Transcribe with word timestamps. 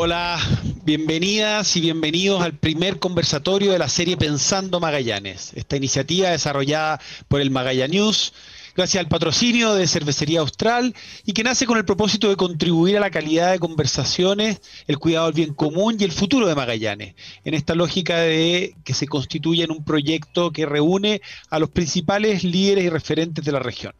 Hola, 0.00 0.38
bienvenidas 0.84 1.74
y 1.74 1.80
bienvenidos 1.80 2.40
al 2.40 2.56
primer 2.56 3.00
conversatorio 3.00 3.72
de 3.72 3.80
la 3.80 3.88
serie 3.88 4.16
Pensando 4.16 4.78
Magallanes. 4.78 5.52
Esta 5.56 5.76
iniciativa 5.76 6.30
desarrollada 6.30 7.00
por 7.26 7.40
el 7.40 7.50
Magallanes 7.50 7.90
News, 7.90 8.32
gracias 8.76 9.02
al 9.02 9.08
patrocinio 9.08 9.74
de 9.74 9.88
Cervecería 9.88 10.38
Austral 10.38 10.94
y 11.26 11.32
que 11.32 11.42
nace 11.42 11.66
con 11.66 11.78
el 11.78 11.84
propósito 11.84 12.28
de 12.28 12.36
contribuir 12.36 12.96
a 12.96 13.00
la 13.00 13.10
calidad 13.10 13.50
de 13.50 13.58
conversaciones, 13.58 14.60
el 14.86 15.00
cuidado 15.00 15.26
del 15.26 15.34
bien 15.34 15.52
común 15.52 15.96
y 15.98 16.04
el 16.04 16.12
futuro 16.12 16.46
de 16.46 16.54
Magallanes, 16.54 17.16
en 17.44 17.54
esta 17.54 17.74
lógica 17.74 18.18
de 18.18 18.76
que 18.84 18.94
se 18.94 19.08
constituya 19.08 19.64
en 19.64 19.72
un 19.72 19.84
proyecto 19.84 20.52
que 20.52 20.64
reúne 20.64 21.22
a 21.50 21.58
los 21.58 21.70
principales 21.70 22.44
líderes 22.44 22.84
y 22.84 22.88
referentes 22.88 23.44
de 23.44 23.50
la 23.50 23.58
región. 23.58 23.94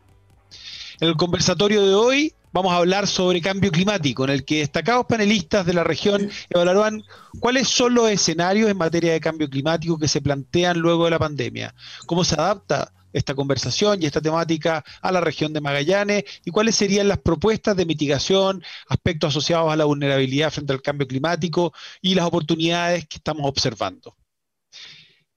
En 1.00 1.08
el 1.08 1.16
conversatorio 1.16 1.84
de 1.84 1.94
hoy 1.94 2.34
vamos 2.52 2.72
a 2.72 2.76
hablar 2.76 3.06
sobre 3.06 3.40
cambio 3.40 3.70
climático, 3.70 4.24
en 4.24 4.30
el 4.30 4.44
que 4.44 4.58
destacados 4.58 5.06
panelistas 5.06 5.66
de 5.66 5.74
la 5.74 5.84
región 5.84 6.30
evaluarán 6.50 7.02
cuáles 7.40 7.68
son 7.68 7.94
los 7.94 8.10
escenarios 8.10 8.70
en 8.70 8.76
materia 8.76 9.12
de 9.12 9.20
cambio 9.20 9.48
climático 9.48 9.98
que 9.98 10.08
se 10.08 10.20
plantean 10.20 10.78
luego 10.78 11.04
de 11.04 11.10
la 11.10 11.18
pandemia, 11.18 11.74
cómo 12.06 12.24
se 12.24 12.34
adapta 12.34 12.92
esta 13.12 13.34
conversación 13.34 14.02
y 14.02 14.06
esta 14.06 14.20
temática 14.20 14.84
a 15.00 15.12
la 15.12 15.20
región 15.20 15.52
de 15.52 15.60
Magallanes 15.60 16.24
y 16.44 16.50
cuáles 16.50 16.76
serían 16.76 17.08
las 17.08 17.18
propuestas 17.18 17.76
de 17.76 17.86
mitigación, 17.86 18.62
aspectos 18.88 19.30
asociados 19.30 19.72
a 19.72 19.76
la 19.76 19.84
vulnerabilidad 19.84 20.52
frente 20.52 20.72
al 20.72 20.82
cambio 20.82 21.06
climático 21.06 21.72
y 22.02 22.14
las 22.14 22.26
oportunidades 22.26 23.06
que 23.08 23.16
estamos 23.16 23.48
observando. 23.48 24.14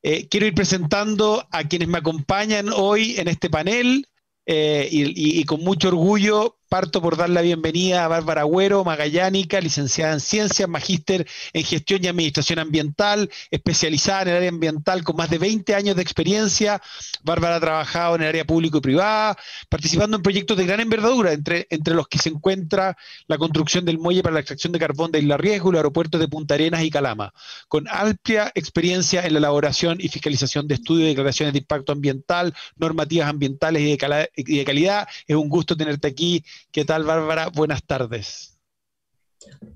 Eh, 0.04 0.28
quiero 0.28 0.48
ir 0.48 0.56
presentando 0.56 1.48
a 1.52 1.64
quienes 1.64 1.88
me 1.88 2.00
acompañan 2.00 2.70
hoy 2.74 3.16
en 3.20 3.28
este 3.28 3.50
panel 3.50 4.08
eh, 4.46 4.88
y, 4.92 5.44
con 5.46 5.64
mucho 5.64 5.90
orgullo 5.90 6.58
Parto 6.72 7.02
por 7.02 7.18
dar 7.18 7.30
la 7.30 7.42
bienvenida 7.42 8.06
a 8.06 8.08
Bárbara 8.08 8.44
Agüero, 8.44 8.86
magallánica, 8.86 9.60
licenciada 9.60 10.14
en 10.14 10.22
Ciencias, 10.22 10.70
magíster 10.70 11.28
en 11.52 11.66
Gestión 11.66 12.02
y 12.02 12.08
Administración 12.08 12.60
Ambiental, 12.60 13.30
especializada 13.50 14.22
en 14.22 14.28
el 14.30 14.36
área 14.38 14.50
ambiental 14.52 15.04
con 15.04 15.18
más 15.18 15.30
de 15.30 15.38
20 15.38 15.76
años 15.76 15.98
de 15.98 16.02
experiencia. 16.02 16.82
Bárbara 17.24 17.58
ha 17.58 17.60
trabajado 17.60 18.16
en 18.16 18.22
el 18.22 18.30
área 18.30 18.46
público 18.46 18.78
y 18.78 18.80
privada, 18.80 19.38
participando 19.68 20.16
en 20.16 20.24
proyectos 20.24 20.56
de 20.56 20.66
gran 20.66 20.80
envergadura, 20.80 21.34
entre, 21.34 21.68
entre 21.72 21.94
los 21.94 22.08
que 22.08 22.20
se 22.20 22.30
encuentra 22.30 22.96
la 23.28 23.38
construcción 23.38 23.84
del 23.84 24.00
muelle 24.00 24.24
para 24.24 24.36
la 24.36 24.40
extracción 24.40 24.72
de 24.72 24.80
carbón 24.80 25.12
de 25.12 25.20
Isla 25.20 25.36
Riesgo, 25.36 25.74
los 25.74 25.80
aeropuertos 25.80 26.22
de 26.22 26.30
Punta 26.30 26.54
Arenas 26.54 26.84
y 26.84 26.90
Calama, 26.90 27.34
con 27.68 27.86
amplia 27.90 28.50
experiencia 28.56 29.26
en 29.26 29.34
la 29.34 29.40
elaboración 29.40 29.98
y 30.00 30.08
fiscalización 30.08 30.70
de 30.70 30.76
estudios 30.76 31.08
y 31.08 31.10
declaraciones 31.10 31.52
de 31.52 31.60
impacto 31.60 31.92
ambiental, 31.92 32.54
normativas 32.78 33.28
ambientales 33.28 33.82
y 33.82 33.98
de, 33.98 34.32
y 34.38 34.58
de 34.60 34.64
calidad. 34.64 35.06
Es 35.28 35.36
un 35.36 35.50
gusto 35.50 35.76
tenerte 35.76 36.08
aquí 36.08 36.46
¿Qué 36.72 36.86
tal, 36.86 37.04
Bárbara? 37.04 37.50
Buenas 37.50 37.84
tardes. 37.84 38.60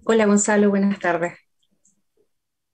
Hola, 0.04 0.26
Gonzalo, 0.26 0.70
buenas 0.70 1.00
tardes. 1.00 1.34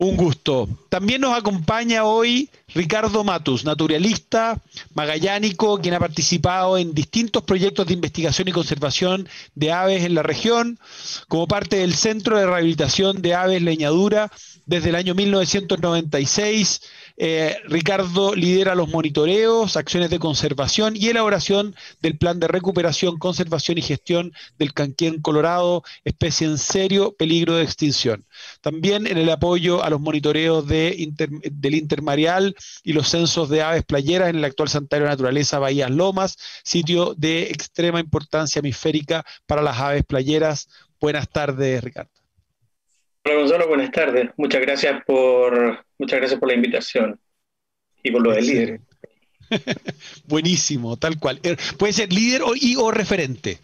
Un 0.02 0.18
gusto. 0.18 0.68
También 0.90 1.22
nos 1.22 1.38
acompaña 1.38 2.06
hoy 2.06 2.50
Ricardo 2.74 3.24
Matus, 3.24 3.66
naturalista 3.66 4.60
magallánico, 4.96 5.80
quien 5.80 5.94
ha 5.94 6.00
participado 6.00 6.80
en 6.80 6.96
distintos 6.96 7.44
proyectos 7.44 7.86
de 7.86 7.94
investigación 7.94 8.48
y 8.48 8.52
conservación 8.52 9.30
de 9.54 9.72
aves 9.72 10.04
en 10.04 10.16
la 10.16 10.24
región, 10.24 10.80
como 11.28 11.48
parte 11.48 11.76
del 11.76 11.94
Centro 11.94 12.40
de 12.40 12.48
Rehabilitación 12.48 13.22
de 13.22 13.36
Aves 13.36 13.62
Leñadura 13.62 14.32
desde 14.66 14.90
el 14.90 14.96
año 14.96 15.14
1996 15.14 16.82
eh, 17.24 17.62
Ricardo 17.66 18.34
lidera 18.34 18.74
los 18.74 18.90
monitoreos, 18.90 19.78
acciones 19.78 20.10
de 20.10 20.18
conservación 20.18 20.96
y 20.96 21.10
elaboración 21.10 21.76
del 22.02 22.18
plan 22.18 22.40
de 22.40 22.48
recuperación, 22.48 23.20
conservación 23.20 23.78
y 23.78 23.84
gestión 23.84 24.34
del 24.58 24.74
canquén 24.74 25.22
colorado, 25.22 25.84
especie 26.04 26.48
en 26.48 26.58
serio 26.58 27.14
peligro 27.16 27.54
de 27.54 27.64
extinción. 27.64 28.26
También 28.62 29.06
en 29.06 29.20
el 29.20 29.30
apoyo 29.30 29.84
a 29.84 29.92
los 29.92 30.02
monitoreos 30.02 30.68
de 30.68 30.98
del 31.52 31.76
intermareal 31.76 32.56
y 32.84 32.94
los 32.94 33.10
censos 33.10 33.50
de 33.50 33.62
aves 33.62 33.84
playeras 33.84 34.32
en 34.32 34.38
el 34.38 34.46
actual 34.46 34.70
santuario 34.70 35.08
naturaleza 35.08 35.60
Bahías 35.60 35.92
Lomas, 35.92 36.38
sitio 36.64 37.14
de 37.16 37.44
extrema 37.52 38.00
importancia 38.00 38.62
hemisférica 38.62 39.24
para 39.46 39.62
las 39.62 39.78
aves 39.78 40.04
playeras. 40.06 40.70
Buenas 41.00 41.30
tardes, 41.30 41.84
Ricardo. 41.84 42.21
Hola 43.24 43.36
Gonzalo, 43.36 43.68
buenas 43.68 43.92
tardes. 43.92 44.30
Muchas 44.38 44.62
gracias 44.62 45.04
por, 45.06 45.86
muchas 46.00 46.20
gracias 46.20 46.40
por 46.40 46.50
la 46.50 46.56
invitación 46.56 47.20
y 48.02 48.12
por 48.12 48.22
lo 48.22 48.32
del 48.32 48.48
líder. 48.48 48.82
Buenísimo, 50.26 50.98
tal 50.98 51.20
cual. 51.20 51.40
Er, 51.44 51.60
puede 51.78 51.94
ser 51.94 52.12
líder 52.12 52.42
y 52.56 52.76
o 52.78 52.90
referente. 52.90 53.60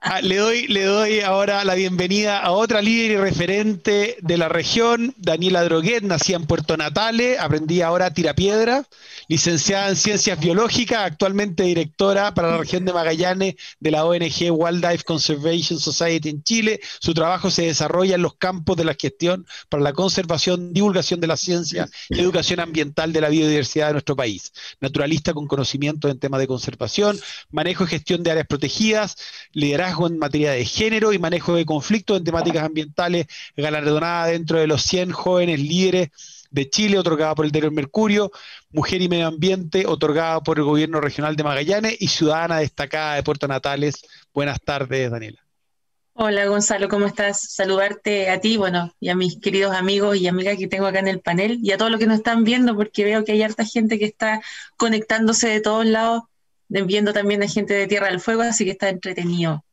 Ah, 0.00 0.20
le, 0.20 0.36
doy, 0.36 0.66
le 0.66 0.82
doy 0.82 1.20
ahora 1.20 1.62
la 1.64 1.76
bienvenida 1.76 2.40
a 2.40 2.50
otra 2.50 2.82
líder 2.82 3.12
y 3.12 3.16
referente 3.18 4.16
de 4.20 4.36
la 4.36 4.48
región, 4.48 5.14
Daniela 5.16 5.62
Droguet, 5.62 6.02
nacida 6.02 6.38
en 6.38 6.46
Puerto 6.46 6.76
Natale, 6.76 7.38
aprendí 7.38 7.82
ahora 7.82 8.12
tirapiedra, 8.12 8.84
licenciada 9.28 9.88
en 9.88 9.94
Ciencias 9.94 10.40
Biológicas, 10.40 10.98
actualmente 11.06 11.62
directora 11.62 12.34
para 12.34 12.50
la 12.50 12.56
región 12.58 12.84
de 12.84 12.92
Magallanes 12.92 13.54
de 13.78 13.90
la 13.92 14.04
ONG 14.04 14.50
Wildlife 14.50 15.04
Conservation 15.04 15.78
Society 15.78 16.30
en 16.30 16.42
Chile. 16.42 16.80
Su 16.98 17.14
trabajo 17.14 17.52
se 17.52 17.66
desarrolla 17.66 18.16
en 18.16 18.22
los 18.22 18.34
campos 18.34 18.76
de 18.76 18.84
la 18.84 18.96
gestión 18.98 19.46
para 19.68 19.84
la 19.84 19.92
conservación, 19.92 20.72
divulgación 20.72 21.20
de 21.20 21.28
la 21.28 21.36
ciencia 21.36 21.88
y 22.08 22.18
educación 22.18 22.58
ambiental 22.58 23.12
de 23.12 23.20
la 23.20 23.28
biodiversidad 23.28 23.88
de 23.88 23.92
nuestro 23.92 24.16
país. 24.16 24.52
Naturalista 24.80 25.32
con 25.32 25.46
conocimiento 25.46 26.08
en 26.08 26.18
temas 26.18 26.40
de 26.40 26.48
conservación, 26.48 27.20
manejo 27.50 27.84
y 27.84 27.88
gestión 27.88 28.24
de 28.24 28.32
áreas 28.32 28.48
protegidas, 28.48 29.16
liderazgo 29.52 29.75
en 29.76 30.18
materia 30.18 30.52
de 30.52 30.64
género 30.64 31.12
y 31.12 31.18
manejo 31.18 31.54
de 31.54 31.66
conflictos 31.66 32.18
en 32.18 32.24
temáticas 32.24 32.64
ambientales, 32.64 33.26
galardonada 33.56 34.26
dentro 34.26 34.58
de 34.58 34.66
los 34.66 34.82
100 34.82 35.12
jóvenes 35.12 35.60
líderes 35.60 36.10
de 36.50 36.70
Chile, 36.70 36.98
otorgada 36.98 37.34
por 37.34 37.44
el 37.44 37.52
Diario 37.52 37.70
Mercurio, 37.70 38.30
Mujer 38.70 39.02
y 39.02 39.08
Medio 39.08 39.26
Ambiente, 39.26 39.86
otorgada 39.86 40.40
por 40.40 40.58
el 40.58 40.64
Gobierno 40.64 41.00
Regional 41.00 41.36
de 41.36 41.44
Magallanes 41.44 41.96
y 42.00 42.08
Ciudadana 42.08 42.58
destacada 42.58 43.16
de 43.16 43.22
Puerto 43.22 43.46
Natales. 43.46 44.02
Buenas 44.32 44.60
tardes, 44.62 45.10
Daniela. 45.10 45.40
Hola 46.14 46.46
Gonzalo, 46.46 46.88
¿cómo 46.88 47.04
estás? 47.04 47.52
Saludarte 47.52 48.30
a 48.30 48.40
ti, 48.40 48.56
bueno, 48.56 48.90
y 48.98 49.10
a 49.10 49.14
mis 49.14 49.38
queridos 49.38 49.76
amigos 49.76 50.16
y 50.16 50.26
amigas 50.26 50.56
que 50.56 50.66
tengo 50.66 50.86
acá 50.86 51.00
en 51.00 51.08
el 51.08 51.20
panel 51.20 51.58
y 51.62 51.72
a 51.72 51.76
todos 51.76 51.90
los 51.90 52.00
que 52.00 52.06
nos 52.06 52.16
están 52.16 52.42
viendo, 52.42 52.74
porque 52.74 53.04
veo 53.04 53.22
que 53.22 53.32
hay 53.32 53.42
harta 53.42 53.66
gente 53.66 53.98
que 53.98 54.06
está 54.06 54.40
conectándose 54.78 55.48
de 55.48 55.60
todos 55.60 55.84
lados, 55.84 56.22
viendo 56.68 57.12
también 57.12 57.42
a 57.42 57.48
gente 57.48 57.74
de 57.74 57.86
Tierra 57.86 58.08
del 58.08 58.20
Fuego, 58.20 58.40
así 58.40 58.64
que 58.64 58.70
está 58.70 58.88
entretenido. 58.88 59.65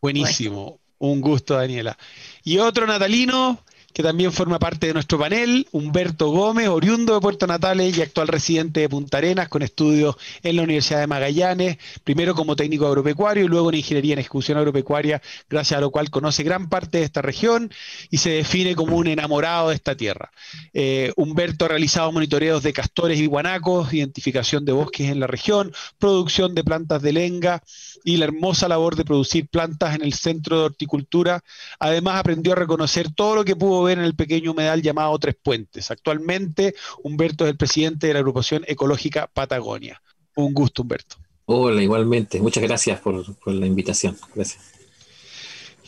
Buenísimo, 0.00 0.80
un 0.98 1.20
gusto, 1.20 1.54
Daniela. 1.54 1.96
Y 2.42 2.58
otro 2.58 2.86
natalino, 2.86 3.64
que 3.92 4.02
también 4.02 4.32
forma 4.32 4.58
parte 4.58 4.86
de 4.86 4.94
nuestro 4.94 5.18
panel, 5.18 5.66
Humberto 5.72 6.30
Gómez, 6.30 6.68
oriundo 6.68 7.14
de 7.14 7.20
Puerto 7.20 7.46
Natales 7.46 7.96
y 7.96 8.02
actual 8.02 8.28
residente 8.28 8.80
de 8.80 8.88
Punta 8.88 9.18
Arenas, 9.18 9.48
con 9.48 9.62
estudios 9.62 10.16
en 10.42 10.56
la 10.56 10.62
Universidad 10.62 11.00
de 11.00 11.06
Magallanes, 11.06 11.78
primero 12.04 12.34
como 12.34 12.56
técnico 12.56 12.86
agropecuario 12.86 13.44
y 13.44 13.48
luego 13.48 13.70
en 13.70 13.76
ingeniería 13.76 14.14
en 14.14 14.20
ejecución 14.20 14.58
agropecuaria, 14.58 15.20
gracias 15.48 15.78
a 15.78 15.80
lo 15.80 15.90
cual 15.90 16.10
conoce 16.10 16.42
gran 16.42 16.68
parte 16.68 16.98
de 16.98 17.04
esta 17.04 17.22
región 17.22 17.70
y 18.10 18.18
se 18.18 18.30
define 18.30 18.74
como 18.74 18.96
un 18.96 19.06
enamorado 19.06 19.70
de 19.70 19.74
esta 19.74 19.96
tierra. 19.96 20.30
Eh, 20.72 21.12
Humberto 21.16 21.64
ha 21.64 21.68
realizado 21.68 22.12
monitoreos 22.12 22.62
de 22.62 22.72
castores 22.72 23.18
y 23.18 23.26
guanacos, 23.26 23.92
identificación 23.92 24.64
de 24.64 24.72
bosques 24.72 25.10
en 25.10 25.20
la 25.20 25.26
región, 25.26 25.72
producción 25.98 26.54
de 26.54 26.64
plantas 26.64 27.02
de 27.02 27.12
lenga 27.12 27.62
y 28.04 28.16
la 28.16 28.26
hermosa 28.26 28.68
labor 28.68 28.96
de 28.96 29.04
producir 29.04 29.48
plantas 29.48 29.94
en 29.94 30.02
el 30.02 30.14
Centro 30.14 30.58
de 30.58 30.64
Horticultura. 30.64 31.42
Además, 31.78 32.18
aprendió 32.18 32.52
a 32.52 32.56
reconocer 32.56 33.12
todo 33.14 33.34
lo 33.34 33.44
que 33.44 33.56
pudo 33.56 33.79
ver 33.82 33.98
en 33.98 34.04
el 34.04 34.14
pequeño 34.14 34.52
humedal 34.52 34.82
llamado 34.82 35.18
Tres 35.18 35.36
Puentes. 35.42 35.90
Actualmente, 35.90 36.74
Humberto 37.02 37.44
es 37.44 37.50
el 37.50 37.56
presidente 37.56 38.06
de 38.06 38.14
la 38.14 38.20
agrupación 38.20 38.64
ecológica 38.66 39.28
Patagonia. 39.32 40.02
Un 40.36 40.54
gusto, 40.54 40.82
Humberto. 40.82 41.16
Hola, 41.46 41.82
igualmente. 41.82 42.40
Muchas 42.40 42.62
gracias 42.62 43.00
por, 43.00 43.24
la 43.46 43.66
invitación. 43.66 44.16
Gracias. 44.34 44.69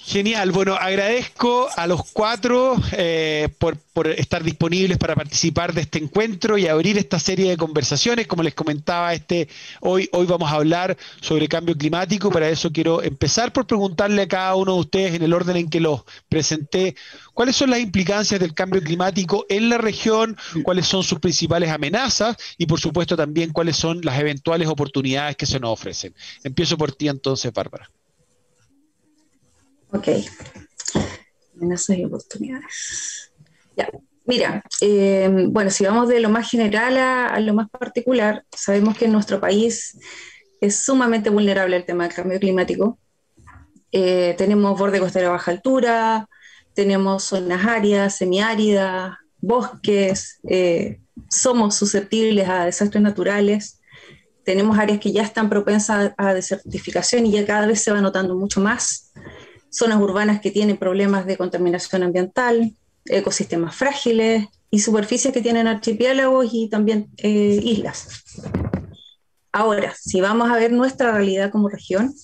Genial, 0.04 0.50
bueno, 0.50 0.74
agradezco 0.74 1.68
a 1.76 1.86
los 1.86 2.10
cuatro 2.12 2.74
eh, 2.90 3.48
por, 3.58 3.78
estar 4.08 4.42
disponibles 4.42 4.98
para 4.98 5.14
participar 5.14 5.72
de 5.72 5.82
este 5.82 5.98
encuentro 5.98 6.58
y 6.58 6.66
abrir 6.66 6.98
esta 6.98 7.20
serie 7.20 7.50
de 7.50 7.56
conversaciones. 7.56 8.26
Como 8.26 8.42
les 8.42 8.52
comentaba, 8.52 9.14
este, 9.14 9.48
hoy, 9.80 10.08
hoy 10.12 10.26
vamos 10.26 10.50
a 10.50 10.56
hablar 10.56 10.96
sobre 11.20 11.46
cambio 11.46 11.76
climático. 11.76 12.32
Para 12.32 12.48
eso 12.48 12.72
quiero 12.72 13.00
empezar 13.00 13.52
por 13.52 13.64
preguntarle 13.68 14.22
a 14.22 14.28
cada 14.28 14.56
uno 14.56 14.74
de 14.74 14.80
ustedes, 14.80 15.14
en 15.14 15.22
el 15.22 15.32
orden 15.32 15.56
en 15.56 15.70
que 15.70 15.78
los 15.78 16.02
presenté, 16.28 16.96
cuáles 17.32 17.54
son 17.54 17.70
las 17.70 17.78
implicancias 17.78 18.40
del 18.40 18.54
cambio 18.54 18.82
climático 18.82 19.46
en 19.48 19.68
la 19.68 19.78
región, 19.78 20.36
cuáles 20.64 20.88
son 20.88 21.04
sus 21.04 21.20
principales 21.20 21.70
amenazas 21.70 22.36
y, 22.58 22.66
por 22.66 22.80
supuesto, 22.80 23.16
también 23.16 23.52
cuáles 23.52 23.76
son 23.76 24.00
las 24.02 24.18
eventuales 24.18 24.66
oportunidades 24.66 25.36
que 25.36 25.46
se 25.46 25.60
nos 25.60 25.70
ofrecen. 25.70 26.12
Empiezo 26.42 26.76
por 26.76 26.90
ti 26.90 27.06
entonces, 27.06 27.52
Bárbara. 27.52 27.88
Ok. 29.92 30.08
Amenazas 31.56 31.98
y 31.98 32.04
oportunidades. 32.04 33.32
Ya. 33.76 33.88
Mira, 34.24 34.62
eh, 34.80 35.28
bueno, 35.48 35.70
si 35.70 35.84
vamos 35.84 36.08
de 36.08 36.20
lo 36.20 36.30
más 36.30 36.48
general 36.48 36.96
a, 36.96 37.40
lo 37.40 37.54
más 37.54 37.68
particular, 37.68 38.44
sabemos 38.54 38.96
que 38.96 39.06
en 39.06 39.12
nuestro 39.12 39.40
país 39.40 39.98
es 40.60 40.76
sumamente 40.76 41.28
vulnerable 41.28 41.76
el 41.76 41.84
tema 41.84 42.04
del 42.04 42.14
cambio 42.14 42.38
climático. 42.38 42.98
Eh, 43.90 44.34
tenemos 44.38 44.78
borde 44.78 45.00
costero 45.00 45.28
a 45.28 45.32
baja 45.32 45.50
altura, 45.50 46.28
tenemos 46.72 47.24
zonas 47.24 47.66
áridas, 47.66 48.16
semiáridas, 48.16 49.16
bosques, 49.40 50.40
eh, 50.48 51.00
somos 51.28 51.74
susceptibles 51.74 52.48
a 52.48 52.64
desastres 52.64 53.02
naturales, 53.02 53.80
tenemos 54.44 54.78
áreas 54.78 55.00
que 55.00 55.12
ya 55.12 55.22
están 55.22 55.50
propensas 55.50 56.14
a 56.16 56.32
desertificación 56.32 57.26
y 57.26 57.32
ya 57.32 57.46
cada 57.46 57.66
vez 57.66 57.82
se 57.82 57.92
va 57.92 58.00
notando 58.00 58.36
mucho 58.36 58.60
más, 58.60 59.11
zonas 59.72 60.00
urbanas 60.00 60.40
que 60.40 60.50
tienen 60.50 60.76
problemas 60.76 61.26
de 61.26 61.36
contaminación 61.36 62.02
ambiental, 62.02 62.74
ecosistemas 63.06 63.74
frágiles 63.74 64.46
y 64.70 64.78
superficies 64.78 65.34
que 65.34 65.42
tienen 65.42 65.66
archipiélagos 65.66 66.48
y 66.52 66.68
también 66.68 67.08
eh, 67.18 67.60
islas. 67.62 68.24
Ahora, 69.50 69.94
si 69.98 70.20
vamos 70.20 70.50
a 70.50 70.56
ver 70.56 70.72
nuestra 70.72 71.12
realidad 71.12 71.50
como 71.50 71.68
región, 71.68 72.14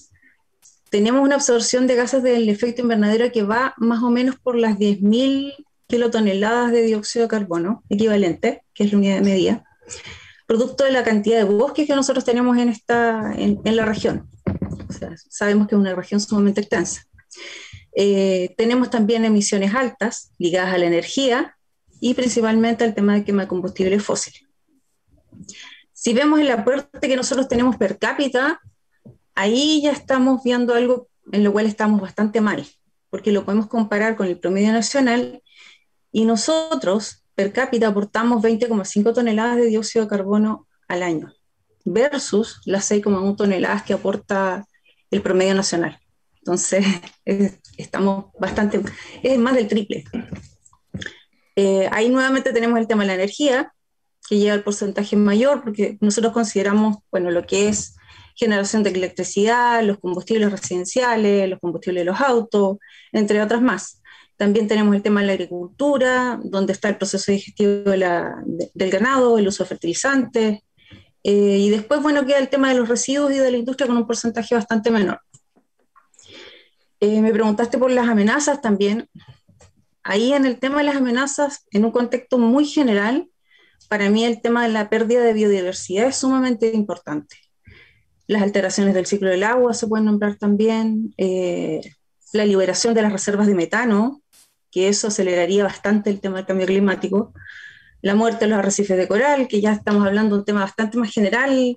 tenemos 0.90 1.22
una 1.22 1.34
absorción 1.34 1.86
de 1.86 1.94
gases 1.94 2.22
del 2.22 2.48
efecto 2.48 2.82
invernadero 2.82 3.30
que 3.32 3.42
va 3.42 3.74
más 3.76 4.02
o 4.02 4.10
menos 4.10 4.36
por 4.36 4.56
las 4.56 4.78
10.000 4.78 5.54
kilotoneladas 5.86 6.72
de 6.72 6.82
dióxido 6.82 7.24
de 7.24 7.28
carbono 7.28 7.82
equivalente, 7.88 8.62
que 8.74 8.84
es 8.84 8.92
la 8.92 8.98
unidad 8.98 9.14
de 9.16 9.22
medida, 9.22 9.64
producto 10.46 10.84
de 10.84 10.92
la 10.92 11.04
cantidad 11.04 11.38
de 11.38 11.44
bosques 11.44 11.86
que 11.86 11.96
nosotros 11.96 12.24
tenemos 12.24 12.56
en, 12.56 12.70
esta, 12.70 13.32
en, 13.34 13.60
la 13.76 13.84
región. 13.84 14.28
sabemos 15.28 15.66
que 15.68 15.74
es 15.74 15.80
una 15.80 15.94
región 15.94 16.20
sumamente 16.20 16.62
extensa. 16.62 17.07
Eh, 17.94 18.54
tenemos 18.56 18.90
también 18.90 19.24
emisiones 19.24 19.74
altas 19.74 20.32
ligadas 20.38 20.74
a 20.74 20.78
la 20.78 20.86
energía 20.86 21.56
y 22.00 22.14
principalmente 22.14 22.84
al 22.84 22.94
tema 22.94 23.14
de 23.14 23.24
quema 23.24 23.42
de 23.42 23.48
combustible 23.48 23.98
fósil. 23.98 24.34
Si 25.92 26.14
vemos 26.14 26.40
el 26.40 26.50
aporte 26.50 27.08
que 27.08 27.16
nosotros 27.16 27.48
tenemos 27.48 27.76
per 27.76 27.98
cápita, 27.98 28.60
ahí 29.34 29.82
ya 29.82 29.92
estamos 29.92 30.42
viendo 30.44 30.74
algo 30.74 31.08
en 31.32 31.44
lo 31.44 31.52
cual 31.52 31.66
estamos 31.66 32.00
bastante 32.00 32.40
mal, 32.40 32.66
porque 33.10 33.32
lo 33.32 33.44
podemos 33.44 33.66
comparar 33.66 34.16
con 34.16 34.26
el 34.26 34.38
promedio 34.38 34.72
nacional 34.72 35.42
y 36.12 36.24
nosotros 36.24 37.24
per 37.34 37.52
cápita 37.52 37.88
aportamos 37.88 38.42
20,5 38.42 39.12
toneladas 39.12 39.56
de 39.56 39.66
dióxido 39.66 40.04
de 40.04 40.10
carbono 40.10 40.66
al 40.86 41.02
año, 41.02 41.32
versus 41.84 42.60
las 42.64 42.90
6,1 42.90 43.36
toneladas 43.36 43.82
que 43.82 43.92
aporta 43.92 44.66
el 45.10 45.22
promedio 45.22 45.54
nacional. 45.54 46.00
Entonces, 46.48 46.86
estamos 47.76 48.26
bastante, 48.40 48.80
es 49.22 49.38
más 49.38 49.54
del 49.54 49.68
triple. 49.68 50.04
Eh, 51.56 51.86
ahí 51.92 52.08
nuevamente 52.08 52.54
tenemos 52.54 52.78
el 52.78 52.86
tema 52.86 53.02
de 53.02 53.08
la 53.08 53.14
energía, 53.14 53.74
que 54.26 54.38
llega 54.38 54.54
al 54.54 54.62
porcentaje 54.62 55.14
mayor, 55.14 55.62
porque 55.62 55.98
nosotros 56.00 56.32
consideramos, 56.32 56.98
bueno, 57.10 57.30
lo 57.30 57.46
que 57.46 57.68
es 57.68 57.96
generación 58.34 58.82
de 58.82 58.90
electricidad, 58.90 59.82
los 59.82 59.98
combustibles 59.98 60.50
residenciales, 60.50 61.50
los 61.50 61.60
combustibles 61.60 62.00
de 62.00 62.04
los 62.06 62.20
autos, 62.20 62.78
entre 63.12 63.42
otras 63.42 63.60
más. 63.60 64.00
También 64.36 64.68
tenemos 64.68 64.94
el 64.94 65.02
tema 65.02 65.20
de 65.20 65.26
la 65.26 65.32
agricultura, 65.34 66.40
donde 66.42 66.72
está 66.72 66.88
el 66.88 66.96
proceso 66.96 67.30
digestivo 67.30 67.90
del 67.90 68.90
ganado, 68.90 69.36
el 69.36 69.48
uso 69.48 69.64
de 69.64 69.68
fertilizantes. 69.68 70.60
Eh, 71.24 71.58
y 71.58 71.68
después, 71.68 72.00
bueno, 72.00 72.24
queda 72.24 72.38
el 72.38 72.48
tema 72.48 72.70
de 72.70 72.76
los 72.76 72.88
residuos 72.88 73.32
y 73.32 73.38
de 73.38 73.50
la 73.50 73.58
industria 73.58 73.86
con 73.86 73.98
un 73.98 74.06
porcentaje 74.06 74.54
bastante 74.54 74.90
menor. 74.90 75.20
Eh, 77.00 77.20
me 77.20 77.32
preguntaste 77.32 77.78
por 77.78 77.90
las 77.90 78.08
amenazas 78.08 78.60
también. 78.60 79.08
Ahí 80.02 80.32
en 80.32 80.46
el 80.46 80.58
tema 80.58 80.78
de 80.78 80.84
las 80.84 80.96
amenazas, 80.96 81.66
en 81.70 81.84
un 81.84 81.92
contexto 81.92 82.38
muy 82.38 82.64
general, 82.64 83.28
para 83.88 84.10
mí 84.10 84.24
el 84.24 84.40
tema 84.40 84.64
de 84.64 84.72
la 84.72 84.90
pérdida 84.90 85.22
de 85.22 85.32
biodiversidad 85.32 86.06
es 86.06 86.16
sumamente 86.16 86.74
importante. 86.74 87.36
Las 88.26 88.42
alteraciones 88.42 88.94
del 88.94 89.06
ciclo 89.06 89.28
del 89.28 89.44
agua 89.44 89.74
se 89.74 89.86
pueden 89.86 90.06
nombrar 90.06 90.36
también, 90.36 91.14
eh, 91.16 91.80
la 92.32 92.44
liberación 92.44 92.94
de 92.94 93.02
las 93.02 93.12
reservas 93.12 93.46
de 93.46 93.54
metano, 93.54 94.22
que 94.70 94.88
eso 94.88 95.08
aceleraría 95.08 95.64
bastante 95.64 96.10
el 96.10 96.20
tema 96.20 96.36
del 96.36 96.46
cambio 96.46 96.66
climático, 96.66 97.32
la 98.02 98.14
muerte 98.14 98.44
de 98.44 98.50
los 98.50 98.58
arrecifes 98.58 98.96
de 98.96 99.08
coral, 99.08 99.48
que 99.48 99.60
ya 99.60 99.72
estamos 99.72 100.06
hablando 100.06 100.34
de 100.34 100.40
un 100.40 100.44
tema 100.44 100.60
bastante 100.60 100.98
más 100.98 101.10
general, 101.10 101.74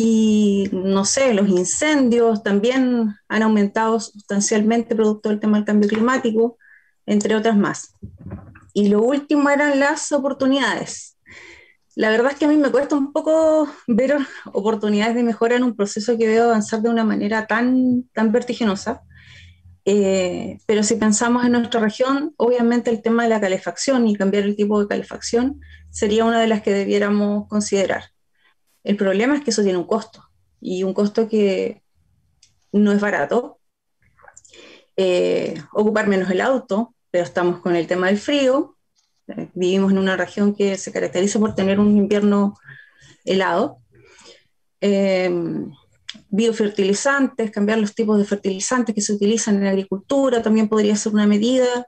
y 0.00 0.70
no 0.70 1.04
sé, 1.04 1.34
los 1.34 1.48
incendios 1.48 2.44
también 2.44 3.16
han 3.26 3.42
aumentado 3.42 3.98
sustancialmente 3.98 4.94
producto 4.94 5.28
del 5.28 5.40
tema 5.40 5.56
del 5.56 5.66
cambio 5.66 5.88
climático, 5.88 6.56
entre 7.04 7.34
otras 7.34 7.56
más. 7.56 7.96
Y 8.72 8.90
lo 8.90 9.02
último 9.02 9.50
eran 9.50 9.80
las 9.80 10.12
oportunidades. 10.12 11.18
La 11.96 12.10
verdad 12.10 12.30
es 12.30 12.38
que 12.38 12.44
a 12.44 12.48
mí 12.48 12.56
me 12.56 12.70
cuesta 12.70 12.94
un 12.94 13.12
poco 13.12 13.68
ver 13.88 14.16
oportunidades 14.52 15.16
de 15.16 15.24
mejora 15.24 15.56
en 15.56 15.64
un 15.64 15.74
proceso 15.74 16.16
que 16.16 16.28
veo 16.28 16.44
avanzar 16.44 16.80
de 16.80 16.90
una 16.90 17.02
manera 17.04 17.48
tan, 17.48 18.04
tan 18.14 18.30
vertiginosa. 18.30 19.02
Eh, 19.84 20.58
pero 20.66 20.84
si 20.84 20.94
pensamos 20.94 21.44
en 21.44 21.50
nuestra 21.50 21.80
región, 21.80 22.34
obviamente 22.36 22.90
el 22.90 23.02
tema 23.02 23.24
de 23.24 23.30
la 23.30 23.40
calefacción 23.40 24.06
y 24.06 24.14
cambiar 24.14 24.44
el 24.44 24.54
tipo 24.54 24.80
de 24.80 24.86
calefacción 24.86 25.60
sería 25.90 26.24
una 26.24 26.40
de 26.40 26.46
las 26.46 26.62
que 26.62 26.72
debiéramos 26.72 27.48
considerar. 27.48 28.04
El 28.88 28.96
problema 28.96 29.36
es 29.36 29.44
que 29.44 29.50
eso 29.50 29.62
tiene 29.62 29.76
un 29.76 29.86
costo 29.86 30.24
y 30.62 30.82
un 30.82 30.94
costo 30.94 31.28
que 31.28 31.82
no 32.72 32.90
es 32.90 32.98
barato. 32.98 33.60
Eh, 34.96 35.62
ocupar 35.74 36.06
menos 36.06 36.30
el 36.30 36.40
auto, 36.40 36.94
pero 37.10 37.22
estamos 37.22 37.60
con 37.60 37.76
el 37.76 37.86
tema 37.86 38.06
del 38.06 38.16
frío. 38.16 38.78
Eh, 39.26 39.50
vivimos 39.52 39.92
en 39.92 39.98
una 39.98 40.16
región 40.16 40.54
que 40.54 40.78
se 40.78 40.90
caracteriza 40.90 41.38
por 41.38 41.54
tener 41.54 41.78
un 41.78 41.98
invierno 41.98 42.56
helado. 43.26 43.82
Eh, 44.80 45.30
biofertilizantes, 46.30 47.50
cambiar 47.50 47.80
los 47.80 47.94
tipos 47.94 48.16
de 48.16 48.24
fertilizantes 48.24 48.94
que 48.94 49.02
se 49.02 49.12
utilizan 49.12 49.56
en 49.56 49.64
la 49.64 49.70
agricultura, 49.70 50.40
también 50.40 50.66
podría 50.66 50.96
ser 50.96 51.12
una 51.12 51.26
medida. 51.26 51.86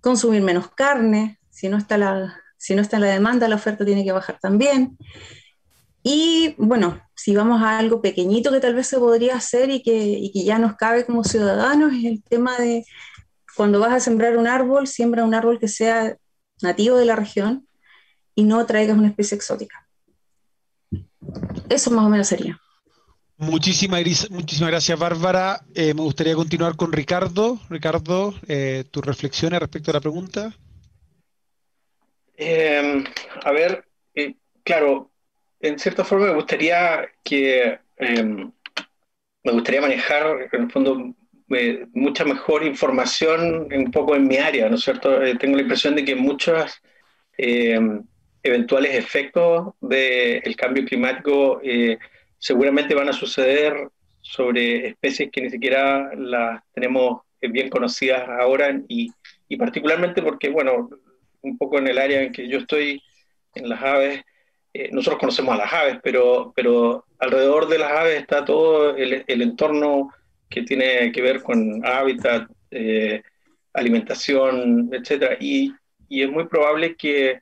Consumir 0.00 0.40
menos 0.40 0.70
carne, 0.70 1.38
si 1.50 1.68
no 1.68 1.76
está 1.76 1.98
la, 1.98 2.34
si 2.56 2.74
no 2.74 2.80
está 2.80 2.98
la 2.98 3.08
demanda, 3.08 3.46
la 3.46 3.56
oferta 3.56 3.84
tiene 3.84 4.04
que 4.04 4.12
bajar 4.12 4.38
también. 4.40 4.96
Y 6.06 6.54
bueno, 6.58 7.00
si 7.16 7.34
vamos 7.34 7.62
a 7.62 7.78
algo 7.78 8.02
pequeñito 8.02 8.52
que 8.52 8.60
tal 8.60 8.74
vez 8.74 8.86
se 8.86 8.98
podría 8.98 9.36
hacer 9.36 9.70
y 9.70 9.82
que, 9.82 9.96
y 9.96 10.30
que 10.32 10.44
ya 10.44 10.58
nos 10.58 10.76
cabe 10.76 11.06
como 11.06 11.24
ciudadanos, 11.24 11.94
es 11.94 12.04
el 12.04 12.22
tema 12.22 12.58
de 12.58 12.84
cuando 13.56 13.80
vas 13.80 13.94
a 13.94 14.00
sembrar 14.00 14.36
un 14.36 14.46
árbol, 14.46 14.86
siembra 14.86 15.24
un 15.24 15.34
árbol 15.34 15.58
que 15.58 15.66
sea 15.66 16.16
nativo 16.60 16.98
de 16.98 17.06
la 17.06 17.16
región 17.16 17.66
y 18.34 18.44
no 18.44 18.66
traigas 18.66 18.98
una 18.98 19.08
especie 19.08 19.34
exótica. 19.34 19.88
Eso 21.70 21.90
más 21.90 22.04
o 22.04 22.10
menos 22.10 22.28
sería. 22.28 22.60
Muchísimas, 23.38 24.30
muchísimas 24.30 24.70
gracias, 24.70 24.98
Bárbara. 24.98 25.64
Eh, 25.74 25.94
me 25.94 26.02
gustaría 26.02 26.34
continuar 26.34 26.76
con 26.76 26.92
Ricardo. 26.92 27.58
Ricardo, 27.70 28.34
eh, 28.46 28.84
tus 28.90 29.04
reflexiones 29.04 29.58
respecto 29.58 29.90
a 29.90 29.94
la 29.94 30.00
pregunta. 30.00 30.52
Eh, 32.36 33.04
a 33.42 33.52
ver, 33.52 33.86
claro, 34.62 35.13
en 35.60 35.78
cierta 35.78 36.04
forma 36.04 36.26
me 36.26 36.34
gustaría 36.34 37.08
que 37.22 37.78
em, 37.96 38.52
me 39.44 39.52
gustaría 39.52 39.80
manejar 39.80 40.48
en 40.52 40.62
el 40.62 40.70
fondo 40.70 41.14
eh, 41.50 41.86
mucha 41.92 42.24
mejor 42.24 42.64
información 42.64 43.68
un 43.72 43.90
poco 43.90 44.16
en 44.16 44.26
mi 44.26 44.36
área, 44.38 44.68
¿no 44.68 44.76
es 44.76 44.82
cierto? 44.82 45.22
Eh, 45.22 45.36
tengo 45.36 45.56
la 45.56 45.62
impresión 45.62 45.94
de 45.94 46.04
que 46.04 46.14
muchos 46.14 46.80
em, 47.36 48.02
eventuales 48.42 48.94
efectos 48.94 49.74
del 49.80 50.56
cambio 50.56 50.84
climático 50.84 51.60
eh, 51.62 51.98
seguramente 52.38 52.94
van 52.94 53.08
a 53.08 53.12
suceder 53.12 53.88
sobre 54.20 54.88
especies 54.88 55.30
que 55.30 55.42
ni 55.42 55.50
siquiera 55.50 56.10
las 56.16 56.62
tenemos 56.74 57.22
bien 57.40 57.68
conocidas 57.68 58.26
ahora 58.40 58.74
y, 58.88 59.10
y 59.48 59.56
particularmente 59.56 60.22
porque, 60.22 60.48
bueno, 60.48 60.88
un 61.42 61.58
poco 61.58 61.78
en 61.78 61.88
el 61.88 61.98
área 61.98 62.22
en 62.22 62.32
que 62.32 62.48
yo 62.48 62.58
estoy, 62.58 63.02
en 63.54 63.68
las 63.68 63.82
aves, 63.82 64.22
eh, 64.76 64.90
nosotros 64.90 65.20
conocemos 65.20 65.54
a 65.54 65.58
las 65.58 65.72
aves, 65.72 65.98
pero, 66.02 66.52
pero 66.54 67.06
alrededor 67.20 67.68
de 67.68 67.78
las 67.78 67.92
aves 67.92 68.20
está 68.20 68.44
todo 68.44 68.96
el, 68.96 69.24
entorno 69.28 70.12
que 70.50 70.62
tiene 70.62 71.12
que 71.12 71.22
ver 71.22 71.42
con 71.42 71.86
hábitat, 71.86 72.50
eh, 72.72 73.22
alimentación, 73.72 74.90
etc. 74.92 75.36
Y, 75.40 75.72
y, 76.08 76.22
es 76.24 76.30
muy 76.30 76.48
probable 76.48 76.96
que, 76.96 77.40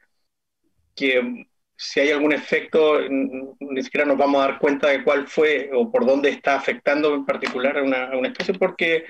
que 0.94 1.46
si 1.74 2.00
hay 2.00 2.10
algún 2.10 2.34
efecto, 2.34 3.00
ni 3.08 3.82
siquiera 3.82 4.06
nos 4.06 4.18
vamos 4.18 4.42
a 4.42 4.48
dar 4.48 4.58
cuenta 4.58 4.88
de 4.88 5.02
cuál 5.02 5.26
fue 5.26 5.70
o 5.72 5.90
por 5.90 6.04
dónde 6.04 6.28
está 6.28 6.56
afectando 6.56 7.14
en 7.14 7.24
particular 7.24 7.78
a 7.78 7.82
una, 7.82 8.04
a 8.10 8.18
una 8.18 8.28
especie, 8.28 8.54
porque 8.54 9.04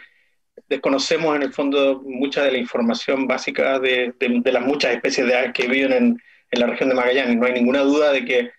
desconocemos 0.69 1.35
en 1.35 1.43
el 1.43 1.53
fondo 1.53 2.03
mucha 2.05 2.45
de 2.45 2.53
la 2.53 2.59
información 2.59 3.27
básica 3.27 3.81
de, 3.81 4.15
de, 4.21 4.41
de 4.45 4.53
las 4.53 4.65
muchas 4.65 4.95
especies 4.95 5.27
de 5.27 5.35
aves 5.37 5.53
que 5.53 5.67
viven 5.67 5.93
en, 5.93 6.23
en 6.53 6.61
la 6.61 6.67
región 6.67 6.91
de 6.91 6.95
Magallanes. 6.95 7.37
No 7.37 7.47
hay 7.47 7.55
ninguna 7.55 7.81
duda 7.81 8.13
de 8.13 8.25
que 8.25 8.51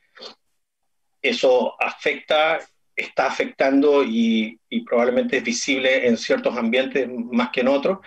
eso 1.21 1.81
afecta, 1.81 2.59
está 2.95 3.27
afectando 3.27 4.03
y, 4.03 4.59
probablemente 4.85 5.37
es 5.37 5.43
visible 5.43 6.07
en 6.07 6.17
ciertos 6.17 6.57
ambientes 6.57 7.07
más 7.09 7.51
que 7.51 7.61
en 7.61 7.69
otros. 7.69 7.99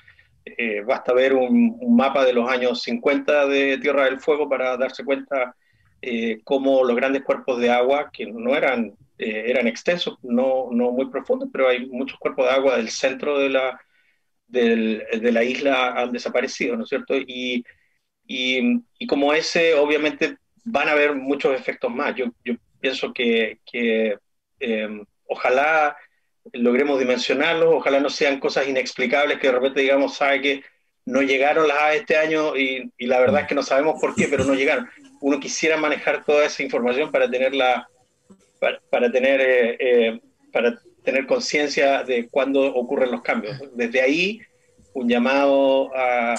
Eh, 0.45 0.83
basta 0.83 1.13
ver 1.15 1.33
un, 1.33 1.79
mapa 1.97 2.25
de 2.25 2.33
los 2.33 2.49
años 2.51 2.83
50 2.83 3.47
de 3.47 3.79
Tierra 3.79 4.05
del 4.05 4.21
Fuego 4.21 4.49
para 4.49 4.77
darse 4.77 5.05
cuenta 5.05 5.57
eh, 6.03 6.41
cómo 6.45 6.85
los 6.85 6.95
grandes 6.95 7.23
cuerpos 7.23 7.59
de 7.59 7.71
agua, 7.71 8.11
que 8.13 8.27
no 8.27 8.55
eran 8.55 8.95
eh, 9.19 9.45
eran 9.47 9.67
extensos, 9.67 10.19
no, 10.23 10.69
no 10.71 10.91
muy 10.91 11.09
profundos, 11.09 11.49
pero 11.51 11.69
hay 11.69 11.87
muchos 11.87 12.19
cuerpos 12.19 12.47
de 12.47 12.53
agua 12.53 12.77
del 12.77 12.91
centro 12.91 13.39
de 13.39 13.49
la, 13.49 13.81
de 14.47 15.33
la 15.33 15.43
isla 15.43 15.93
han 15.93 16.13
desaparecido, 16.13 16.77
¿no 16.77 16.83
es 16.83 16.91
cierto? 16.91 17.17
Y, 17.17 17.65
y, 18.27 18.83
y, 18.99 19.07
como 19.07 19.33
ese, 19.33 19.75
obviamente 19.75 20.37
van 20.65 20.89
a 20.89 20.93
haber 20.93 21.15
muchos 21.15 21.55
efectos 21.55 21.91
más. 21.91 22.15
Yo, 22.15 22.27
pienso 22.81 23.13
que, 23.13 23.59
em, 24.61 25.05
ojalá 25.27 25.97
logremos 26.53 26.99
dimensionarlos, 26.99 27.75
ojalá 27.75 28.01
no 28.01 28.11
sean 28.11 28.39
cosas 28.39 28.69
inexplicables 28.69 29.39
que 29.39 29.49
de 29.49 29.53
repente 29.53 29.81
digamos, 29.81 30.15
sabe 30.15 30.41
que 30.41 30.63
no 31.05 31.23
llegaron 31.23 31.69
las 31.69 31.79
aves 31.79 32.01
este 32.01 32.17
año 32.17 32.57
y, 32.57 32.93
la 32.99 33.21
verdad 33.21 33.43
es 33.43 33.49
que 33.49 33.55
no 33.55 33.63
sabemos 33.63 34.01
por 34.01 34.15
qué, 34.15 34.27
pero 34.29 34.45
no 34.45 34.55
llegaron. 34.55 34.89
Uno 35.21 35.41
quisiera 35.41 35.77
manejar 35.77 36.25
toda 36.25 36.45
esa 36.45 36.63
información 36.63 37.11
para 37.11 37.31
tenerla, 37.31 37.89
para, 38.61 38.81
para 38.91 39.11
tener, 39.11 39.41
eh, 39.41 39.77
eh, 39.79 40.21
para 40.53 40.79
tener 41.05 41.27
conciencia 41.27 42.03
de 42.03 42.29
cuándo 42.29 42.63
ocurren 42.75 43.13
los 43.13 43.23
cambios. 43.23 43.57
Desde 43.75 44.01
ahí, 44.01 44.41
un 44.95 45.09
llamado 45.09 45.91
a, 45.95 46.35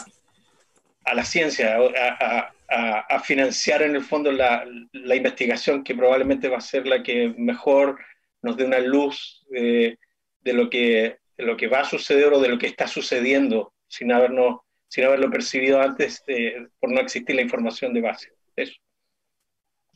a 1.07 1.13
la 1.13 1.23
ciencia, 1.23 1.77
a, 1.77 2.51
a, 2.69 2.99
a, 2.99 3.19
financiar 3.21 3.81
en 3.81 3.95
el 3.95 4.03
fondo 4.03 4.31
la, 4.31 4.65
la, 4.91 5.15
investigación 5.15 5.83
que 5.83 5.95
probablemente 5.95 6.49
va 6.49 6.57
a 6.57 6.61
ser 6.61 6.85
la 6.85 7.01
que 7.01 7.33
mejor 7.37 7.97
nos 8.41 8.57
dé 8.57 8.65
una 8.65 8.79
luz 8.79 9.45
de, 9.49 9.97
de, 10.41 10.53
lo 10.53 10.69
que, 10.69 11.17
de 11.37 11.45
lo 11.45 11.55
que 11.55 11.67
va 11.67 11.81
a 11.81 11.89
suceder 11.89 12.33
o 12.33 12.41
de 12.41 12.49
lo 12.49 12.57
que 12.57 12.67
está 12.67 12.87
sucediendo 12.87 13.73
sin, 13.87 14.11
habernos, 14.11 14.59
sin 14.89 15.05
haberlo 15.05 15.31
percibido 15.31 15.81
antes 15.81 16.23
eh, 16.27 16.67
por 16.79 16.91
no 16.91 16.99
existir 16.99 17.35
la 17.35 17.41
información 17.41 17.93
de 17.93 18.01
base. 18.01 18.33
Eso. 18.55 18.75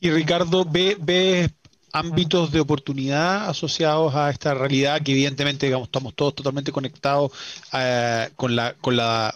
Y 0.00 0.10
Ricardo, 0.10 0.64
¿ve, 0.64 0.96
ve 0.98 1.50
ámbitos 1.92 2.50
de 2.52 2.60
oportunidad 2.60 3.50
asociados 3.50 4.14
a 4.14 4.30
esta 4.30 4.54
realidad 4.54 5.02
que 5.02 5.12
evidentemente 5.12 5.66
digamos, 5.66 5.88
estamos 5.88 6.14
todos 6.14 6.34
totalmente 6.34 6.72
conectados 6.72 7.32
eh, 7.74 8.30
con, 8.34 8.56
la, 8.56 8.74
con 8.80 8.96
la 8.96 9.34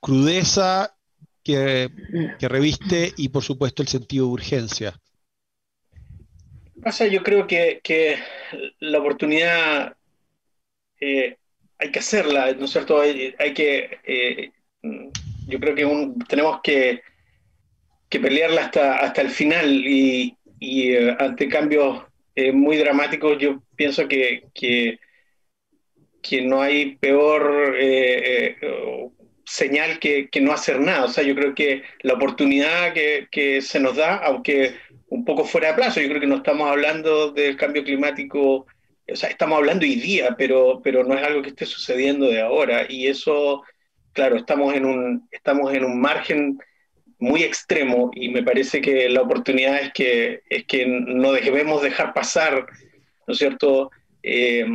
crudeza 0.00 0.94
que, 1.42 1.88
que, 2.38 2.48
reviste 2.48 3.12
y 3.16 3.28
por 3.28 3.42
supuesto 3.42 3.82
el 3.82 3.88
sentido 3.88 4.26
de 4.26 4.32
urgencia. 4.32 4.94
Pasa, 6.82 7.06
yo 7.06 7.22
creo 7.22 7.46
que, 7.46 7.80
que 7.82 8.16
la 8.80 8.98
oportunidad 8.98 9.96
eh, 11.00 11.36
hay 11.78 11.90
que 11.90 11.98
hacerla, 11.98 12.52
¿no 12.52 12.64
es 12.64 12.70
cierto? 12.70 13.00
Hay, 13.00 13.34
hay 13.38 13.54
que, 13.54 13.98
eh, 14.04 14.52
yo 15.46 15.60
creo 15.60 15.74
que 15.74 15.84
un, 15.84 16.18
tenemos 16.20 16.60
que, 16.62 17.02
que, 18.08 18.20
pelearla 18.20 18.62
hasta, 18.62 18.96
hasta 18.96 19.20
el 19.22 19.30
final 19.30 19.68
y, 19.86 20.36
y 20.58 20.96
uh, 20.96 21.16
ante 21.18 21.48
cambios 21.48 22.02
eh, 22.34 22.52
muy 22.52 22.76
dramáticos 22.76 23.38
yo 23.38 23.62
pienso 23.74 24.06
que, 24.06 24.44
que, 24.54 25.00
que 26.22 26.42
no 26.42 26.62
hay 26.62 26.96
peor 26.96 27.74
eh, 27.76 28.56
eh, 28.62 29.10
señal 29.50 29.98
que, 29.98 30.28
que, 30.28 30.40
no 30.40 30.52
hacer 30.52 30.80
nada. 30.80 31.04
O 31.04 31.08
sea, 31.08 31.24
yo 31.24 31.34
creo 31.34 31.54
que 31.54 31.82
la 32.02 32.14
oportunidad 32.14 32.92
que, 32.92 33.28
que 33.30 33.60
se 33.62 33.80
nos 33.80 33.96
da, 33.96 34.16
aunque 34.16 34.74
un 35.08 35.24
poco 35.24 35.44
fuera 35.44 35.68
de 35.68 35.74
plazo, 35.74 36.00
yo 36.00 36.08
creo 36.08 36.20
que 36.20 36.26
no 36.26 36.36
estamos 36.36 36.70
hablando 36.70 37.32
del 37.32 37.56
cambio 37.56 37.84
climático 37.84 38.66
o 39.12 39.16
sea, 39.16 39.28
estamos 39.28 39.58
hablando 39.58 39.84
hoy 39.84 39.96
día, 39.96 40.34
pero, 40.36 40.80
pero 40.82 41.04
no 41.04 41.14
es 41.14 41.22
algo 41.22 41.42
que 41.42 41.50
esté 41.50 41.66
sucediendo 41.66 42.26
de 42.26 42.40
ahora. 42.40 42.86
Y 42.88 43.06
eso, 43.08 43.62
claro, 44.12 44.36
estamos 44.36 44.74
en 44.74 44.84
un, 44.84 45.28
estamos 45.30 45.72
en 45.74 45.84
un 45.84 46.00
margen 46.00 46.58
muy 47.18 47.42
extremo 47.42 48.10
y 48.14 48.30
me 48.30 48.42
parece 48.42 48.80
que 48.80 49.08
la 49.08 49.22
oportunidad 49.22 49.80
es 49.80 49.92
que, 49.92 50.42
es 50.48 50.64
que 50.64 50.86
no 50.86 51.32
debemos 51.32 51.82
dejar 51.82 52.14
pasar, 52.14 52.66
¿no 53.26 53.32
es 53.32 53.38
cierto?, 53.38 53.90
eh, 54.22 54.66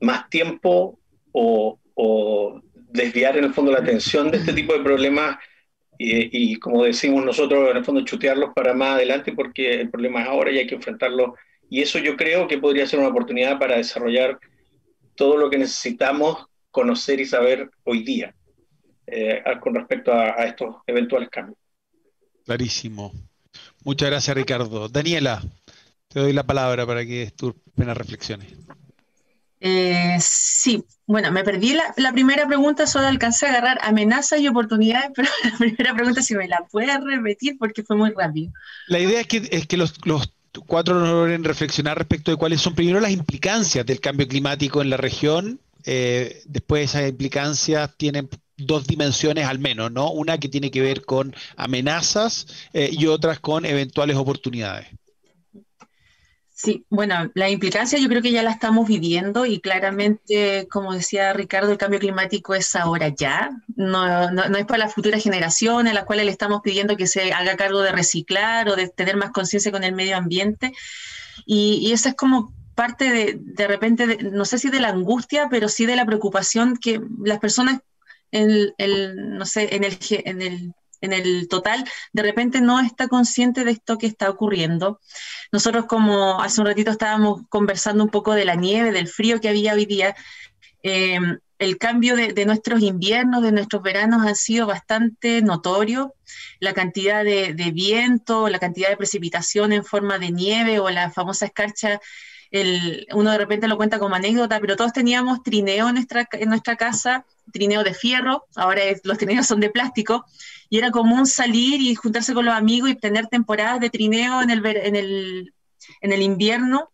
más 0.00 0.28
tiempo 0.28 0.98
o, 1.32 1.78
o, 1.94 2.60
desviar 2.94 3.36
en 3.36 3.44
el 3.44 3.52
fondo 3.52 3.72
la 3.72 3.80
atención 3.80 4.30
de 4.30 4.38
este 4.38 4.52
tipo 4.52 4.72
de 4.72 4.82
problemas 4.82 5.36
y, 5.98 6.52
y, 6.52 6.56
como 6.56 6.84
decimos 6.84 7.24
nosotros, 7.24 7.70
en 7.70 7.76
el 7.76 7.84
fondo 7.84 8.04
chutearlos 8.04 8.50
para 8.54 8.72
más 8.72 8.94
adelante 8.94 9.32
porque 9.32 9.80
el 9.80 9.90
problema 9.90 10.22
es 10.22 10.28
ahora 10.28 10.50
y 10.50 10.58
hay 10.58 10.66
que 10.66 10.76
enfrentarlo 10.76 11.34
y 11.68 11.82
eso 11.82 11.98
yo 11.98 12.16
creo 12.16 12.46
que 12.46 12.58
podría 12.58 12.86
ser 12.86 13.00
una 13.00 13.08
oportunidad 13.08 13.58
para 13.58 13.76
desarrollar 13.76 14.38
todo 15.16 15.36
lo 15.36 15.50
que 15.50 15.58
necesitamos 15.58 16.46
conocer 16.70 17.20
y 17.20 17.26
saber 17.26 17.70
hoy 17.84 18.02
día 18.02 18.34
eh, 19.06 19.42
con 19.60 19.74
respecto 19.74 20.12
a, 20.12 20.40
a, 20.40 20.46
estos 20.46 20.76
eventuales 20.86 21.28
cambios. 21.30 21.58
Clarísimo. 22.44 23.12
Muchas 23.84 24.10
gracias, 24.10 24.36
Ricardo. 24.36 24.88
Daniela, 24.88 25.42
te 26.08 26.20
doy 26.20 26.32
la 26.32 26.44
palabra 26.44 26.86
para 26.86 27.04
que 27.04 27.32
tus 27.36 27.54
primeras 27.74 27.96
reflexiones. 27.96 28.52
Eh, 29.60 30.16
sí, 30.20 30.84
bueno, 31.06 31.30
me 31.32 31.44
perdí 31.44 31.74
la, 31.96 32.12
primera 32.12 32.46
pregunta, 32.46 32.86
solo 32.86 33.06
alcancé 33.06 33.46
a 33.46 33.50
agarrar 33.50 33.78
amenazas 33.82 34.40
y 34.40 34.48
oportunidades, 34.48 35.10
pero 35.14 35.28
la 35.44 35.58
primera 35.58 35.94
pregunta 35.94 36.22
si 36.22 36.34
me 36.34 36.48
la 36.48 36.64
puedes 36.70 36.98
repetir 37.02 37.56
porque 37.58 37.82
fue 37.82 37.96
muy 37.96 38.10
rápido. 38.10 38.52
La 38.86 38.98
idea 38.98 39.20
es 39.20 39.26
que, 39.66 39.76
los 39.76 39.94
cuatro 40.66 40.98
nos 40.98 41.08
logren 41.08 41.44
reflexionar 41.44 41.98
respecto 41.98 42.30
de 42.30 42.36
cuáles 42.36 42.60
son 42.60 42.74
primero 42.74 43.00
las 43.00 43.10
implicancias 43.10 43.84
del 43.84 44.00
cambio 44.00 44.26
climático 44.26 44.80
en 44.80 44.90
la 44.90 44.96
región. 44.96 45.60
Eh, 45.84 46.42
después 46.46 46.90
esas 46.90 47.08
implicancias 47.08 47.90
tienen 47.98 48.30
dos 48.56 48.86
dimensiones 48.86 49.46
al 49.46 49.58
menos, 49.58 49.92
¿no? 49.92 50.10
Una 50.10 50.38
que 50.38 50.48
tiene 50.48 50.70
que 50.70 50.80
ver 50.80 51.04
con 51.04 51.34
amenazas 51.56 52.46
eh, 52.72 52.88
y 52.92 53.06
otras 53.06 53.40
con 53.40 53.66
eventuales 53.66 54.16
oportunidades. 54.16 54.86
Sí, 56.64 56.86
bueno, 56.88 57.30
la 57.34 57.50
implicancia 57.50 57.98
yo 57.98 58.08
creo 58.08 58.22
que 58.22 58.32
ya 58.32 58.42
la 58.42 58.50
estamos 58.50 58.88
viviendo 58.88 59.44
y 59.44 59.60
claramente, 59.60 60.66
como 60.70 60.94
decía 60.94 61.34
Ricardo, 61.34 61.70
el 61.70 61.76
cambio 61.76 62.00
climático 62.00 62.54
es 62.54 62.74
ahora 62.74 63.08
ya, 63.08 63.50
no, 63.76 64.30
no, 64.30 64.48
no 64.48 64.56
es 64.56 64.64
para 64.64 64.78
las 64.78 64.94
futuras 64.94 65.22
generaciones 65.22 65.90
a 65.90 65.94
las 65.94 66.06
cuales 66.06 66.24
le 66.24 66.30
estamos 66.32 66.62
pidiendo 66.62 66.96
que 66.96 67.06
se 67.06 67.34
haga 67.34 67.56
cargo 67.56 67.82
de 67.82 67.92
reciclar 67.92 68.70
o 68.70 68.76
de 68.76 68.88
tener 68.88 69.18
más 69.18 69.30
conciencia 69.30 69.70
con 69.72 69.84
el 69.84 69.94
medio 69.94 70.16
ambiente. 70.16 70.72
Y, 71.44 71.92
esa 71.92 72.08
es 72.08 72.14
como 72.14 72.54
parte 72.74 73.10
de, 73.10 73.36
de 73.38 73.68
repente, 73.68 74.06
de, 74.06 74.16
no 74.16 74.46
sé 74.46 74.58
si 74.58 74.70
de 74.70 74.80
la 74.80 74.88
angustia, 74.88 75.48
pero 75.50 75.68
sí 75.68 75.84
de 75.84 75.96
la 75.96 76.06
preocupación 76.06 76.78
que 76.78 76.98
las 77.22 77.40
personas, 77.40 77.80
en 78.30 78.72
el, 78.78 79.36
no 79.36 79.44
sé, 79.44 79.76
en 79.76 79.84
el, 79.84 79.98
en 80.10 80.40
el 80.40 80.74
en 81.04 81.12
el 81.12 81.48
total, 81.48 81.84
de 82.12 82.22
repente 82.22 82.60
no 82.60 82.80
está 82.80 83.08
consciente 83.08 83.64
de 83.64 83.72
esto 83.72 83.98
que 83.98 84.06
está 84.06 84.30
ocurriendo. 84.30 85.00
Nosotros 85.52 85.86
como 85.86 86.40
hace 86.40 86.60
un 86.60 86.66
ratito 86.66 86.90
estábamos 86.90 87.42
conversando 87.48 88.04
un 88.04 88.10
poco 88.10 88.34
de 88.34 88.44
la 88.44 88.54
nieve, 88.54 88.92
del 88.92 89.08
frío 89.08 89.40
que 89.40 89.48
había 89.48 89.74
hoy 89.74 89.86
día, 89.86 90.14
eh, 90.82 91.18
el 91.58 91.78
cambio 91.78 92.16
de, 92.16 92.44
nuestros 92.44 92.82
inviernos, 92.82 93.42
de 93.42 93.52
nuestros 93.52 93.82
veranos 93.82 94.26
ha 94.26 94.34
sido 94.34 94.66
bastante 94.66 95.40
notorio. 95.40 96.14
La 96.60 96.74
cantidad 96.74 97.24
de, 97.24 97.54
viento, 97.72 98.48
la 98.48 98.58
cantidad 98.58 98.88
de 98.88 98.96
precipitación 98.96 99.72
en 99.72 99.84
forma 99.84 100.18
de 100.18 100.30
nieve 100.30 100.80
o 100.80 100.90
la 100.90 101.10
famosa 101.10 101.46
escarcha, 101.46 102.00
el, 102.54 103.06
uno 103.12 103.32
de 103.32 103.38
repente 103.38 103.66
lo 103.66 103.76
cuenta 103.76 103.98
como 103.98 104.14
anécdota, 104.14 104.60
pero 104.60 104.76
todos 104.76 104.92
teníamos 104.92 105.42
trineo 105.42 105.88
en 105.88 105.96
nuestra, 105.96 106.28
en 106.30 106.48
nuestra 106.48 106.76
casa, 106.76 107.26
trineo 107.52 107.82
de 107.82 107.94
fierro, 107.94 108.46
ahora 108.54 108.80
los 109.02 109.18
trineos 109.18 109.48
son 109.48 109.58
de 109.58 109.70
plástico, 109.70 110.24
y 110.70 110.78
era 110.78 110.92
común 110.92 111.26
salir 111.26 111.80
y 111.80 111.96
juntarse 111.96 112.32
con 112.32 112.44
los 112.44 112.54
amigos 112.54 112.90
y 112.90 112.94
tener 112.94 113.26
temporadas 113.26 113.80
de 113.80 113.90
trineo 113.90 114.40
en 114.40 114.50
el, 114.50 114.64
en 114.64 114.94
el, 114.94 115.52
en 116.00 116.12
el 116.12 116.22
invierno 116.22 116.92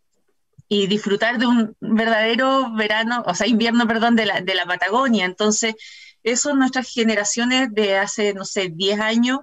y 0.67 0.87
disfrutar 0.87 1.37
de 1.37 1.47
un 1.47 1.77
verdadero 1.79 2.73
verano, 2.73 3.23
o 3.27 3.35
sea, 3.35 3.47
invierno, 3.47 3.87
perdón, 3.87 4.17
de 4.17 4.25
la, 4.25 4.41
de 4.41 4.55
la 4.55 4.65
Patagonia. 4.65 5.27
Entonces, 5.27 5.75
eso 6.23 6.55
nuestras 6.55 6.89
generaciones 6.91 7.75
de 7.75 7.99
hace, 7.99 8.33
no 8.33 8.47
sé, 8.47 8.71
10 8.73 8.99
años 9.01 9.41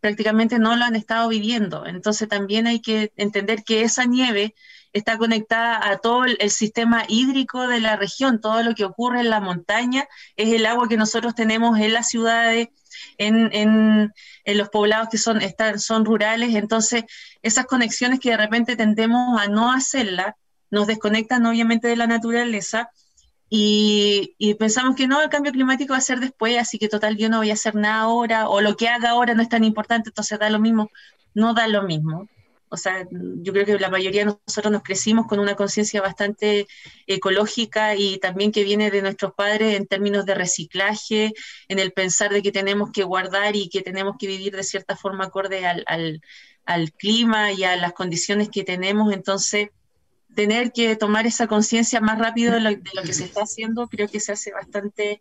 prácticamente 0.00 0.58
no 0.58 0.76
lo 0.76 0.84
han 0.84 0.94
estado 0.94 1.30
viviendo. 1.30 1.86
Entonces, 1.86 2.28
también 2.28 2.66
hay 2.66 2.80
que 2.80 3.12
entender 3.16 3.64
que 3.64 3.80
esa 3.80 4.04
nieve 4.04 4.54
está 4.94 5.18
conectada 5.18 5.86
a 5.90 5.98
todo 5.98 6.24
el, 6.24 6.50
sistema 6.50 7.04
hídrico 7.08 7.66
de 7.66 7.80
la 7.80 7.96
región, 7.96 8.40
todo 8.40 8.62
lo 8.62 8.74
que 8.74 8.84
ocurre 8.84 9.20
en 9.20 9.28
la 9.28 9.40
montaña 9.40 10.06
es 10.36 10.54
el 10.54 10.64
agua 10.66 10.88
que 10.88 10.96
nosotros 10.96 11.34
tenemos 11.34 11.78
en 11.78 11.92
las 11.92 12.08
ciudades, 12.08 12.68
en, 13.18 13.50
en, 13.52 14.12
en 14.44 14.58
los 14.58 14.68
poblados 14.68 15.08
que 15.10 15.18
son, 15.18 15.42
están, 15.42 15.80
son 15.80 16.04
rurales, 16.04 16.54
entonces 16.54 17.04
esas 17.42 17.66
conexiones 17.66 18.20
que 18.20 18.30
de 18.30 18.36
repente 18.36 18.76
tendemos 18.76 19.40
a 19.40 19.48
no 19.48 19.72
hacerlas, 19.72 20.34
nos 20.70 20.86
desconectan 20.86 21.44
obviamente 21.44 21.88
de 21.88 21.96
la 21.96 22.06
naturaleza. 22.06 22.90
Y, 23.50 24.34
y, 24.38 24.54
pensamos 24.54 24.96
que 24.96 25.06
no, 25.06 25.20
el 25.22 25.28
cambio 25.28 25.52
climático 25.52 25.92
va 25.92 25.98
a 25.98 26.00
ser 26.00 26.18
después, 26.18 26.58
así 26.58 26.78
que 26.78 26.88
total 26.88 27.16
yo 27.16 27.28
no 27.28 27.38
voy 27.38 27.50
a 27.50 27.54
hacer 27.54 27.74
nada 27.74 28.00
ahora, 28.00 28.48
o 28.48 28.60
lo 28.60 28.76
que 28.76 28.88
haga 28.88 29.10
ahora 29.10 29.34
no 29.34 29.42
es 29.42 29.48
tan 29.48 29.64
importante, 29.64 30.08
entonces 30.08 30.38
da 30.38 30.50
lo 30.50 30.58
mismo, 30.58 30.90
no 31.34 31.54
da 31.54 31.68
lo 31.68 31.82
mismo. 31.82 32.28
O 32.68 32.76
sea, 32.76 33.06
yo 33.10 33.52
creo 33.52 33.64
que 33.64 33.78
la 33.78 33.90
mayoría 33.90 34.24
de 34.24 34.36
nosotros 34.46 34.72
nos 34.72 34.82
crecimos 34.82 35.26
con 35.26 35.38
una 35.38 35.54
conciencia 35.54 36.00
bastante 36.00 36.66
ecológica 37.06 37.94
y 37.94 38.18
también 38.18 38.50
que 38.50 38.64
viene 38.64 38.90
de 38.90 39.02
nuestros 39.02 39.32
padres 39.34 39.76
en 39.76 39.86
términos 39.86 40.26
de 40.26 40.34
reciclaje, 40.34 41.32
en 41.68 41.78
el 41.78 41.92
pensar 41.92 42.32
de 42.32 42.42
que 42.42 42.52
tenemos 42.52 42.90
que 42.90 43.04
guardar 43.04 43.54
y 43.54 43.68
que 43.68 43.82
tenemos 43.82 44.16
que 44.18 44.26
vivir 44.26 44.56
de 44.56 44.64
cierta 44.64 44.96
forma 44.96 45.26
acorde 45.26 45.66
al, 45.66 45.84
al, 45.86 46.20
al 46.64 46.92
clima 46.92 47.52
y 47.52 47.64
a 47.64 47.76
las 47.76 47.92
condiciones 47.92 48.48
que 48.48 48.64
tenemos. 48.64 49.12
Entonces, 49.12 49.68
tener 50.34 50.72
que 50.72 50.96
tomar 50.96 51.26
esa 51.26 51.46
conciencia 51.46 52.00
más 52.00 52.18
rápido 52.18 52.54
de 52.54 52.60
lo, 52.60 53.02
que 53.02 53.12
se 53.12 53.24
está 53.24 53.42
haciendo, 53.42 53.88
creo 53.88 54.08
que 54.08 54.20
se 54.20 54.32
hace 54.32 54.52
bastante 54.52 55.20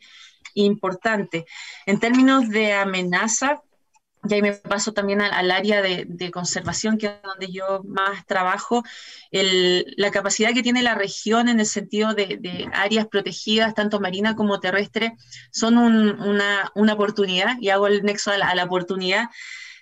importante. 0.55 1.45
En 1.85 1.99
términos 1.99 2.49
de 2.49 2.73
amenaza, 2.73 3.61
y 4.25 4.33
ahí 4.33 4.41
me 4.41 4.53
paso 4.53 4.93
también 4.93 5.21
al, 5.21 5.51
área 5.51 5.81
de, 5.81 6.31
conservación, 6.31 6.97
que 6.97 7.07
es 7.07 7.13
donde 7.23 7.51
yo 7.51 7.83
más 7.83 8.25
trabajo, 8.25 8.83
la 9.31 10.11
capacidad 10.11 10.53
que 10.53 10.63
tiene 10.63 10.81
la 10.81 10.95
región 10.95 11.49
en 11.49 11.59
el 11.59 11.65
sentido 11.65 12.13
de, 12.13 12.69
áreas 12.73 13.07
protegidas, 13.07 13.73
tanto 13.73 13.99
marina 13.99 14.35
como 14.35 14.59
terrestre, 14.59 15.15
son 15.51 15.77
una, 15.77 16.71
oportunidad, 16.93 17.57
y 17.59 17.69
hago 17.69 17.87
el 17.87 18.03
nexo 18.03 18.31
a 18.31 18.37
la, 18.37 18.63
oportunidad 18.63 19.25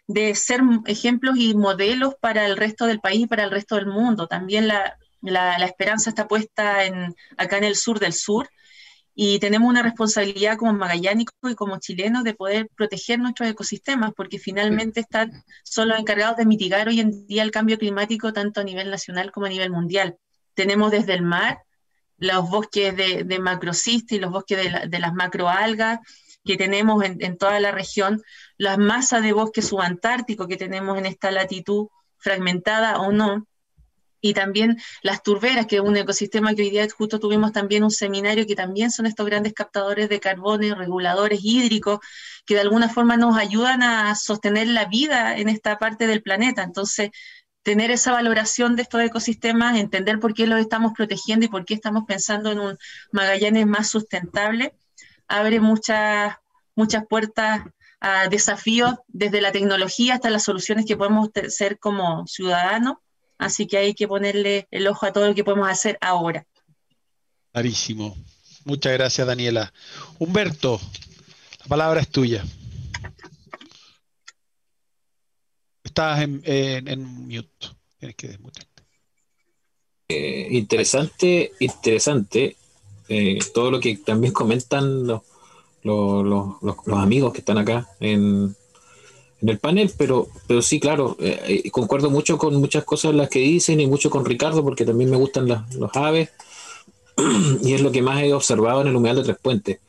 de 0.07 0.33
ser 0.33 0.61
ejemplos 0.87 1.37
y 1.37 1.53
modelos 1.53 2.15
para 2.19 2.45
el 2.45 2.57
resto 2.57 2.85
del 2.85 2.99
país 2.99 3.21
y 3.21 3.27
para 3.27 3.43
el 3.43 3.51
resto 3.51 3.75
del 3.75 3.85
mundo. 3.85 4.27
También 4.27 4.67
la, 4.67 4.97
la 5.21 5.65
esperanza 5.65 6.09
está 6.09 6.27
puesta 6.27 6.83
en, 6.85 7.15
acá 7.37 7.57
en 7.57 7.63
el 7.63 7.75
sur 7.75 7.99
del 7.99 8.13
sur, 8.13 8.49
y 9.13 9.39
tenemos 9.39 9.69
una 9.69 9.83
responsabilidad 9.83 10.57
como 10.57 10.73
magallánicos 10.73 11.35
y 11.51 11.55
como 11.55 11.79
chilenos 11.79 12.23
de 12.23 12.33
poder 12.33 12.69
proteger 12.75 13.19
nuestros 13.19 13.49
ecosistemas, 13.49 14.11
porque 14.15 14.39
finalmente 14.39 15.01
están 15.01 15.43
solo 15.63 15.95
encargados 15.95 16.37
de 16.37 16.45
mitigar 16.45 16.87
hoy 16.87 17.01
en 17.01 17.27
día 17.27 17.43
el 17.43 17.51
cambio 17.51 17.77
climático 17.77 18.31
tanto 18.31 18.61
a 18.61 18.63
nivel 18.63 18.89
nacional 18.89 19.31
como 19.31 19.47
a 19.47 19.49
nivel 19.49 19.69
mundial. 19.69 20.17
Tenemos 20.53 20.91
desde 20.91 21.13
el 21.13 21.23
mar 21.23 21.59
los 22.17 22.49
bosques 22.49 22.95
de, 22.95 23.23
de 23.23 24.03
y 24.09 24.19
los 24.19 24.31
bosques 24.31 24.57
de, 24.57 24.87
de, 24.87 24.99
las 24.99 25.13
macroalgas 25.13 25.99
que 26.45 26.55
tenemos 26.55 27.03
en, 27.03 27.17
en 27.19 27.37
toda 27.37 27.59
la 27.59 27.71
región, 27.71 28.21
las 28.57 28.77
masas 28.77 29.23
de 29.23 29.33
bosque 29.33 29.61
subantártico 29.61 30.47
que 30.47 30.57
tenemos 30.57 30.97
en 30.97 31.05
esta 31.05 31.31
latitud 31.31 31.87
fragmentada 32.17 32.99
o 33.01 33.11
no, 33.11 33.47
y 34.21 34.33
también 34.33 34.77
las 35.01 35.23
turberas, 35.23 35.65
que 35.65 35.77
es 35.77 35.81
un 35.81 35.97
ecosistema 35.97 36.53
que 36.53 36.61
hoy 36.61 36.69
día 36.69 36.87
justo 36.95 37.19
tuvimos 37.19 37.51
también 37.51 37.83
un 37.83 37.91
seminario 37.91 38.45
que 38.45 38.55
también 38.55 38.91
son 38.91 39.07
estos 39.07 39.25
grandes 39.25 39.53
captadores 39.53 40.09
de 40.09 40.19
carbono, 40.19 40.75
reguladores 40.75 41.39
hídricos, 41.43 41.99
que 42.45 42.53
de 42.53 42.61
alguna 42.61 42.87
forma 42.87 43.17
nos 43.17 43.37
ayudan 43.37 43.83
a 43.83 44.15
sostener 44.15 44.67
la 44.67 44.85
vida 44.85 45.37
en 45.37 45.49
esta 45.49 45.77
parte 45.79 46.07
del 46.07 46.21
planeta. 46.21 46.63
Entonces, 46.63 47.09
tener 47.63 47.91
esa 47.91 48.11
valoración 48.11 48.75
de 48.75 48.83
estos 48.83 49.01
ecosistemas, 49.01 49.77
entender 49.77 50.19
por 50.19 50.33
qué 50.33 50.47
los 50.47 50.59
estamos 50.59 50.93
protegiendo 50.95 51.45
y 51.45 51.49
por 51.49 51.65
qué 51.65 51.73
estamos 51.73 52.03
pensando 52.07 52.51
en 52.51 52.59
un 52.59 52.77
Magallanes 53.11 53.67
más 53.67 53.89
sustentable, 53.89 54.73
abre 55.27 55.59
muchas, 55.59 56.35
muchas 56.75 57.05
puertas 57.07 57.63
a 57.99 58.27
desafíos 58.29 58.95
desde 59.07 59.41
la 59.41 59.51
tecnología 59.51 60.15
hasta 60.15 60.31
las 60.31 60.43
soluciones 60.43 60.85
que 60.85 60.97
podemos 60.97 61.29
ser 61.49 61.77
como 61.79 62.25
ciudadanos 62.25 62.97
Así 63.41 63.65
que 63.65 63.77
hay 63.77 63.95
que 63.95 64.07
ponerle 64.07 64.67
el 64.69 64.87
ojo 64.87 65.07
a 65.07 65.11
todo 65.11 65.27
lo 65.27 65.33
que 65.33 65.43
podemos 65.43 65.67
hacer 65.67 65.97
ahora. 65.99 66.45
Clarísimo. 67.51 68.15
Muchas 68.65 68.93
gracias, 68.93 69.25
Daniela. 69.25 69.73
Humberto, 70.19 70.79
la 71.61 71.65
palabra 71.65 72.01
es 72.01 72.09
tuya. 72.09 72.45
Estás 75.83 76.21
en, 76.21 77.03
mute. 77.03 77.69
Tienes 77.97 78.15
que 78.15 78.27
desmutarte. 78.27 78.83
Eh, 80.09 80.49
interesante, 80.51 81.53
interesante. 81.61 82.57
Eh, 83.09 83.39
todo 83.55 83.71
lo 83.71 83.79
que 83.79 83.97
también 83.97 84.33
comentan 84.33 85.07
los, 85.07 85.23
los 85.81 86.77
amigos 86.91 87.33
que 87.33 87.39
están 87.39 87.57
acá 87.57 87.89
en, 87.99 88.55
en 89.41 89.49
el 89.49 89.59
panel, 89.59 89.91
pero, 89.97 90.27
pero 90.47 90.61
sí, 90.61 90.79
claro, 90.79 91.17
eh, 91.19 91.61
eh, 91.65 91.71
concuerdo 91.71 92.09
mucho 92.09 92.37
con 92.37 92.55
muchas 92.55 92.83
cosas 92.83 93.15
las 93.15 93.29
que 93.29 93.39
dicen 93.39 93.79
y 93.79 93.87
mucho 93.87 94.09
con 94.09 94.23
Ricardo, 94.23 94.63
porque 94.63 94.85
también 94.85 95.09
me 95.09 95.17
gustan 95.17 95.47
los 95.47 95.95
aves, 95.95 96.29
y 97.63 97.73
es 97.73 97.81
lo 97.81 97.91
que 97.91 98.01
más 98.01 98.21
he 98.21 98.33
observado 98.33 98.81
en 98.81 98.87
el 98.87 98.95
humedal 98.95 99.17
de 99.17 99.23
Tres 99.23 99.37
Puentes. 99.41 99.79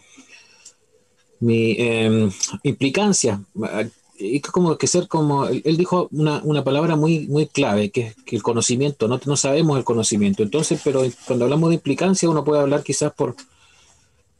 Mi 1.41 1.73
eh, 1.79 2.31
implicancia, 2.62 3.43
es 4.19 4.43
como 4.43 4.79
que 4.79 4.87
ser 4.87 5.09
como, 5.09 5.47
él, 5.47 5.77
dijo 5.77 6.09
una, 6.12 6.41
una, 6.45 6.65
palabra 6.65 6.97
muy, 6.97 7.27
muy 7.27 7.47
clave, 7.47 7.91
que 7.91 8.09
es 8.09 8.17
que 8.25 8.37
el 8.37 8.43
conocimiento, 8.43 9.09
no, 9.09 9.21
no 9.27 9.37
sabemos 9.37 9.77
el 9.77 9.85
conocimiento, 9.85 10.43
entonces, 10.43 10.81
pero 10.83 11.03
cuando 11.27 11.45
hablamos 11.45 11.71
de 11.71 11.75
implicancia, 11.75 12.31
uno 12.31 12.45
puede 12.45 12.62
hablar 12.62 12.83
quizás 12.85 13.12
por 13.12 13.35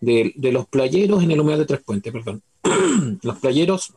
de, 0.01 0.33
de 0.37 0.53
los 0.53 0.66
playeros 0.66 1.22
en 1.22 1.33
el 1.33 1.40
humedal 1.40 1.61
de 1.61 1.66
Tres 1.66 1.83
Puentes, 1.85 2.12
perdón. 2.12 2.42
los 3.22 3.38
playeros 3.38 3.92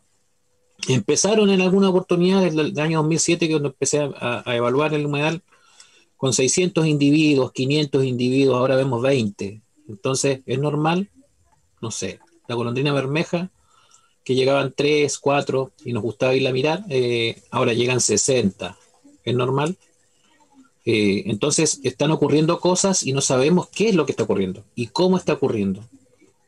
Empezaron 0.88 1.50
en 1.50 1.62
alguna 1.62 1.90
oportunidad 1.90 2.42
desde 2.42 2.62
el 2.62 2.80
año 2.80 3.00
2007, 3.00 3.48
que 3.48 3.54
cuando 3.54 3.70
empecé 3.70 4.00
a, 4.00 4.44
evaluar 4.56 4.94
el 4.94 5.06
humedal, 5.06 5.42
con 6.18 6.34
600 6.34 6.86
individuos, 6.86 7.52
500 7.52 8.04
individuos, 8.04 8.58
ahora 8.58 8.76
vemos 8.76 9.02
20. 9.02 9.62
Entonces, 9.90 10.42
¿es 10.46 10.60
normal? 10.60 11.10
No 11.82 11.92
sé. 11.92 12.20
La 12.48 12.56
golondrina 12.56 12.94
bermeja, 12.94 13.50
que 14.24 14.36
llegaban 14.36 14.74
3, 14.76 15.18
4 15.18 15.72
y 15.86 15.94
nos 15.94 16.04
gustaba 16.04 16.36
irla 16.36 16.50
a 16.50 16.54
mirar, 16.54 16.86
eh, 16.90 17.42
ahora 17.52 17.74
llegan 17.74 18.00
60. 18.00 18.78
¿Es 19.24 19.36
normal? 19.36 19.78
Eh, 20.86 21.24
entonces, 21.26 21.80
están 21.84 22.12
ocurriendo 22.12 22.60
cosas 22.60 23.04
y 23.04 23.12
no 23.12 23.22
sabemos 23.22 23.70
qué 23.70 23.90
es 23.90 23.96
lo 23.96 24.06
que 24.06 24.12
está 24.12 24.24
ocurriendo 24.24 24.64
y 24.76 24.88
cómo 24.88 25.18
está 25.18 25.34
ocurriendo. 25.34 25.84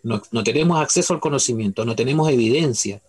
No, 0.04 0.22
no 0.32 0.44
tenemos 0.44 0.80
acceso 0.80 1.14
al 1.14 1.20
conocimiento, 1.20 1.86
no 1.86 1.96
tenemos 1.96 2.30
evidencia 2.30 3.02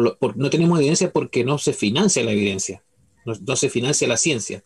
no 0.00 0.50
tenemos 0.50 0.78
evidencia 0.78 1.12
porque 1.12 1.44
no 1.44 1.58
se 1.58 1.72
financia 1.72 2.24
la 2.24 2.32
evidencia, 2.32 2.82
no, 3.24 3.56
se 3.56 3.70
financia 3.70 4.08
la 4.08 4.16
ciencia. 4.16 4.64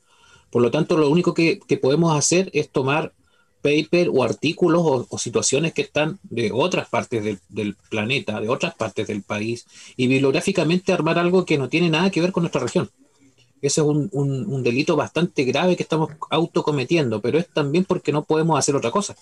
Por 0.50 0.62
lo 0.62 0.70
tanto, 0.70 0.96
lo 0.96 1.10
único 1.10 1.34
que, 1.34 1.60
podemos 1.80 2.16
hacer 2.16 2.50
es 2.54 2.70
tomar 2.70 3.12
paper 3.60 4.10
o 4.12 4.22
artículos 4.22 5.06
o, 5.10 5.18
situaciones 5.18 5.74
que 5.74 5.82
están 5.82 6.18
de 6.22 6.50
otras 6.52 6.88
partes 6.88 7.38
del, 7.48 7.76
planeta, 7.90 8.40
de 8.40 8.48
otras 8.48 8.74
partes 8.74 9.06
del 9.06 9.22
país, 9.22 9.66
y 9.96 10.06
bibliográficamente 10.06 10.92
armar 10.92 11.18
algo 11.18 11.44
que 11.44 11.58
no 11.58 11.68
tiene 11.68 11.90
nada 11.90 12.10
que 12.10 12.20
ver 12.20 12.32
con 12.32 12.44
nuestra 12.44 12.62
región. 12.62 12.90
Ese 13.60 13.80
es 13.80 13.86
un, 13.86 14.08
un 14.12 14.62
delito 14.62 14.94
bastante 14.94 15.42
grave 15.44 15.76
que 15.76 15.82
estamos 15.82 16.10
autocometiendo, 16.30 17.20
pero 17.20 17.38
es 17.38 17.48
también 17.48 17.84
porque 17.84 18.12
no 18.12 18.24
podemos 18.24 18.58
hacer 18.58 18.76
otra 18.76 18.92
cosa. 18.92 19.16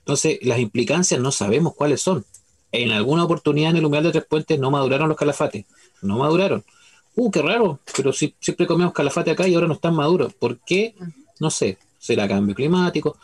Entonces, 0.00 0.38
las 0.42 0.58
implicancias 0.58 1.20
no 1.20 1.30
sabemos 1.30 1.74
cuáles 1.74 2.02
son 2.02 2.24
en 2.72 2.90
alguna 2.92 3.24
oportunidad 3.24 3.70
en 3.70 3.78
el 3.78 3.84
humedal 3.84 4.04
de 4.04 4.12
Tres 4.12 4.24
Puentes 4.28 4.58
no 4.58 4.70
maduraron 4.70 5.08
los 5.08 5.18
calafates, 5.18 5.64
no 6.02 6.18
maduraron. 6.18 6.64
Uh, 7.16 7.30
qué 7.30 7.42
raro, 7.42 7.80
pero 7.96 8.12
si, 8.12 8.34
siempre 8.40 8.66
comemos 8.66 8.92
calafate 8.92 9.30
acá 9.30 9.48
y 9.48 9.54
ahora 9.54 9.66
no 9.66 9.74
están 9.74 9.94
maduros. 9.94 10.32
¿Por 10.34 10.58
qué? 10.58 10.94
No 11.40 11.50
sé, 11.50 11.78
será 11.98 12.28
cambio 12.28 12.54
climático. 12.54 13.16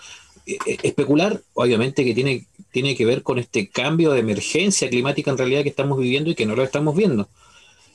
E, 0.44 0.58
e, 0.66 0.78
especular, 0.82 1.40
obviamente 1.54 2.04
que 2.04 2.14
tiene, 2.14 2.46
tiene 2.70 2.96
que 2.96 3.04
ver 3.04 3.22
con 3.22 3.38
este 3.38 3.68
cambio 3.68 4.12
de 4.12 4.20
emergencia 4.20 4.88
climática 4.88 5.30
en 5.30 5.38
realidad 5.38 5.62
que 5.62 5.68
estamos 5.68 5.98
viviendo 5.98 6.30
y 6.30 6.34
que 6.34 6.46
no 6.46 6.56
lo 6.56 6.62
estamos 6.62 6.96
viendo. 6.96 7.28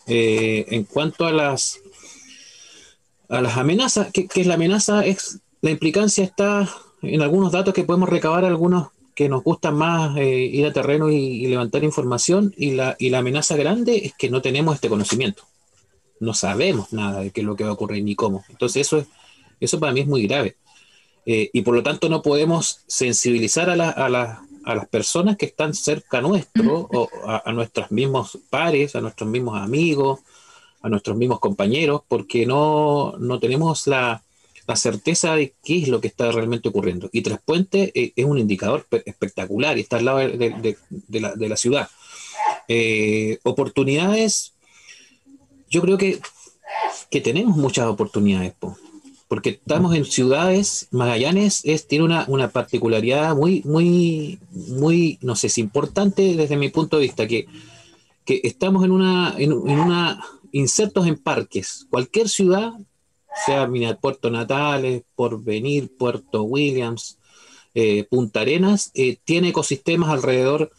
Eh, 0.08 0.66
en 0.70 0.84
cuanto 0.86 1.26
a 1.26 1.32
las 1.32 1.80
a 3.30 3.40
las 3.42 3.58
amenazas, 3.58 4.10
¿qué, 4.12 4.28
es 4.34 4.48
la 4.48 4.56
amenaza? 4.56 5.06
Es 5.06 5.40
la 5.62 5.72
implicancia 5.72 6.24
está 6.24 6.70
en 7.02 7.22
algunos 7.22 7.52
datos 7.52 7.74
que 7.74 7.84
podemos 7.84 8.10
recabar 8.10 8.44
algunos 8.44 8.90
que 9.16 9.30
nos 9.30 9.44
gusta 9.44 9.72
más 9.72 10.18
eh, 10.18 10.26
ir 10.26 10.66
a 10.66 10.74
terreno 10.74 11.10
y, 11.10 11.46
levantar 11.48 11.84
información 11.84 12.54
y 12.58 12.72
la, 12.72 12.96
y 13.00 13.10
la 13.10 13.20
amenaza 13.20 13.56
grande 13.56 13.98
es 14.06 14.14
que 14.14 14.30
no 14.30 14.42
tenemos 14.42 14.76
este 14.76 14.90
conocimiento. 14.90 15.44
No 16.20 16.34
sabemos 16.34 16.94
nada 16.94 17.22
de 17.22 17.32
qué 17.32 17.42
es 17.42 17.48
lo 17.48 17.56
que 17.56 17.64
va 17.64 17.72
a 17.72 17.74
ocurrir 17.74 18.04
ni 18.04 18.16
cómo. 18.16 18.44
Entonces 18.50 18.88
eso, 18.88 18.98
es, 18.98 19.08
eso 19.60 19.80
para 19.80 19.94
mí 19.94 20.02
es 20.02 20.08
muy 20.08 20.28
grave. 20.28 20.56
Eh, 21.26 21.50
y 21.54 21.62
por 21.62 21.76
lo 21.76 21.84
tanto 21.84 22.10
no 22.10 22.22
podemos 22.22 22.82
sensibilizar 22.88 23.70
a, 23.70 23.74
a, 23.74 24.06
a 24.06 24.76
las 24.76 24.88
personas 24.88 25.38
que 25.38 25.46
están 25.46 25.74
cerca 25.74 26.22
nuestro, 26.22 26.88
o 26.92 27.10
a, 27.26 27.44
a, 27.46 27.52
nuestros 27.54 27.92
mismos 27.92 28.40
pares, 28.50 28.96
a 28.96 29.02
nuestros 29.02 29.30
mismos 29.30 29.60
amigos, 29.60 30.20
a 30.82 30.90
nuestros 30.90 31.16
mismos 31.18 31.40
compañeros, 31.40 32.02
porque 32.08 32.46
no, 32.46 33.14
no 33.20 33.40
tenemos 33.40 33.86
la, 33.88 34.24
la 34.68 34.76
certeza 34.76 35.36
de 35.36 35.54
qué 35.64 35.82
es 35.82 35.88
lo 35.88 36.02
que 36.02 36.08
está 36.08 36.32
realmente 36.32 36.70
ocurriendo. 36.70 37.10
Y 37.12 37.22
Tres 37.22 37.40
Puentes 37.44 37.92
eh, 37.94 38.14
es 38.16 38.26
un 38.26 38.38
indicador 38.38 38.86
espectacular 39.06 39.78
y 39.78 39.82
está 39.82 39.98
al 39.98 40.06
lado 40.06 40.20
de, 40.20 40.78
la, 41.20 41.58
ciudad. 41.58 41.90
Eh, 42.68 43.40
oportunidades, 43.44 44.54
yo 45.70 45.82
creo 45.82 45.98
que, 45.98 46.20
que 47.10 47.22
tenemos 47.22 47.58
muchas 47.58 47.88
oportunidades, 47.88 48.54
porque 49.28 49.50
estamos 49.52 49.96
en 49.96 50.06
ciudades, 50.06 50.88
Magallanes 50.92 51.62
es, 51.64 51.88
tiene 51.88 52.06
una, 52.28 52.50
particularidad 52.50 53.36
muy, 53.36 53.62
muy, 53.66 54.40
muy, 54.52 55.18
no 55.22 55.36
sé 55.36 55.50
importante 55.60 56.36
desde 56.36 56.58
mi 56.58 56.70
punto 56.70 56.98
de 56.98 57.04
vista, 57.04 57.28
que, 57.28 57.48
que 58.26 58.42
estamos 58.44 58.84
en 58.84 58.92
una, 58.92 59.34
en 59.38 59.54
una, 59.54 60.22
insertos 60.52 61.08
en 61.08 61.18
parques. 61.18 61.88
Cualquier 61.90 62.30
ciudad 62.30 62.74
sea 63.46 63.70
Puerto 64.00 64.30
Natales, 64.30 65.04
Porvenir, 65.16 65.96
Puerto 65.98 66.44
Williams, 66.44 67.18
eh, 67.74 68.06
Punta 68.10 68.42
Arenas, 68.42 68.92
eh, 68.94 69.18
tiene 69.24 69.50
ecosistemas 69.50 70.10
alrededor 70.10 70.72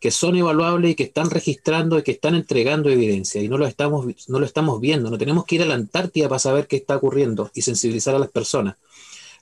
que 0.00 0.10
son 0.10 0.34
evaluables 0.36 0.92
y 0.92 0.94
que 0.94 1.02
están 1.02 1.28
registrando 1.28 1.98
y 1.98 2.02
que 2.02 2.12
están 2.12 2.34
entregando 2.34 2.88
evidencia 2.88 3.42
y 3.42 3.48
no 3.48 3.58
lo 3.58 3.66
estamos, 3.66 4.06
no 4.28 4.40
lo 4.40 4.46
estamos 4.46 4.80
viendo, 4.80 5.10
no 5.10 5.18
tenemos 5.18 5.44
que 5.44 5.56
ir 5.56 5.62
a 5.62 5.66
la 5.66 5.74
Antártida 5.74 6.28
para 6.28 6.38
saber 6.38 6.66
qué 6.66 6.76
está 6.76 6.96
ocurriendo 6.96 7.50
y 7.54 7.62
sensibilizar 7.62 8.14
a 8.14 8.18
las 8.18 8.30
personas. 8.30 8.76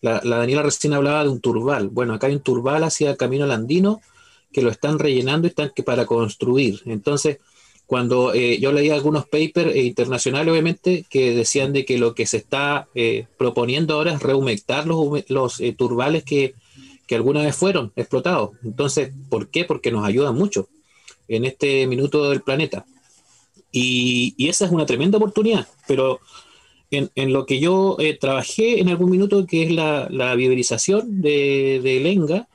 La, 0.00 0.20
Daniela 0.20 0.62
recién 0.62 0.92
hablaba 0.92 1.22
de 1.22 1.30
un 1.30 1.40
turbal. 1.40 1.88
Bueno, 1.88 2.14
acá 2.14 2.26
hay 2.26 2.34
un 2.34 2.40
turbal 2.40 2.84
hacia 2.84 3.10
el 3.10 3.16
camino 3.16 3.50
andino 3.50 4.00
que 4.52 4.62
lo 4.62 4.70
están 4.70 4.98
rellenando 4.98 5.46
y 5.46 5.50
están 5.50 5.70
que 5.74 5.82
para 5.82 6.06
construir. 6.06 6.82
Entonces, 6.86 7.38
cuando 7.88 8.32
eh, 8.34 8.60
yo 8.60 8.70
leía 8.70 8.94
algunos 8.94 9.26
papers 9.26 9.74
eh, 9.74 9.82
internacionales, 9.82 10.52
obviamente, 10.52 11.04
que 11.10 11.34
decían 11.34 11.72
de 11.72 11.84
que 11.84 11.98
lo 11.98 12.14
que 12.14 12.26
se 12.26 12.36
está 12.36 12.86
eh, 12.94 13.26
proponiendo 13.36 13.94
ahora 13.94 14.12
es 14.12 14.22
rehumectar 14.22 14.86
los, 14.86 15.28
los 15.28 15.60
turbales 15.76 16.22
que, 16.22 16.54
que 17.06 17.16
alguna 17.16 17.42
vez 17.42 17.56
fueron 17.56 17.92
explotados. 17.96 18.50
Entonces, 18.62 19.10
¿por 19.28 19.48
qué? 19.48 19.64
Porque 19.64 19.90
nos 19.90 20.06
ayudan 20.06 20.36
mucho 20.36 20.68
en 21.28 21.46
este 21.46 21.86
minuto 21.86 22.28
del 22.28 22.42
planeta. 22.42 22.84
Y, 23.72 24.34
y 24.36 24.48
esa 24.48 24.66
es 24.66 24.70
una 24.70 24.86
tremenda 24.86 25.16
oportunidad, 25.16 25.66
pero 25.86 26.20
en, 26.90 27.10
en 27.14 27.32
lo 27.32 27.46
que 27.46 27.58
yo 27.58 27.96
eh, 27.98 28.18
trabajé 28.20 28.80
en 28.80 28.90
algún 28.90 29.10
minuto, 29.10 29.46
que 29.46 29.62
es 29.62 29.72
la, 29.72 30.08
la 30.10 30.34
viverización 30.34 31.22
de, 31.22 31.80
de, 31.82 32.00
Lenga, 32.00 32.48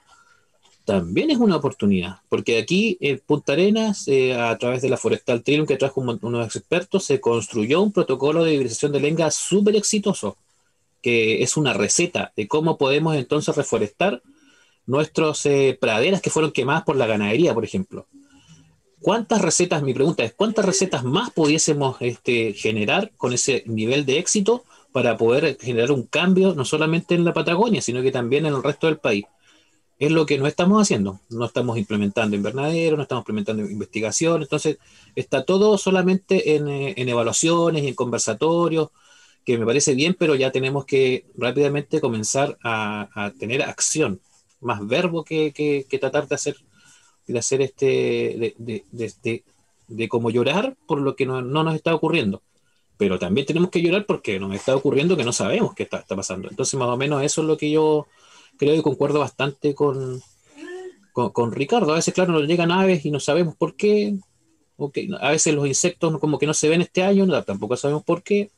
también 0.86 1.32
es 1.32 1.38
una 1.38 1.56
oportunidad, 1.56 2.18
porque 2.28 2.58
aquí 2.58 2.98
en 3.00 3.20
Punta 3.20 3.54
Arenas, 3.54 4.08
eh, 4.08 4.34
a 4.34 4.58
través 4.58 4.82
de 4.82 4.90
la 4.90 4.98
Forestal 4.98 5.42
Trillium 5.42 5.66
que 5.66 5.78
trajo 5.78 6.02
unos 6.02 6.56
expertos, 6.56 7.06
se 7.06 7.22
construyó 7.22 7.82
un 7.82 7.94
protocolo 7.94 8.44
de 8.44 8.52
viverización 8.52 8.92
de 8.92 9.00
Lenga 9.00 9.32
súper 9.32 9.76
exitoso, 9.76 10.38
que 11.02 11.42
es 11.42 11.56
una 11.56 11.74
receta 11.74 12.34
de 12.36 12.48
cómo 12.48 12.78
podemos 12.78 13.16
entonces 13.16 13.56
reforestar 13.56 14.22
nuestras 14.86 15.46
eh, 15.46 15.78
praderas 15.80 16.22
que 16.22 16.30
fueron 16.30 16.52
quemadas 16.52 16.84
por 16.84 16.98
la 16.98 17.08
ganadería, 17.08 17.54
por 17.54 17.64
ejemplo. 17.64 18.08
¿Cuántas 19.02 19.42
recetas, 19.42 19.84
mi 19.84 19.94
pregunta 19.94 20.24
es, 20.24 20.34
cuántas 20.34 20.66
recetas 20.66 21.04
más 21.04 21.32
pudiésemos 21.32 21.98
este, 22.02 22.54
generar 22.54 23.12
con 23.18 23.34
ese 23.34 23.64
nivel 23.68 24.06
de 24.06 24.20
éxito 24.20 24.64
para 24.92 25.18
poder 25.18 25.58
generar 25.60 25.92
un 25.92 26.04
cambio 26.04 26.54
no 26.54 26.66
solamente 26.66 27.16
en 27.16 27.26
la 27.26 27.34
Patagonia, 27.34 27.82
sino 27.82 28.02
que 28.02 28.12
también 28.12 28.46
en 28.46 28.54
el 28.54 28.64
resto 28.64 28.88
del 28.88 28.98
país? 28.98 29.26
Es 30.06 30.12
lo 30.12 30.26
que 30.26 30.38
no 30.38 30.48
estamos 30.48 30.82
haciendo. 30.82 31.20
No 31.30 31.46
estamos 31.46 31.78
implementando 31.78 32.36
invernadero, 32.36 32.98
no 32.98 33.04
estamos 33.04 33.22
implementando 33.22 33.64
investigación. 33.64 34.42
Entonces, 34.42 34.78
está 35.16 35.44
todo 35.46 35.78
solamente 35.78 36.56
en, 36.56 36.68
eh, 36.68 36.94
evaluaciones 36.98 37.84
y 37.84 37.88
en 37.90 37.96
conversatorios, 37.96 38.90
que 39.46 39.58
me 39.58 39.66
parece 39.66 39.94
bien, 39.96 40.16
pero 40.18 40.36
ya 40.36 40.52
tenemos 40.52 40.86
que 40.86 41.26
rápidamente 41.36 42.02
comenzar 42.02 42.58
a, 42.64 43.32
tener 43.40 43.62
acción, 43.62 44.22
más 44.62 44.86
verbo 44.88 45.24
que, 45.24 45.52
que 45.54 46.00
tratar 46.00 46.28
de 46.28 46.36
hacer 46.36 46.56
de 47.28 47.40
hacer 47.40 47.62
este, 47.62 47.86
de, 47.86 48.84
de, 48.92 49.44
de, 49.88 50.10
como 50.10 50.30
llorar 50.30 50.76
por 50.88 51.00
lo 51.02 51.16
que 51.16 51.26
no, 51.26 51.42
nos 51.42 51.76
está 51.76 51.94
ocurriendo. 51.96 52.42
Pero 52.98 53.18
también 53.18 53.48
tenemos 53.48 53.70
que 53.70 53.82
llorar 53.82 54.06
porque 54.06 54.40
nos 54.40 54.54
está 54.54 54.76
ocurriendo 54.76 55.18
que 55.18 55.24
no 55.24 55.34
sabemos 55.34 55.74
qué 55.74 55.84
está, 55.84 56.00
está, 56.00 56.16
pasando. 56.16 56.50
Entonces, 56.50 56.80
más 56.80 56.90
o 56.90 56.98
menos 56.98 57.24
eso 57.24 57.42
es 57.42 57.48
lo 57.48 57.58
que 57.58 57.72
yo 57.72 58.08
creo 58.58 58.76
y 58.76 58.82
concuerdo 58.82 59.20
bastante 59.20 59.76
con, 59.76 60.22
con, 61.12 61.52
Ricardo. 61.52 61.92
A 61.92 61.96
veces, 61.96 62.14
claro, 62.14 62.34
nos 62.34 62.48
llegan 62.48 62.72
aves 62.72 63.06
y 63.06 63.12
no 63.12 63.20
sabemos 63.20 63.56
por 63.56 63.76
qué. 63.76 64.16
Okay. 64.76 65.10
A 65.22 65.32
veces 65.32 65.54
los 65.54 65.68
insectos 65.68 66.18
como 66.20 66.40
que 66.40 66.48
no 66.48 66.54
se 66.54 66.70
ven 66.70 66.82
este 66.82 67.04
año, 67.04 67.28
tampoco 67.44 67.78
sabemos 67.78 68.04
por 68.04 68.24
qué. 68.24 68.52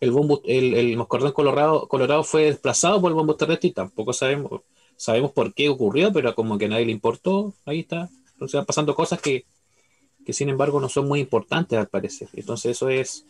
El, 0.00 0.10
bombo, 0.10 0.42
el, 0.44 0.96
moscardón 0.96 1.32
colorado, 1.32 1.86
colorado 1.86 2.24
fue 2.24 2.44
desplazado 2.44 3.00
por 3.00 3.10
el 3.10 3.14
bombo 3.14 3.36
terrestre 3.36 3.68
y 3.68 3.72
tampoco 3.72 4.12
sabemos 4.12 4.62
sabemos 5.02 5.32
por 5.32 5.52
qué 5.52 5.68
ocurrió, 5.68 6.12
pero 6.12 6.32
como 6.34 6.58
que 6.58 6.66
a 6.66 6.68
nadie 6.68 6.86
le 6.86 6.92
importó, 6.92 7.54
ahí 7.64 7.80
está. 7.80 8.08
Entonces 8.34 8.56
van 8.56 8.66
pasando 8.66 8.94
cosas 8.94 9.20
que, 9.20 9.44
sin 10.28 10.48
embargo 10.48 10.80
no 10.80 10.88
son 10.88 11.08
muy 11.08 11.18
importantes 11.18 11.76
al 11.76 11.88
parecer. 11.88 12.28
Entonces 12.34 12.76
eso 12.76 12.88
es, 12.88 13.26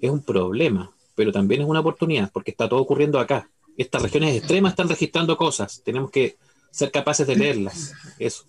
es 0.00 0.10
un 0.10 0.22
problema, 0.22 0.92
pero 1.14 1.32
también 1.32 1.62
es 1.62 1.68
una 1.68 1.80
oportunidad, 1.80 2.30
porque 2.30 2.50
está 2.50 2.68
todo 2.68 2.80
ocurriendo 2.80 3.18
acá. 3.18 3.48
Estas 3.76 4.02
regiones 4.02 4.36
extremas 4.36 4.72
están 4.72 4.88
registrando 4.88 5.36
cosas, 5.36 5.82
tenemos 5.84 6.10
que 6.10 6.36
ser 6.70 6.90
capaces 6.90 7.26
de 7.26 7.36
leerlas. 7.36 7.92
Eso. 8.18 8.44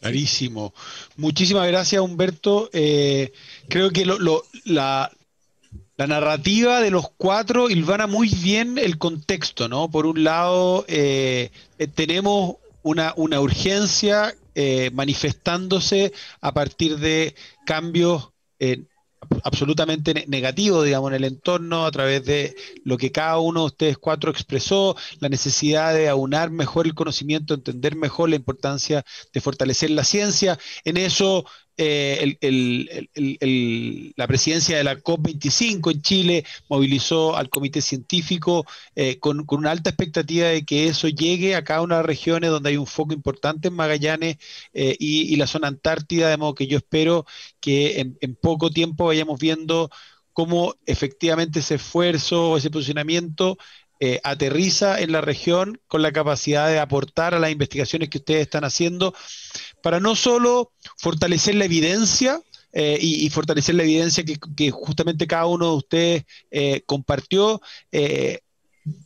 Clarísimo. 0.00 0.74
Muchísimas 1.16 1.66
gracias, 1.66 2.00
Humberto. 2.00 2.70
Eh, 2.72 3.32
creo 3.68 3.90
que 3.90 4.06
la, 4.64 5.10
narrativa 5.96 6.80
de 6.80 6.90
los 6.90 7.10
cuatro 7.16 7.68
ilvana 7.68 8.06
muy 8.06 8.28
bien 8.28 8.78
el 8.78 8.98
contexto, 8.98 9.68
¿no? 9.68 9.90
Por 9.90 10.06
un 10.06 10.22
lado, 10.22 10.84
eh, 10.86 11.50
tenemos 11.94 12.56
una, 12.82 13.12
una 13.16 13.40
urgencia 13.40 14.34
eh, 14.54 14.90
manifestándose 14.92 16.12
a 16.40 16.54
partir 16.54 16.98
de 16.98 17.34
cambios 17.66 18.30
absolutamente 19.44 20.24
negativos, 20.28 20.84
digamos, 20.84 21.10
en 21.10 21.16
el 21.16 21.24
entorno 21.24 21.86
a 21.86 21.90
través 21.90 22.24
de 22.24 22.54
lo 22.84 22.96
que 22.96 23.12
cada 23.12 23.38
uno 23.38 23.60
de 23.60 23.66
ustedes 23.66 23.98
cuatro 23.98 24.30
expresó, 24.30 24.96
la 25.20 25.28
necesidad 25.28 25.94
de 25.94 26.08
aunar 26.08 26.50
mejor 26.50 26.86
el 26.86 26.94
conocimiento, 26.94 27.54
entender 27.54 27.96
mejor 27.96 28.30
la 28.30 28.36
importancia 28.36 29.04
de 29.32 29.40
fortalecer 29.40 29.90
la 29.90 30.04
ciencia. 30.04 30.58
En 30.84 30.96
eso 30.96 31.44
eh, 31.78 32.36
la 34.16 34.26
presidencia 34.26 34.76
de 34.76 34.84
la 34.84 34.98
COP25 34.98 35.92
en 35.92 36.02
Chile 36.02 36.44
movilizó 36.68 37.36
al 37.36 37.48
comité 37.48 37.80
científico 37.80 38.66
eh, 38.96 39.18
con, 39.20 39.46
una 39.48 39.70
alta 39.70 39.90
expectativa 39.90 40.48
de 40.48 40.64
que 40.64 40.88
eso 40.88 41.08
llegue 41.08 41.54
a 41.54 41.62
cada 41.62 41.82
una 41.82 41.96
de 41.96 42.00
las 42.00 42.06
regiones 42.06 42.50
donde 42.50 42.70
hay 42.70 42.76
un 42.76 42.86
foco 42.86 43.14
importante 43.14 43.68
en 43.68 43.74
Magallanes 43.74 44.38
eh, 44.72 44.96
y, 44.98 45.36
la 45.36 45.46
zona 45.46 45.68
antártida, 45.68 46.28
de 46.28 46.36
modo 46.36 46.54
que 46.54 46.66
yo 46.66 46.78
espero 46.78 47.24
que 47.60 48.00
en, 48.00 48.18
en 48.20 48.34
poco 48.34 48.70
tiempo 48.70 49.06
vayamos 49.06 49.38
viendo 49.38 49.88
cómo 50.32 50.74
efectivamente 50.86 51.60
ese 51.60 51.76
esfuerzo 51.76 52.50
o 52.50 52.56
ese 52.56 52.70
posicionamiento 52.70 53.56
eh, 54.00 54.20
aterriza 54.24 55.00
en 55.00 55.12
la 55.12 55.20
región 55.20 55.80
con 55.88 56.02
la 56.02 56.12
capacidad 56.12 56.68
de 56.68 56.78
aportar 56.78 57.34
a 57.34 57.38
las 57.38 57.50
investigaciones 57.50 58.08
que 58.08 58.18
ustedes 58.18 58.42
están 58.42 58.64
haciendo 58.64 59.14
para 59.82 60.00
no 60.00 60.14
solo 60.14 60.72
fortalecer 60.96 61.54
la 61.54 61.64
evidencia, 61.64 62.40
eh, 62.72 62.98
y, 63.00 63.28
fortalecer 63.30 63.74
la 63.74 63.82
evidencia 63.82 64.24
que, 64.24 64.70
justamente 64.70 65.26
cada 65.26 65.46
uno 65.46 65.70
de 65.70 65.76
ustedes 65.76 66.24
eh, 66.50 66.82
compartió, 66.84 67.62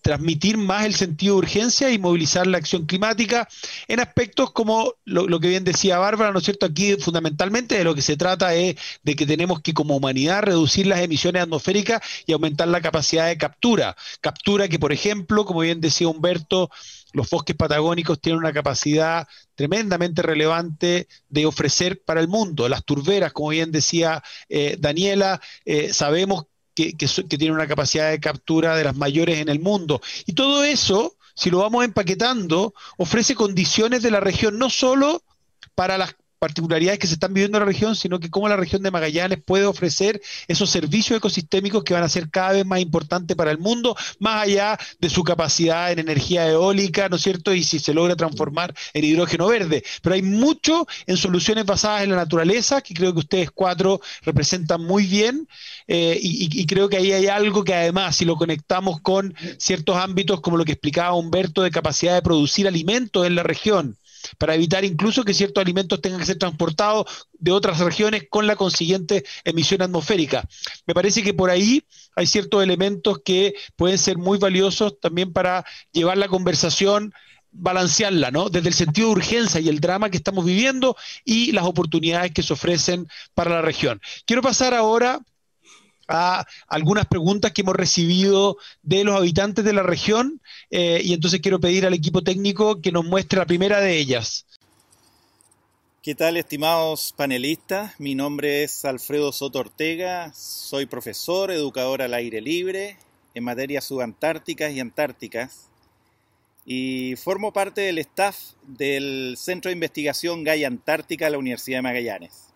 transmitir 0.03 0.57
más 0.57 0.85
el 0.85 0.95
sentido 0.95 1.35
de 1.35 1.39
urgencia 1.39 1.91
y 1.91 1.99
movilizar 1.99 2.47
la 2.47 2.59
acción 2.59 2.87
climática 2.87 3.49
en 3.89 4.01
aspectos 4.01 4.53
como 4.53 4.95
lo, 5.05 5.41
que 5.41 5.49
bien 5.49 5.65
decía 5.65 5.99
Bárbara, 5.99 6.33
¿no 6.33 6.39
es 6.39 6.45
cierto? 6.45 6.67
Aquí 6.67 6.95
fundamentalmente 6.97 7.77
de 7.77 7.85
lo 7.85 7.95
que 7.95 8.03
se 8.03 8.17
trata 8.17 8.55
es 8.55 8.77
de 9.03 9.17
que 9.17 9.27
tenemos 9.27 9.61
que 9.61 9.75
como 9.75 9.97
humanidad 9.97 10.43
reducir 10.43 10.87
las 10.87 11.01
emisiones 11.01 11.43
atmosféricas 11.43 12.03
y 12.27 12.33
aumentar 12.33 12.69
la 12.69 12.81
capacidad 12.81 13.27
de 13.27 13.39
captura. 13.39 13.97
Captura 14.21 14.69
que, 14.69 14.79
por 14.79 14.93
ejemplo, 14.93 15.45
como 15.45 15.61
bien 15.61 15.81
decía 15.81 16.09
Humberto, 16.09 16.71
los 17.13 17.29
bosques 17.29 17.57
patagónicos 17.57 18.21
tienen 18.21 18.39
una 18.39 18.53
capacidad 18.53 19.27
tremendamente 19.55 20.23
relevante 20.23 21.09
de 21.29 21.47
ofrecer 21.47 22.03
para 22.03 22.21
el 22.21 22.29
mundo. 22.29 22.69
Las 22.69 22.85
turberas, 22.85 23.33
como 23.33 23.51
bien 23.51 23.71
decía 23.71 24.23
eh, 24.49 24.77
Daniela, 24.79 25.41
eh, 25.65 25.93
sabemos 25.93 26.47
que, 26.75 26.95
tiene 26.95 27.55
una 27.55 27.67
capacidad 27.67 28.11
de 28.11 28.21
captura 28.21 28.77
de 28.77 28.85
las 28.85 28.97
mayores 28.97 29.39
en 29.39 29.49
el 29.49 29.61
mundo. 29.61 30.01
Y 30.27 30.33
todo 30.33 30.65
eso, 30.65 31.17
si 31.35 31.51
lo 31.51 31.59
vamos 31.59 31.85
empaquetando, 31.85 32.75
ofrece 32.97 33.35
condiciones 33.35 34.03
de 34.03 34.11
la 34.11 34.21
región 34.21 34.59
no 34.59 34.71
solo 34.71 35.23
para 35.75 35.99
las 35.99 36.15
particularidades 36.43 36.99
que 36.99 37.07
se 37.07 37.15
están 37.15 37.33
viviendo 37.33 37.57
en 37.57 37.61
la 37.61 37.67
región, 37.67 37.95
sino 37.95 38.19
que 38.19 38.29
cómo 38.29 38.49
la 38.49 38.57
región 38.57 38.83
de 38.83 38.91
Magallanes 38.91 39.39
puede 39.41 39.65
ofrecer 39.65 40.21
esos 40.49 40.71
servicios 40.71 41.19
ecosistémicos 41.19 41.85
que 41.85 41.95
van 41.95 42.03
a 42.03 42.09
ser 42.09 42.31
cada 42.31 42.51
vez 42.51 42.67
más 42.67 42.81
importantes 42.81 43.37
para 43.37 43.53
el 43.53 43.59
mundo, 43.59 43.95
más 44.19 44.43
allá 44.43 44.77
de 44.99 45.09
su 45.09 45.23
capacidad 45.23 45.93
en 45.93 46.01
energía 46.01 46.51
eólica, 46.51 47.09
¿no 47.09 47.15
es 47.15 47.23
cierto? 47.23 47.55
Y 47.55 47.63
si 47.63 47.79
se 47.79 47.95
logra 47.95 48.17
transformar 48.17 48.75
en 48.93 49.05
hidrógeno 49.05 49.47
verde. 49.47 49.85
Pero 50.03 50.17
hay 50.17 50.23
mucho 50.23 50.89
en 51.07 51.17
soluciones 51.17 51.65
basadas 51.65 52.03
en 52.03 52.11
la 52.11 52.17
naturaleza, 52.17 52.81
que 52.81 52.93
creo 52.93 53.13
que 53.13 53.21
ustedes 53.21 53.53
cuatro 53.53 54.01
representan 54.23 54.83
muy 54.83 55.07
bien, 55.07 55.47
eh, 55.87 56.19
y, 56.21 56.61
y 56.61 56.67
creo 56.67 56.89
que 56.89 56.97
ahí 56.97 57.13
hay 57.13 57.29
algo 57.29 57.63
que 57.63 57.75
además, 57.75 58.17
si 58.17 58.25
lo 58.25 58.35
conectamos 58.35 59.01
con 59.01 59.33
ciertos 59.59 59.97
ámbitos 59.97 60.41
como 60.41 60.57
lo 60.57 60.65
que 60.65 60.73
explicaba 60.73 61.15
Humberto 61.15 61.63
de 61.63 61.71
capacidad 61.71 62.15
de 62.15 62.23
producir 62.23 62.67
alimentos 62.67 63.25
en 63.29 63.37
la 63.37 63.45
región, 63.45 63.97
para 64.39 64.55
evitar 64.55 64.85
incluso 64.85 65.25
que 65.25 65.35
ciertos 65.35 65.63
alimentos 65.63 66.01
tengan 66.01 66.21
que 66.21 66.27
ser 66.27 66.39
transportados 66.39 67.07
de 67.39 67.53
otras 67.53 67.79
regiones 67.79 68.25
con 68.29 68.47
la 68.47 68.57
consiguiente 68.57 69.25
emisión 69.45 69.83
atmosférica. 69.83 70.49
Me 70.87 70.95
parece 70.95 71.23
que 71.23 71.35
por 71.35 71.51
ahí 71.51 71.85
hay 72.17 72.27
ciertos 72.27 72.63
elementos 72.63 73.21
que 73.25 73.55
pueden 73.77 73.99
ser 73.99 74.19
muy 74.19 74.39
valiosos 74.39 74.99
también 75.01 75.33
para 75.33 75.65
llevar 75.93 76.19
la 76.19 76.29
conversación 76.29 77.13
balancearla, 77.53 78.31
¿no? 78.31 78.49
Desde 78.49 78.69
el 78.69 78.75
sentido 78.75 79.09
de 79.09 79.13
urgencia 79.13 79.61
y 79.61 79.69
el 79.69 79.81
drama 79.81 80.11
que 80.11 80.17
estamos 80.17 80.45
viviendo 80.45 80.97
y 81.25 81.53
las 81.53 81.65
oportunidades 81.65 82.33
que 82.33 82.43
se 82.43 82.55
ofrecen 82.55 83.07
para 83.35 83.51
la 83.51 83.63
región. 83.63 84.01
Quiero 84.25 84.43
pasar 84.43 84.73
ahora 84.75 85.21
a 86.09 86.47
algunas 86.69 87.07
preguntas 87.07 87.53
que 87.53 87.63
hemos 87.63 87.77
recibido 87.77 88.57
de 88.83 89.05
los 89.05 89.17
habitantes 89.17 89.65
de 89.65 89.73
la 89.73 89.83
región 89.83 90.41
eh, 90.71 91.01
y 91.05 91.13
entonces 91.13 91.41
quiero 91.41 91.61
pedir 91.61 91.87
al 91.87 91.95
equipo 91.95 92.23
técnico 92.23 92.81
que 92.81 92.93
nos 92.93 93.05
muestre 93.05 93.39
la 93.39 93.47
primera 93.47 93.81
de 93.81 93.99
ellas. 93.99 94.47
¿Qué 96.03 96.17
tal, 96.17 96.37
estimados 96.37 97.15
panelistas? 97.17 97.99
Mi 98.01 98.17
nombre 98.17 98.65
es 98.65 98.85
Alfredo 98.85 99.31
Soto 99.31 99.61
Ortega, 99.61 100.33
soy 100.35 100.87
profesor, 100.87 101.53
educador 101.53 102.03
al 102.03 102.15
aire 102.15 102.41
libre 102.41 102.97
en 103.35 103.45
materias 103.45 103.85
subantárticas 103.85 104.73
y 104.73 104.81
antárticas 104.81 105.69
y 106.65 107.15
formo 107.17 107.53
parte 107.53 107.83
del 107.83 107.99
staff 107.99 108.37
del 108.63 109.37
Centro 109.37 109.69
de 109.69 109.75
Investigación 109.75 110.45
Gaia 110.45 110.69
Antártica 110.69 111.27
de 111.27 111.33
la 111.33 111.39
Universidad 111.39 111.79
de 111.79 111.83
Magallanes. 111.83 112.52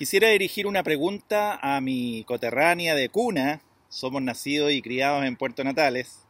Quisiera 0.00 0.30
dirigir 0.30 0.66
una 0.66 0.82
pregunta 0.82 1.58
a 1.60 1.78
mi 1.82 2.24
coterránea 2.24 2.94
de 2.94 3.10
cuna, 3.10 3.60
somos 3.90 4.22
nacidos 4.22 4.72
y 4.72 4.80
criados 4.80 5.26
en 5.26 5.36
Puerto 5.36 5.62
Natales, 5.62 6.20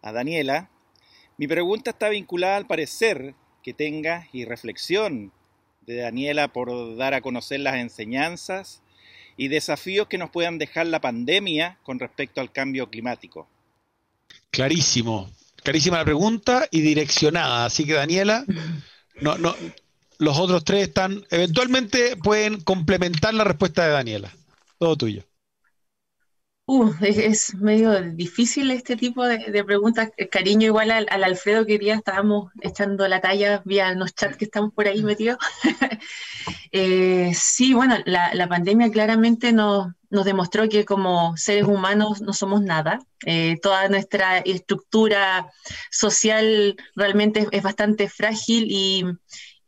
a 0.00 0.12
Daniela. 0.12 0.70
Mi 1.36 1.48
pregunta 1.48 1.90
está 1.90 2.08
vinculada 2.08 2.56
al 2.56 2.68
parecer 2.68 3.34
que 3.64 3.74
tenga 3.74 4.28
y 4.32 4.44
reflexión 4.44 5.32
de 5.80 5.96
Daniela 5.96 6.52
por 6.52 6.96
dar 6.96 7.14
a 7.14 7.20
conocer 7.20 7.58
las 7.58 7.74
enseñanzas 7.78 8.80
y 9.36 9.48
desafíos 9.48 10.06
que 10.06 10.16
nos 10.16 10.30
puedan 10.30 10.58
dejar 10.58 10.86
la 10.86 11.00
pandemia 11.00 11.80
con 11.82 11.98
respecto 11.98 12.40
al 12.40 12.52
cambio 12.52 12.90
climático. 12.90 13.48
Clarísimo, 14.52 15.28
clarísima 15.64 15.98
la 15.98 16.04
pregunta 16.04 16.68
y 16.70 16.80
direccionada. 16.80 17.64
Así 17.64 17.84
que 17.84 17.94
Daniela, 17.94 18.44
no, 19.20 19.36
no, 19.36 19.56
los 20.20 20.38
otros 20.38 20.64
tres 20.64 20.88
están, 20.88 21.24
eventualmente 21.30 22.16
pueden 22.16 22.60
complementar 22.60 23.32
la 23.34 23.42
respuesta 23.44 23.86
de 23.86 23.92
Daniela. 23.92 24.30
Todo 24.78 24.96
tuyo. 24.96 25.24
Uh, 26.66 26.92
es, 27.00 27.54
medio 27.56 28.00
difícil 28.00 28.70
este 28.70 28.96
tipo 28.96 29.26
de, 29.26 29.64
preguntas. 29.64 30.10
Cariño 30.30 30.66
igual 30.66 30.90
al, 30.90 31.24
Alfredo 31.24 31.66
que 31.66 31.78
día 31.78 31.94
estábamos 31.94 32.52
echando 32.60 33.08
la 33.08 33.20
talla 33.20 33.62
vía 33.64 33.92
los 33.94 34.14
chats 34.14 34.36
que 34.36 34.44
estamos 34.44 34.72
por 34.72 34.86
ahí 34.86 35.02
metidos. 35.02 35.38
Eh, 36.72 37.32
sí, 37.34 37.74
bueno, 37.74 37.96
la, 38.06 38.48
pandemia 38.48 38.92
claramente 38.92 39.52
nos, 39.52 39.88
nos, 40.08 40.24
demostró 40.24 40.68
que 40.68 40.84
como 40.84 41.36
seres 41.36 41.64
humanos 41.64 42.20
no 42.20 42.32
somos 42.32 42.62
nada. 42.62 43.00
Eh, 43.26 43.58
toda 43.60 43.88
nuestra 43.88 44.38
estructura 44.38 45.50
social 45.90 46.76
realmente 46.94 47.48
es, 47.50 47.62
bastante 47.62 48.08
frágil 48.08 48.68
y, 48.70 49.04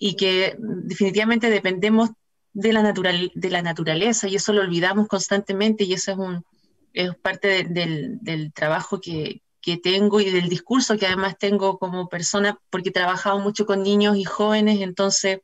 y 0.04 0.16
que 0.16 0.56
definitivamente 0.58 1.48
dependemos 1.48 2.10
de 2.52 2.72
la, 2.72 2.82
natural, 2.82 3.30
de 3.36 3.50
la 3.50 3.62
naturaleza 3.62 4.26
y 4.26 4.34
eso 4.34 4.52
lo 4.52 4.60
olvidamos 4.60 5.06
constantemente 5.06 5.84
y 5.84 5.92
eso 5.92 6.10
es 6.10 6.18
un 6.18 6.44
es 6.92 7.14
parte 7.14 7.62
del, 7.62 8.52
trabajo 8.52 9.00
que, 9.00 9.42
tengo 9.80 10.20
y 10.20 10.28
del 10.28 10.48
discurso 10.48 10.98
que 10.98 11.06
además 11.06 11.38
tengo 11.38 11.78
como 11.78 12.08
persona, 12.08 12.58
porque 12.68 12.88
he 12.88 12.92
trabajado 12.92 13.38
mucho 13.38 13.64
con 13.64 13.84
niños 13.84 14.16
y 14.16 14.24
jóvenes, 14.24 14.80
entonces 14.80 15.38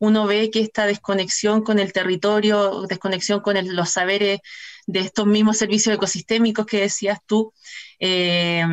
uno 0.00 0.26
ve 0.26 0.50
que 0.50 0.60
esta 0.60 0.86
desconexión 0.86 1.62
con 1.62 1.78
el 1.78 1.92
territorio, 1.92 2.86
desconexión 2.88 3.40
con 3.40 3.56
los 3.76 3.90
saberes 3.90 4.40
de 4.86 5.00
estos 5.00 5.26
mismos 5.26 5.58
servicios 5.58 5.94
ecosistémicos 5.94 6.64
que 6.64 6.80
decías 6.80 7.18
tú, 7.26 7.52
eh, 7.98 8.64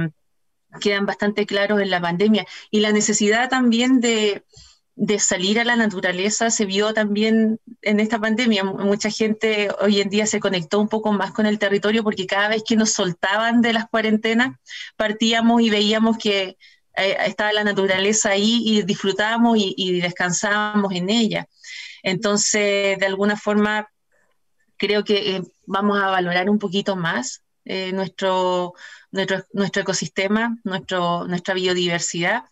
quedan 0.79 1.05
bastante 1.05 1.45
claros 1.45 1.81
en 1.81 1.89
la 1.89 2.01
pandemia. 2.01 2.45
Y 2.71 2.79
la 2.79 2.93
necesidad 2.93 3.49
también 3.49 3.99
de, 3.99 4.45
de 4.99 5.19
salir 5.19 5.60
a 5.60 5.63
la 5.63 5.75
naturaleza 5.75 6.49
se 6.49 6.65
vio 6.65 6.91
también 6.91 7.60
en 7.83 7.99
esta 7.99 8.19
pandemia. 8.19 8.63
Mucha 8.63 9.12
gente 9.12 9.69
hoy 9.79 10.01
en 10.01 10.10
día 10.10 10.25
se 10.25 10.39
conectó 10.39 10.79
un 10.79 10.89
poco 10.89 11.13
más 11.13 11.31
con 11.31 11.45
el 11.45 11.60
territorio 11.60 12.03
porque 12.03 12.25
cada 12.25 12.49
vez 12.49 12.63
que 12.67 12.75
nos 12.75 12.93
soltaban 12.93 13.62
de 13.62 13.73
las 13.73 13.88
cuarentenas, 13.88 14.57
partíamos 14.95 15.62
y 15.62 15.69
veíamos 15.69 16.17
que 16.17 16.57
eh, 16.97 17.17
estaba 17.27 17.53
la 17.53 17.63
naturaleza 17.63 18.31
ahí 18.31 18.63
y 18.65 18.81
disfrutábamos 18.81 19.60
y, 19.60 20.01
descansábamos 20.01 20.91
en 20.93 21.12
ella. 21.12 21.47
Entonces, 22.01 22.97
de 22.97 23.05
alguna 23.05 23.38
forma, 23.38 23.88
creo 24.77 25.03
que 25.03 25.36
eh, 25.36 25.43
vamos 25.67 26.01
a 26.01 26.07
valorar 26.07 26.49
un 26.49 26.57
poquito 26.57 26.95
más 26.95 27.43
eh, 27.69 27.91
nuestro, 27.91 28.73
nuestro, 29.12 29.43
nuestro, 29.51 29.82
ecosistema, 29.82 30.58
nuestro, 30.63 31.27
nuestra 31.27 31.53
biodiversidad. 31.53 32.43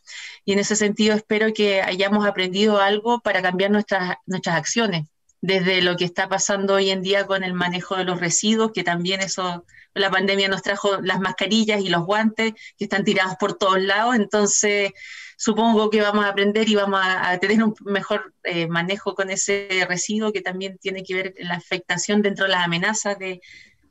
Y 0.43 0.53
en 0.53 0.59
ese 0.59 0.75
sentido 0.75 1.15
espero 1.15 1.53
que 1.53 1.81
hayamos 1.81 2.27
aprendido 2.27 2.79
algo 2.81 3.21
para 3.21 3.41
cambiar 3.41 3.71
nuestras, 3.71 4.17
nuestras 4.25 4.57
acciones, 4.57 5.07
desde 5.39 5.81
lo 5.81 5.95
que 5.95 6.03
está 6.03 6.27
pasando 6.27 6.73
hoy 6.73 6.89
en 6.89 7.01
día 7.01 7.25
con 7.25 7.45
el 7.45 7.53
manejo 7.53 7.95
de 7.95 8.03
los 8.03 8.19
residuos, 8.19 8.71
que 8.73 8.83
también 8.83 9.21
eso, 9.21 9.65
la 9.93 10.11
pandemia 10.11 10.49
nos 10.49 10.63
trajo 10.63 10.99
las 11.01 11.21
mascarillas 11.21 11.81
y 11.81 11.87
los 11.87 12.05
guantes 12.05 12.53
que 12.77 12.83
están 12.83 13.05
tirados 13.05 13.35
por 13.39 13.57
todos 13.57 13.81
lados. 13.81 14.15
Entonces, 14.15 14.91
supongo 15.37 15.89
que 15.89 16.01
vamos 16.01 16.25
a 16.25 16.29
aprender 16.29 16.67
y 16.67 16.75
vamos 16.75 16.99
a, 17.01 17.37
tener 17.37 17.63
un 17.63 17.73
mejor 17.85 18.33
eh, 18.43 18.67
manejo 18.67 19.15
con 19.15 19.29
ese 19.29 19.69
residuo 19.87 20.33
que 20.33 20.41
también 20.41 20.77
tiene 20.77 21.03
que 21.03 21.15
ver 21.15 21.33
la 21.37 21.55
afectación 21.55 22.21
dentro 22.21 22.45
de 22.45 22.51
las 22.51 22.65
amenazas 22.65 23.17
de, 23.17 23.39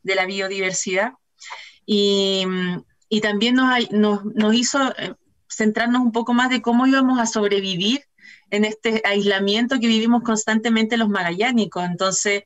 de 0.05 0.15
la 0.15 0.27
biodiversidad. 0.27 1.15
Y, 1.85 2.47
y 3.09 3.21
también 3.21 3.57
nos, 3.57 4.55
hizo 4.55 4.93
eh, 4.97 5.15
centrarnos 5.49 6.03
un 6.03 6.13
poco 6.13 6.35
más 6.35 6.51
de 6.51 6.63
cómo 6.63 6.87
íbamos 6.87 7.19
a 7.19 7.27
sobrevivir 7.27 8.05
en 8.51 8.65
este 8.65 9.03
aislamiento 9.05 9.81
que 9.81 9.89
vivimos 9.89 10.23
constantemente 10.23 10.97
los 10.97 11.09
magallánicos. 11.09 11.85
Entonces, 11.85 12.45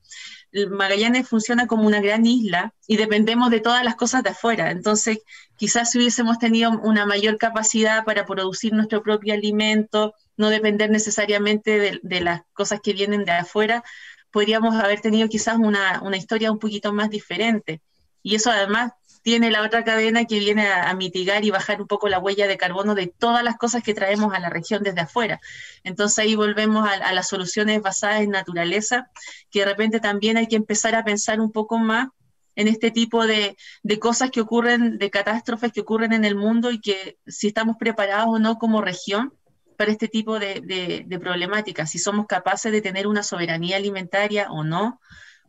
Magallanes 0.71 1.29
funciona 1.29 1.67
como 1.67 1.87
una 1.87 2.01
gran 2.01 2.25
isla 2.25 2.75
y 2.87 2.97
dependemos 2.97 3.51
de 3.51 3.61
todas 3.61 3.85
las 3.85 3.97
cosas 3.97 4.23
de 4.23 4.31
afuera. 4.31 4.71
Entonces, 4.71 5.19
quizás 5.57 5.91
si 5.91 5.99
hubiésemos 5.99 6.39
tenido 6.39 6.71
una 6.71 7.05
mayor 7.05 7.37
capacidad 7.37 8.05
para 8.05 8.25
producir 8.25 8.73
nuestro 8.73 9.03
propio 9.03 9.35
alimento, 9.35 10.15
no 10.37 10.49
depender 10.49 10.91
necesariamente 10.91 12.01
de 12.03 12.21
las 12.21 12.43
cosas 12.53 12.81
que 12.81 12.95
vienen 12.95 13.25
de 13.25 13.33
afuera, 13.33 13.85
podríamos 14.31 14.75
haber 14.77 15.01
tenido 15.01 15.29
quizás 15.29 15.57
una, 15.59 16.03
historia 16.17 16.53
un 16.53 16.59
poquito 16.59 16.93
más 16.93 17.11
diferente. 17.11 17.81
Y 18.23 18.35
eso 18.35 18.51
además 18.51 18.93
tiene 19.23 19.51
la 19.51 19.63
otra 19.63 19.85
cadena 19.85 20.25
que 20.25 20.39
viene 20.39 20.69
a, 20.69 20.93
mitigar 20.95 21.45
y 21.45 21.51
bajar 21.51 21.81
un 21.81 21.87
poco 21.87 22.09
la 22.09 22.19
huella 22.19 22.47
de 22.47 22.57
carbono 22.57 22.95
de 22.95 23.07
todas 23.07 23.43
las 23.43 23.57
cosas 23.57 23.83
que 23.83 23.95
traemos 23.95 24.33
a 24.33 24.39
la 24.39 24.51
región 24.51 24.83
desde 24.83 25.01
afuera. 25.01 25.41
Entonces 25.85 26.19
ahí 26.19 26.35
volvemos 26.35 26.89
a, 26.89 27.13
las 27.13 27.29
soluciones 27.29 27.83
basadas 27.83 28.21
en 28.23 28.31
naturaleza, 28.31 29.11
que 29.51 29.61
de 29.61 29.67
repente 29.67 30.01
también 30.01 30.37
hay 30.37 30.47
que 30.47 30.57
empezar 30.57 30.95
a 30.95 31.05
pensar 31.05 31.41
un 31.41 31.53
poco 31.53 31.79
más 31.79 32.09
en 32.57 32.67
este 32.67 32.91
tipo 32.91 33.27
de, 33.27 33.57
de, 33.83 33.99
cosas 34.01 34.31
que 34.31 34.41
ocurren, 34.41 34.99
de 34.99 35.11
catástrofes 35.11 35.73
que 35.73 35.83
ocurren 35.83 36.13
en 36.13 36.25
el 36.25 36.35
mundo 36.35 36.73
y 36.73 36.81
que 36.81 37.17
si 37.27 37.49
estamos 37.49 37.77
preparados 37.79 38.29
o 38.29 38.39
no 38.41 38.59
como 38.59 38.83
región 38.83 39.33
para 39.79 39.93
este 39.93 40.09
tipo 40.09 40.41
de, 40.41 41.07
problemáticas, 41.21 41.89
si 41.91 41.99
somos 42.01 42.27
capaces 42.27 42.73
de 42.73 42.83
tener 42.83 43.07
una 43.07 43.23
soberanía 43.23 43.77
alimentaria 43.77 44.51
o 44.51 44.65
no, 44.65 45.01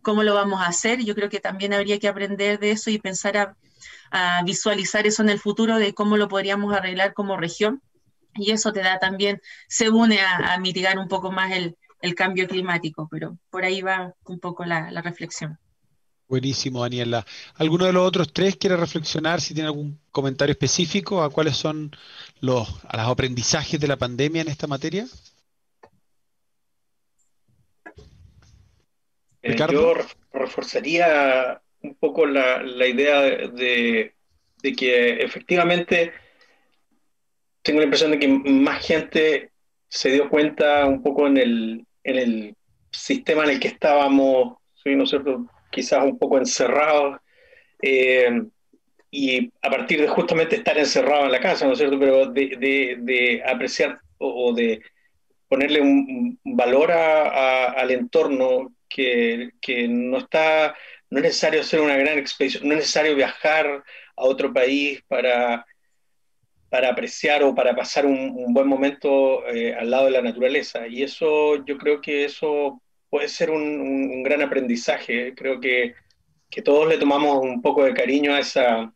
cómo 0.03 0.21
lo 0.21 0.35
vamos 0.35 0.61
a 0.61 0.67
hacer. 0.67 1.03
Yo 1.03 1.15
creo 1.15 1.29
que 1.29 1.39
también 1.39 1.73
habría 1.73 1.99
que 1.99 2.07
aprender 2.07 2.59
de 2.59 2.69
eso 2.71 2.91
y 2.91 2.99
pensar 2.99 3.55
a, 4.11 4.43
visualizar 4.45 5.07
eso 5.07 5.23
en 5.23 5.29
el 5.29 5.39
futuro 5.39 5.77
de 5.77 5.95
cómo 5.95 6.15
lo 6.15 6.27
podríamos 6.27 6.73
arreglar 6.75 7.13
como 7.15 7.37
región. 7.37 7.81
Y 8.35 8.51
eso 8.51 8.71
te 8.71 8.81
da 8.81 8.99
también, 8.99 9.41
se 9.67 9.89
une 9.89 10.19
a, 10.21 10.55
mitigar 10.59 10.99
un 10.99 11.07
poco 11.07 11.31
más 11.31 11.51
el, 11.51 11.75
cambio 12.15 12.47
climático, 12.47 13.07
pero 13.09 13.35
por 13.49 13.65
ahí 13.65 13.81
va 13.81 14.13
un 14.25 14.39
poco 14.39 14.63
la 14.63 15.01
reflexión. 15.01 15.57
Buenísimo, 16.29 16.83
Daniela. 16.83 17.25
¿Alguno 17.55 17.85
de 17.87 17.93
los 17.93 18.07
otros 18.07 18.31
tres 18.31 18.55
quiere 18.55 18.77
reflexionar 18.77 19.41
si 19.41 19.55
tiene 19.55 19.67
algún 19.67 19.99
comentario 20.11 20.51
específico 20.51 21.23
a 21.23 21.31
cuáles 21.31 21.57
son 21.57 21.89
los, 22.39 22.69
los 22.69 23.07
aprendizajes 23.07 23.79
de 23.79 23.87
la 23.87 23.97
pandemia 23.97 24.43
en 24.43 24.47
esta 24.47 24.67
materia? 24.67 25.07
Eh, 29.41 29.55
yo 29.71 29.95
reforzaría 30.31 31.59
un 31.81 31.95
poco 31.95 32.27
la, 32.27 32.85
idea 32.85 33.21
de, 33.21 34.13
que 34.61 35.23
efectivamente 35.23 36.13
tengo 37.63 37.79
la 37.79 37.85
impresión 37.85 38.11
de 38.11 38.19
que 38.19 38.27
más 38.27 38.85
gente 38.85 39.49
se 39.87 40.11
dio 40.11 40.29
cuenta 40.29 40.85
un 40.85 41.01
poco 41.01 41.25
en 41.25 41.37
el, 41.37 41.87
en 42.03 42.15
el 42.17 42.55
sistema 42.91 43.45
en 43.45 43.49
el 43.49 43.59
que 43.59 43.69
estábamos, 43.69 44.59
¿no 44.85 45.03
es 45.03 45.09
cierto? 45.09 45.49
Quizás 45.71 46.03
un 46.03 46.17
poco 46.17 46.37
encerrados, 46.37 47.19
eh, 47.81 48.41
y 49.11 49.51
a 49.61 49.69
partir 49.69 50.01
de 50.01 50.07
justamente 50.07 50.57
estar 50.57 50.77
encerrado 50.77 51.25
en 51.25 51.31
la 51.31 51.39
casa, 51.39 51.65
¿no 51.65 51.73
es 51.73 51.79
cierto? 51.79 51.99
Pero 51.99 52.27
de, 52.27 53.43
apreciar 53.45 53.99
o, 54.17 54.53
de 54.53 54.81
ponerle 55.47 55.81
un, 55.81 56.39
valor 56.43 56.91
al 56.91 57.91
entorno 57.91 58.73
que, 58.87 59.51
no 59.89 60.19
está, 60.19 60.75
no 61.09 61.19
es 61.19 61.23
necesario 61.23 61.61
hacer 61.61 61.81
una 61.81 61.97
gran 61.97 62.17
expedición, 62.19 62.67
no 62.67 62.73
es 62.73 62.81
necesario 62.81 63.15
viajar 63.15 63.83
a 64.15 64.23
otro 64.23 64.53
país 64.53 65.01
para, 65.07 65.65
para 66.69 66.89
apreciar 66.89 67.43
o 67.43 67.55
para 67.55 67.75
pasar 67.75 68.05
un, 68.05 68.53
buen 68.53 68.67
momento 68.67 69.47
eh, 69.47 69.73
al 69.73 69.89
lado 69.89 70.05
de 70.05 70.11
la 70.11 70.21
naturaleza. 70.21 70.87
Y 70.87 71.01
eso, 71.01 71.65
yo 71.65 71.77
creo 71.77 71.99
que 71.99 72.25
eso 72.25 72.81
puede 73.09 73.27
ser 73.27 73.49
un, 73.49 74.23
gran 74.23 74.41
aprendizaje. 74.41 75.33
Creo 75.35 75.59
que, 75.59 75.95
todos 76.63 76.87
le 76.87 76.97
tomamos 76.97 77.39
un 77.41 77.61
poco 77.61 77.83
de 77.83 77.93
cariño 77.93 78.33
a 78.33 78.39
esa... 78.39 78.93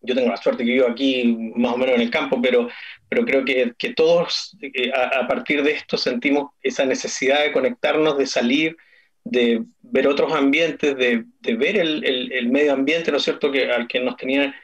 Yo 0.00 0.14
tengo 0.14 0.28
la 0.28 0.36
suerte 0.36 0.64
que 0.64 0.72
vivo 0.72 0.86
aquí 0.86 1.36
más 1.56 1.74
o 1.74 1.76
menos 1.76 1.96
en 1.96 2.02
el 2.02 2.10
campo, 2.10 2.40
pero, 2.40 2.68
pero 3.08 3.24
creo 3.24 3.44
que, 3.44 3.74
todos 3.94 4.56
eh, 4.62 4.92
a, 4.92 5.26
partir 5.26 5.62
de 5.62 5.72
esto 5.72 5.96
sentimos 5.96 6.50
esa 6.62 6.84
necesidad 6.84 7.42
de 7.42 7.52
conectarnos, 7.52 8.16
de 8.16 8.26
salir, 8.26 8.76
de 9.24 9.64
ver 9.80 10.06
otros 10.06 10.32
ambientes, 10.32 10.96
de, 10.96 11.24
ver 11.56 11.76
el, 11.76 12.48
medio 12.48 12.74
ambiente, 12.74 13.10
¿no 13.10 13.16
es 13.16 13.24
cierto?, 13.24 13.50
que, 13.50 13.70
al 13.72 13.88
que 13.88 13.98
nos 13.98 14.16
tenía 14.16 14.54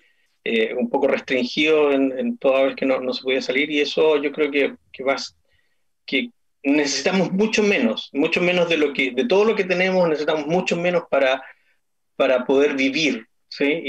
eh, 0.44 0.74
un 0.74 0.88
poco 0.88 1.08
restringido 1.08 1.90
en, 1.90 2.38
toda 2.38 2.62
vez 2.64 2.76
que 2.76 2.86
no, 2.86 3.12
se 3.12 3.22
podía 3.22 3.42
salir, 3.42 3.70
y 3.70 3.80
eso 3.80 4.22
yo 4.22 4.30
creo 4.30 4.52
que, 4.52 4.76
que, 4.92 5.04
que 6.06 6.30
necesitamos 6.64 7.31
mucho 7.33 7.62
menos, 7.62 8.11
mucho 8.12 8.40
menos 8.40 8.68
de, 8.68 8.77
lo 8.77 8.92
que, 8.92 9.12
de 9.12 9.27
todo 9.27 9.44
lo 9.44 9.55
que 9.55 9.64
tenemos, 9.64 10.09
necesitamos 10.09 10.46
mucho 10.46 10.77
menos 10.77 11.05
para, 11.11 11.42
para 12.16 12.44
poder 12.44 12.74
vivir, 12.74 13.27
¿sí? 13.48 13.81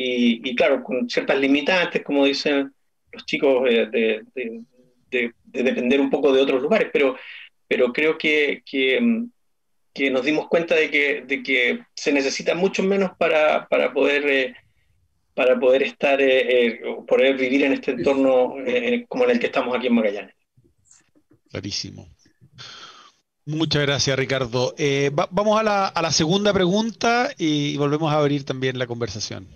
Y, 0.44 0.56
claro, 0.56 0.84
con 0.84 1.10
ciertas 1.10 1.40
limitantes, 1.40 2.04
como 2.04 2.26
dicen 2.26 2.72
los 3.12 3.26
chicos, 3.26 3.68
eh, 3.70 3.88
de, 3.92 4.24
de, 5.10 5.34
depender 5.46 6.02
un 6.02 6.10
poco 6.10 6.34
de 6.34 6.42
otros 6.42 6.62
lugares, 6.62 6.90
pero, 6.92 7.18
pero 7.68 7.94
creo 7.94 8.18
que, 8.18 8.62
que 8.66 9.30
que 9.96 10.12
nos 10.12 10.26
dimos 10.26 10.50
cuenta 10.50 10.76
de 10.76 10.92
que, 10.92 11.22
de 11.22 11.42
que 11.42 11.86
se 11.96 12.12
necesita 12.12 12.54
mucho 12.54 12.84
menos 12.84 13.12
para, 13.18 13.66
para 13.70 13.94
poder, 13.94 14.30
eh, 14.30 14.56
para 15.34 15.58
poder 15.58 15.84
estar, 15.84 16.22
eh, 16.22 16.68
eh, 16.68 16.82
poder 17.08 17.38
vivir 17.38 17.64
en 17.64 17.72
este 17.72 17.92
entorno 17.92 18.56
como 19.08 19.24
en 19.24 19.30
el 19.32 19.40
que 19.40 19.46
estamos 19.46 19.74
aquí 19.74 19.88
en 19.88 19.94
Magallanes. 19.94 20.36
Clarísimo. 21.50 22.10
Muchas 23.45 23.84
gracias, 23.84 24.17
Ricardo. 24.17 24.73
vamos 25.31 25.60
a 25.60 25.63
la, 25.63 25.88
a 25.88 26.01
la, 26.01 26.12
segunda 26.12 26.51
pregunta 26.51 27.29
y 27.38 27.77
volvemos 27.77 28.12
a 28.12 28.17
abrir 28.17 28.43
también 28.43 28.79
la 28.79 28.88
conversación. 28.88 29.47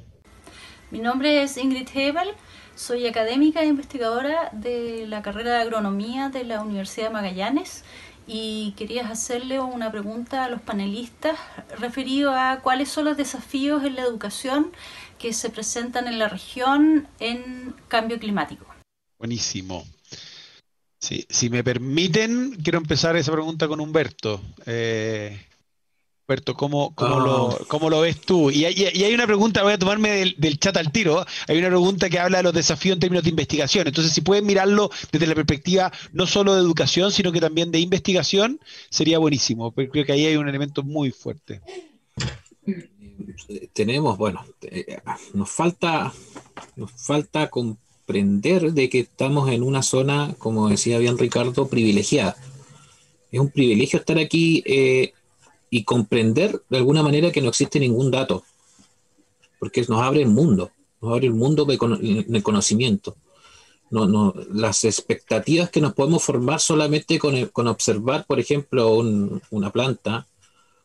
Mi 0.92 1.00
nombre 1.00 1.42
es 1.44 1.58
Ingrid 1.58 1.88
Hebel, 1.94 2.30
soy 2.76 3.08
académica 3.08 3.62
e 3.62 3.68
investigadora 3.68 4.50
de 4.54 5.06
la 5.08 5.22
carrera 5.22 5.56
de 5.56 5.62
agronomía 5.64 6.30
de 6.30 6.46
la 6.46 6.62
Universidad 6.62 7.08
de 7.08 7.14
Magallanes 7.14 7.84
y 8.26 8.74
querías 8.78 9.10
hacerle 9.10 9.60
una 9.60 9.92
pregunta 9.92 10.46
a 10.46 10.50
los 10.50 10.62
panelistas 10.62 11.38
referido 11.80 12.32
a 12.32 12.60
cuáles 12.62 12.90
son 12.90 13.06
los 13.06 13.18
desafíos 13.18 13.84
en 13.84 13.96
la 13.96 14.04
educación 14.04 14.72
que 15.18 15.34
se 15.34 15.50
presentan 15.50 16.08
en 16.08 16.20
la 16.20 16.30
región 16.30 17.08
en 17.20 17.74
cambio 17.88 18.20
climático. 18.20 18.66
Buenísimo. 19.18 19.84
Sí, 21.00 21.26
si 21.30 21.50
me 21.50 21.64
permiten, 21.64 22.58
quiero 22.62 22.78
empezar 22.78 23.16
esa 23.16 23.32
pregunta 23.32 23.68
con 23.68 23.80
Humberto. 23.80 24.42
Eh, 24.66 25.40
Alberto, 26.30 26.54
¿cómo, 26.54 26.94
ah. 26.98 27.58
cómo, 27.68 27.90
lo, 27.90 28.02
ves 28.02 28.22
tú? 28.22 28.52
Y 28.52 28.64
hay, 28.64 29.14
una 29.16 29.26
pregunta, 29.26 29.64
voy 29.64 29.74
a 29.74 29.80
tomarme 29.80 30.36
del, 30.38 30.60
chat 30.60 30.78
al 30.78 30.92
tiro, 30.92 31.26
hay 31.48 31.58
una 31.58 31.70
pregunta 31.70 32.08
que 32.08 32.20
habla 32.20 32.38
de 32.38 32.44
los 32.44 32.54
desafíos 32.54 32.94
en 32.94 33.00
términos 33.00 33.24
de 33.24 33.32
investigación. 33.32 33.88
Entonces, 33.88 34.14
si 34.14 34.22
pueden 34.22 34.46
mirarlo 34.46 34.92
desde 35.12 35.26
la 35.26 35.34
perspectiva 35.34 35.92
no 36.14 36.28
solo 36.28 36.54
de 36.54 36.62
educación, 36.62 37.12
sino 37.12 37.32
que 37.32 37.42
también 37.42 37.72
de 37.72 37.80
investigación, 37.80 38.60
sería 38.92 39.18
buenísimo. 39.18 39.72
Pero 39.72 39.90
creo 39.90 40.06
que 40.06 40.12
ahí 40.12 40.28
hay 40.28 40.36
un 40.36 40.48
elemento 40.48 40.84
muy 40.84 41.10
fuerte. 41.10 41.62
Tenemos, 43.74 44.16
bueno, 44.16 44.46
eh, 44.62 45.02
nos 45.34 45.50
falta, 45.50 46.14
nos 46.76 46.92
falta 46.92 47.50
de 48.14 48.90
que 48.90 49.00
estamos 49.02 49.50
en 49.52 49.64
una 49.64 49.84
zona, 49.84 50.36
como 50.38 50.70
decía 50.70 50.98
bien 50.98 51.18
Ricardo, 51.18 51.68
privilegiada. 51.68 52.36
Es 53.32 53.40
un 53.40 53.52
privilegio 53.52 54.00
estar 54.00 54.18
aquí. 54.18 54.64
Eh, 54.66 55.14
y 55.70 55.84
comprender 55.84 56.62
de 56.70 56.78
alguna 56.78 57.04
manera 57.04 57.32
que 57.32 57.42
no 57.42 57.50
existe 57.50 57.80
ningún 57.80 58.12
dato, 58.12 58.44
porque 59.60 59.86
nos 59.88 60.02
abre 60.02 60.22
el 60.22 60.30
mundo, 60.30 60.72
nos 61.02 61.12
abre 61.14 61.28
el 61.28 61.34
mundo 61.34 61.68
en 61.70 62.36
el 62.36 62.44
conocimiento. 62.44 63.16
No, 63.92 64.36
las 64.52 64.84
expectativas 64.84 65.72
que 65.72 65.82
nos 65.82 65.94
podemos 65.94 66.24
formar 66.24 66.60
solamente 66.60 67.18
con, 67.18 67.48
con 67.48 67.68
observar, 67.68 68.26
por 68.28 68.40
ejemplo, 68.40 69.00
una 69.50 69.72
planta 69.72 70.28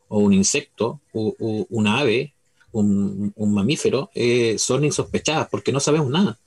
o 0.09 0.21
un 0.21 0.33
insecto 0.33 1.01
o, 1.13 1.67
una 1.69 1.99
ave, 1.99 2.33
un, 2.73 3.35
mamífero, 3.37 4.11
eh, 4.15 4.57
son 4.59 4.85
insospechadas 4.85 5.49
porque 5.51 5.71
no 5.71 5.81
sabemos 5.81 6.09
nada. 6.09 6.39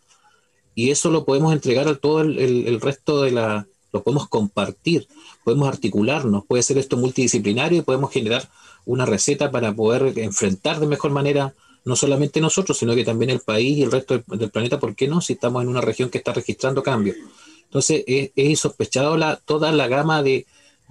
Y 0.77 0.91
eso 0.91 1.09
lo 1.09 1.25
podemos 1.25 1.51
entregar 1.53 1.87
a 1.87 1.95
todo 1.95 2.21
el 2.21 2.79
resto 2.79 3.23
de 3.23 3.31
la, 3.31 3.67
lo 3.91 4.03
podemos 4.03 4.27
compartir, 4.27 5.07
podemos 5.43 5.67
articularnos, 5.67 6.45
puede 6.45 6.63
ser 6.63 6.77
esto 6.77 6.97
multidisciplinario 6.97 7.79
y 7.79 7.81
podemos 7.81 8.11
generar 8.11 8.49
una 8.85 9.05
receta 9.05 9.51
para 9.51 9.73
poder 9.73 10.17
enfrentar 10.19 10.79
de 10.79 10.87
mejor 10.87 11.11
manera 11.11 11.53
no 11.85 11.95
solamente 11.95 12.41
nosotros, 12.41 12.77
sino 12.77 12.95
que 12.95 13.05
también 13.05 13.31
el 13.31 13.39
país 13.39 13.77
y 13.77 13.83
el 13.83 13.91
resto 13.91 14.21
del, 14.27 14.51
planeta, 14.51 14.79
¿por 14.79 14.95
qué 14.95 15.07
no? 15.07 15.21
Si 15.21 15.33
estamos 15.33 15.63
en 15.63 15.69
una 15.69 15.81
región 15.81 16.09
que 16.09 16.17
está 16.17 16.33
registrando 16.33 16.83
cambios. 16.83 17.15
Entonces, 17.63 18.03
es, 18.05 18.31
insospechado 18.35 19.17
la, 19.17 19.37
toda 19.37 19.71
la 19.71 19.87
gama 19.87 20.21
de, 20.21 20.45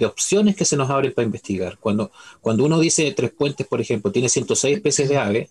opciones 0.04 0.56
que 0.56 0.64
se 0.64 0.76
nos 0.76 0.90
abren 0.90 1.12
para 1.12 1.24
investigar. 1.24 1.78
Cuando, 1.78 2.10
cuando 2.40 2.64
uno 2.64 2.78
dice 2.78 3.12
Tres 3.12 3.30
Puentes, 3.30 3.66
por 3.66 3.80
ejemplo, 3.80 4.10
tiene 4.10 4.28
106 4.28 4.76
especies 4.76 5.08
de 5.08 5.18
aves, 5.18 5.50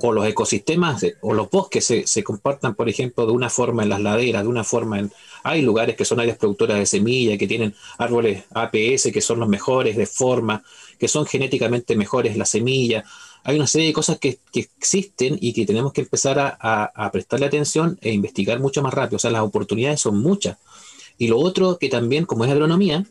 o 0.00 0.12
los 0.12 0.26
ecosistemas 0.26 1.04
o 1.20 1.34
los 1.34 1.50
bosques 1.50 1.84
se, 1.84 2.06
se, 2.06 2.22
compartan, 2.22 2.74
por 2.74 2.88
ejemplo, 2.88 3.26
de 3.26 3.32
una 3.32 3.50
forma 3.50 3.82
en 3.82 3.88
las 3.88 4.00
laderas, 4.00 4.42
de 4.42 4.48
una 4.48 4.64
forma 4.64 4.98
en... 4.98 5.12
Hay 5.42 5.62
lugares 5.62 5.96
que 5.96 6.04
son 6.04 6.20
áreas 6.20 6.38
productoras 6.38 6.78
de 6.78 6.86
semilla, 6.86 7.38
que 7.38 7.46
tienen 7.46 7.74
árboles 7.98 8.44
APS, 8.52 9.10
que 9.12 9.20
son 9.20 9.40
los 9.40 9.48
mejores 9.48 9.96
de 9.96 10.06
forma, 10.06 10.62
que 10.98 11.08
son 11.08 11.26
genéticamente 11.26 11.96
mejores 11.96 12.36
la 12.36 12.44
semilla. 12.44 13.04
Hay 13.44 13.56
una 13.56 13.66
serie 13.66 13.88
de 13.88 13.92
cosas 13.92 14.18
que, 14.18 14.38
existen 14.54 15.38
y 15.40 15.52
que 15.52 15.64
tenemos 15.64 15.92
que 15.92 16.02
empezar 16.02 16.38
a, 16.38 16.84
a, 16.94 17.10
prestarle 17.10 17.46
atención 17.46 17.98
e 18.02 18.12
investigar 18.12 18.60
mucho 18.60 18.82
más 18.82 18.92
rápido. 18.92 19.16
O 19.16 19.20
sea, 19.20 19.30
las 19.30 19.42
oportunidades 19.42 20.00
son 20.00 20.20
muchas. 20.20 20.58
Y 21.16 21.28
lo 21.28 21.38
otro 21.38 21.78
que 21.78 21.88
también, 21.88 22.26
como 22.26 22.44
es 22.44 22.50
agronomía, 22.50 23.04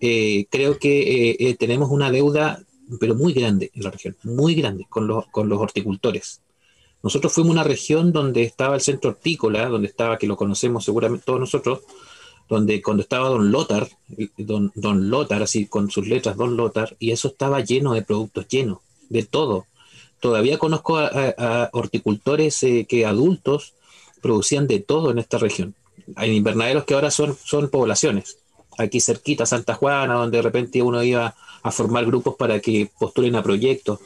eh, 0.00 0.46
creo 0.50 0.78
que 0.78 1.30
eh, 1.30 1.36
eh, 1.40 1.56
tenemos 1.56 1.90
una 1.90 2.10
deuda 2.10 2.62
pero 3.00 3.14
muy 3.14 3.32
grande 3.32 3.70
en 3.74 3.82
la 3.82 3.90
región, 3.90 4.16
muy 4.22 4.54
grande 4.54 4.86
con 4.88 5.06
los, 5.06 5.26
con 5.26 5.48
los 5.48 5.60
horticultores. 5.60 6.40
Nosotros 7.02 7.32
fuimos 7.32 7.52
una 7.52 7.64
región 7.64 8.12
donde 8.12 8.42
estaba 8.42 8.74
el 8.74 8.80
centro 8.80 9.10
hortícola, 9.10 9.68
donde 9.68 9.88
estaba, 9.88 10.18
que 10.18 10.26
lo 10.26 10.36
conocemos 10.36 10.84
seguramente 10.84 11.24
todos 11.24 11.40
nosotros, 11.40 11.80
donde 12.48 12.82
cuando 12.82 13.02
estaba 13.02 13.28
Don 13.28 13.52
Lothar, 13.52 13.88
Don, 14.36 14.72
Don 14.74 15.10
Lothar, 15.10 15.42
así 15.42 15.66
con 15.66 15.90
sus 15.90 16.08
letras 16.08 16.36
Don 16.36 16.56
Lothar, 16.56 16.96
y 16.98 17.12
eso 17.12 17.28
estaba 17.28 17.60
lleno 17.60 17.92
de 17.92 18.02
productos, 18.02 18.48
lleno 18.48 18.82
de 19.08 19.22
todo. 19.22 19.66
Todavía 20.20 20.58
conozco 20.58 20.98
a, 20.98 21.70
horticultores 21.72 22.62
eh, 22.64 22.86
que 22.88 23.06
adultos 23.06 23.74
producían 24.20 24.66
de 24.66 24.80
todo 24.80 25.10
en 25.10 25.18
esta 25.18 25.38
región. 25.38 25.74
Hay 26.16 26.34
invernaderos 26.34 26.84
que 26.84 26.94
ahora 26.94 27.10
son, 27.10 27.36
son 27.44 27.68
poblaciones. 27.68 28.38
Aquí 28.78 29.00
cerquita, 29.00 29.44
Santa 29.44 29.74
Juana, 29.74 30.14
donde 30.14 30.38
de 30.38 30.42
repente 30.42 30.80
uno 30.80 31.02
iba 31.02 31.34
a 31.62 31.70
formar 31.70 32.06
grupos 32.06 32.36
para 32.36 32.60
que 32.60 32.88
postulen 32.98 33.36
a 33.36 33.42
proyectos. 33.42 33.98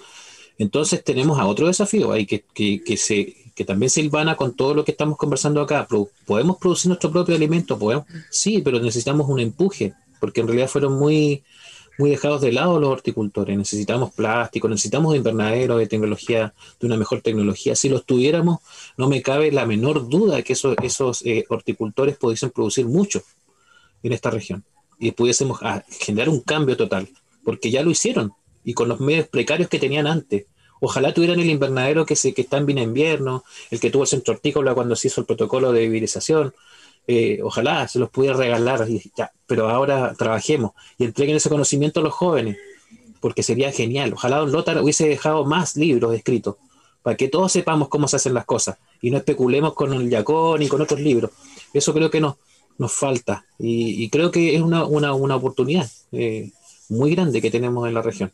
Entonces 0.59 1.03
tenemos 1.05 1.39
a 1.39 1.47
otro 1.47 1.67
desafío 1.67 2.13
ahí 2.13 2.27
que, 2.27 2.45
que, 2.55 2.97
se, 2.97 3.35
que 3.55 3.65
también 3.65 3.91
se 3.91 4.01
ilvana 4.01 4.37
con 4.37 4.55
todo 4.55 4.75
lo 4.75 4.85
que 4.85 4.93
estamos 4.93 5.19
conversando 5.19 5.61
acá. 5.61 5.87
¿Podemos 6.27 6.57
producir 6.59 6.89
nuestro 6.89 7.11
propio 7.11 7.35
alimento? 7.35 7.79
¿Podemos? 7.79 8.07
Sí, 8.31 8.63
pero 8.63 8.81
necesitamos 8.81 9.29
un 9.29 9.41
empuje, 9.41 9.93
porque 10.21 10.41
en 10.41 10.49
realidad 10.49 10.69
fueron 10.69 10.95
muy, 10.95 11.43
muy 11.99 12.11
dejados 12.11 12.41
de 12.41 12.53
lado 12.53 12.79
los 12.79 12.91
horticultores. 12.91 13.57
Necesitamos 13.57 14.13
plástico, 14.15 14.69
necesitamos 14.69 15.17
invernaderos 15.17 15.79
de 15.79 15.87
tecnología, 15.87 16.55
de 16.81 16.87
una 16.87 16.97
mejor 16.97 17.21
tecnología. 17.23 17.75
Si 17.75 17.89
los 17.89 18.05
tuviéramos, 18.05 18.61
no 18.97 19.09
me 19.09 19.23
cabe 19.23 19.53
la 19.53 19.67
menor 19.67 20.09
duda 20.09 20.43
que 20.43 20.53
esos, 20.53 20.77
esos 20.83 21.23
eh, 21.27 21.45
horticultores 21.49 22.17
pudiesen 22.17 22.51
producir 22.51 22.87
mucho 22.87 23.23
en 24.03 24.13
esta 24.13 24.31
región 24.31 24.65
y 24.99 25.11
pudiésemos 25.11 25.59
ah, 25.63 25.83
generar 25.89 26.29
un 26.29 26.41
cambio 26.41 26.77
total 26.77 27.09
porque 27.45 27.71
ya 27.71 27.83
lo 27.83 27.91
hicieron 27.91 28.35
y 28.65 28.75
con 28.75 28.89
los 28.89 29.01
medios 29.01 29.29
precarios 29.29 29.69
que 29.69 29.79
tenían 29.79 30.07
antes. 30.07 30.47
Ojalá 30.81 31.13
tuvieran 31.13 31.41
el 31.41 31.51
invernadero 31.51 32.07
que, 32.07 32.17
se, 32.17 32.35
que 32.35 32.43
está 32.43 32.59
en 32.59 32.67
bien 32.67 32.79
invierno, 32.79 33.45
el 33.71 33.81
que 33.81 33.91
tuvo 33.91 34.03
el 34.03 34.09
centro 34.09 34.35
hortícola 34.35 34.75
cuando 34.75 34.97
se 34.97 35.09
hizo 35.09 35.21
el 35.21 35.27
protocolo 35.27 35.73
de 35.73 35.81
vivirización. 35.81 36.55
Eh, 37.07 37.41
ojalá 37.43 37.89
se 37.89 37.99
los 37.99 38.11
pudiera 38.11 38.37
regalar, 38.37 38.87
ya, 39.17 39.33
pero 39.47 39.69
ahora 39.69 40.15
trabajemos 40.15 40.73
y 40.99 41.05
entreguen 41.05 41.37
ese 41.37 41.49
conocimiento 41.49 42.01
a 42.01 42.03
los 42.03 42.13
jóvenes, 42.13 42.59
porque 43.21 43.43
sería 43.43 43.73
genial. 43.73 44.13
Ojalá 44.15 44.39
Don 44.39 44.53
Lothar 44.53 44.81
hubiese 44.83 45.09
dejado 45.09 45.45
más 45.45 45.77
libros 45.77 46.15
escritos, 46.15 46.57
para 47.03 47.17
que 47.17 47.29
todos 47.29 47.51
sepamos 47.51 47.89
cómo 47.89 48.07
se 48.07 48.17
hacen 48.17 48.35
las 48.35 48.45
cosas 48.45 48.79
y 49.01 49.11
no 49.11 49.19
especulemos 49.19 49.75
con 49.75 49.93
el 49.93 50.09
Yacón 50.09 50.63
y 50.63 50.69
con 50.69 50.81
otros 50.81 51.01
libros. 51.01 51.33
Eso 51.73 51.93
creo 51.93 52.11
que 52.11 52.21
nos, 52.21 52.37
nos 52.79 52.93
falta 52.93 53.45
y, 53.59 54.09
creo 54.11 54.31
que 54.31 54.55
es 54.57 54.63
una, 54.63 54.85
una, 54.85 55.15
una 55.15 55.37
oportunidad. 55.37 55.89
Eh, 56.13 56.51
muy 56.89 57.15
grande 57.15 57.41
que 57.41 57.51
tenemos 57.51 57.89
en 57.89 57.95
la 57.95 58.03
región. 58.03 58.33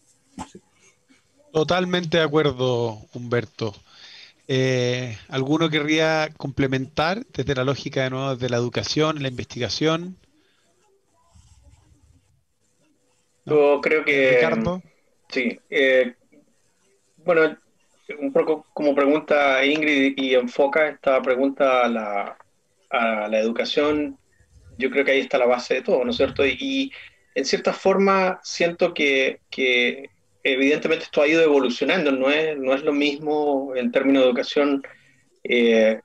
Totalmente 1.52 2.18
de 2.18 2.24
acuerdo, 2.24 2.98
Humberto. 3.14 3.74
Eh, 4.48 5.16
¿Alguno 5.28 5.68
querría 5.68 6.30
complementar 6.36 7.24
desde 7.26 7.54
la 7.54 7.64
lógica 7.64 8.02
de 8.02 8.10
nuevo 8.10 8.36
de 8.36 8.48
la 8.48 8.56
educación, 8.56 9.22
la 9.22 9.28
investigación? 9.28 10.16
Yo 13.44 13.80
creo 13.82 14.04
que. 14.04 14.36
Ricardo. 14.36 14.82
Sí. 15.28 15.58
Eh, 15.70 16.14
bueno, 17.24 17.56
un 18.18 18.32
poco 18.32 18.66
como 18.72 18.94
pregunta 18.94 19.64
Ingrid 19.64 20.14
y 20.16 20.34
enfoca 20.34 20.88
esta 20.88 21.20
pregunta 21.20 21.84
a 21.84 21.88
la, 21.88 22.38
a 22.90 23.28
la 23.28 23.38
educación, 23.38 24.18
yo 24.78 24.90
creo 24.90 25.04
que 25.04 25.10
ahí 25.12 25.20
está 25.20 25.38
la 25.38 25.46
base 25.46 25.74
de 25.74 25.82
todo, 25.82 26.04
¿no 26.04 26.10
es 26.10 26.16
cierto? 26.16 26.46
Y, 26.46 26.92
en 27.34 27.44
cierta 27.44 27.72
forma 27.72 28.40
siento 28.42 28.92
que, 28.92 29.40
evidentemente 30.42 31.04
esto 31.04 31.22
ha 31.22 31.28
ido 31.28 31.42
evolucionando, 31.42 32.10
no 32.10 32.30
es, 32.30 32.58
no 32.58 32.74
es 32.74 32.82
lo 32.82 32.92
mismo 32.92 33.74
en 33.76 33.92
términos 33.92 34.22
de 34.22 34.28
educación 34.28 34.82
eh, 35.44 36.00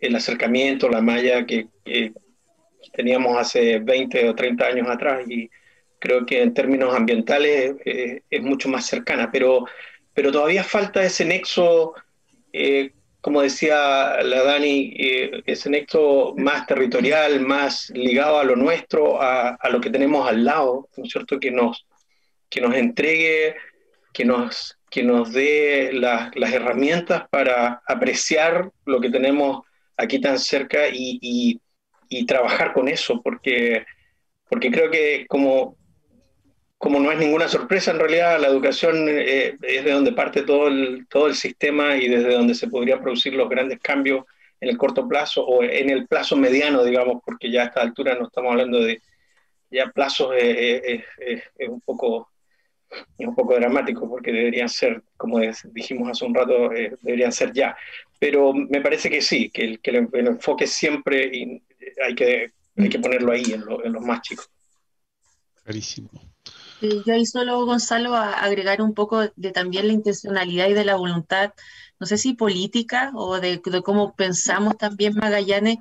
el 0.00 0.16
acercamiento, 0.16 0.88
la 0.88 1.00
malla 1.00 1.46
que, 1.46 1.68
teníamos 2.92 3.38
hace 3.38 3.78
20 3.78 4.28
o 4.28 4.34
30 4.34 4.66
años 4.66 4.88
atrás 4.88 5.24
y 5.26 5.48
creo 5.98 6.26
que 6.26 6.42
en 6.42 6.52
términos 6.52 6.94
ambientales 6.94 7.76
eh, 7.86 8.20
es 8.28 8.42
mucho 8.42 8.68
más 8.68 8.84
cercana, 8.86 9.30
pero, 9.32 9.64
pero 10.12 10.30
todavía 10.30 10.62
falta 10.62 11.02
ese 11.02 11.24
nexo, 11.24 11.94
eh, 12.52 12.92
como 13.24 13.40
decía 13.40 14.22
la 14.22 14.42
Dani, 14.42 14.92
ese 15.46 15.70
nexo 15.70 16.34
más 16.36 16.66
territorial, 16.66 17.40
más 17.40 17.88
ligado 17.94 18.38
a 18.38 18.44
lo 18.44 18.54
nuestro, 18.54 19.18
a, 19.18 19.56
lo 19.70 19.80
que 19.80 19.88
tenemos 19.88 20.28
al 20.28 20.44
lado, 20.44 20.90
¿no 20.94 21.04
es 21.04 21.10
cierto? 21.10 21.40
Que 21.40 21.50
nos, 21.50 21.86
que 22.50 22.60
nos 22.60 22.74
entregue, 22.74 23.56
que 24.12 24.26
nos, 24.26 24.76
que 24.90 25.02
nos 25.02 25.32
dé 25.32 25.88
las 25.94 26.52
herramientas 26.52 27.26
para 27.30 27.80
apreciar 27.86 28.70
lo 28.84 29.00
que 29.00 29.08
tenemos 29.08 29.62
aquí 29.96 30.20
tan 30.20 30.38
cerca 30.38 30.88
y, 30.92 31.58
trabajar 32.28 32.74
con 32.74 32.88
eso, 32.88 33.22
porque, 33.22 33.86
porque 34.50 34.70
creo 34.70 34.90
que 34.90 35.24
como, 35.30 35.78
como 36.78 37.00
no 37.00 37.10
es 37.10 37.18
ninguna 37.18 37.48
sorpresa, 37.48 37.90
en 37.90 37.98
realidad 37.98 38.40
la 38.40 38.48
educación 38.48 39.06
eh, 39.08 39.56
es 39.62 39.84
de 39.84 39.90
donde 39.90 40.12
parte 40.12 40.42
todo 40.42 40.68
el, 40.68 41.06
todo 41.08 41.26
el 41.26 41.34
sistema 41.34 41.96
y 41.96 42.08
desde 42.08 42.34
donde 42.34 42.54
se 42.54 42.68
podrían 42.68 43.00
producir 43.00 43.34
los 43.34 43.48
grandes 43.48 43.80
cambios 43.80 44.24
en 44.60 44.68
el 44.68 44.76
corto 44.76 45.08
plazo 45.08 45.44
o 45.44 45.62
en 45.62 45.90
el 45.90 46.06
plazo 46.06 46.36
mediano, 46.36 46.84
digamos, 46.84 47.22
porque 47.24 47.50
ya 47.50 47.62
a 47.62 47.66
esta 47.66 47.82
altura 47.82 48.14
no 48.14 48.26
estamos 48.26 48.52
hablando 48.52 48.80
de 48.80 49.00
ya 49.70 49.90
plazos, 49.90 50.34
es 50.36 51.02
un 51.68 51.80
poco 51.80 52.28
es 53.18 53.26
un 53.26 53.34
poco 53.34 53.54
dramático 53.54 54.08
porque 54.08 54.32
deberían 54.32 54.68
ser, 54.68 55.02
como 55.16 55.40
dijimos 55.72 56.10
hace 56.10 56.24
un 56.24 56.34
rato, 56.34 56.72
eh, 56.72 56.96
deberían 57.00 57.32
ser 57.32 57.52
ya. 57.52 57.76
Pero 58.18 58.52
me 58.52 58.80
parece 58.80 59.10
que 59.10 59.20
sí, 59.20 59.50
que 59.50 59.64
el, 59.64 59.80
que 59.80 59.90
el, 59.90 60.26
enfoque 60.26 60.66
siempre 60.66 61.62
hay 62.02 62.14
que, 62.14 62.52
hay 62.76 62.88
que 62.88 62.98
ponerlo 62.98 63.32
ahí, 63.32 63.44
en, 63.52 63.64
en 63.84 63.92
los 63.92 64.02
más 64.02 64.22
chicos. 64.22 64.48
Clarísimo. 65.62 66.10
Yo 67.04 67.14
ahí 67.14 67.26
solo, 67.26 67.64
Gonzalo, 67.66 68.14
a 68.14 68.32
agregar 68.40 68.82
un 68.82 68.94
poco 68.94 69.30
de 69.36 69.50
también 69.52 69.86
la 69.86 69.92
intencionalidad 69.92 70.68
y 70.68 70.74
de 70.74 70.84
la 70.84 70.96
voluntad, 70.96 71.52
no 72.00 72.06
sé 72.06 72.16
si 72.18 72.34
política 72.34 73.12
o 73.14 73.40
de, 73.40 73.60
cómo 73.84 74.14
pensamos 74.14 74.76
también 74.76 75.14
Magallanes, 75.14 75.78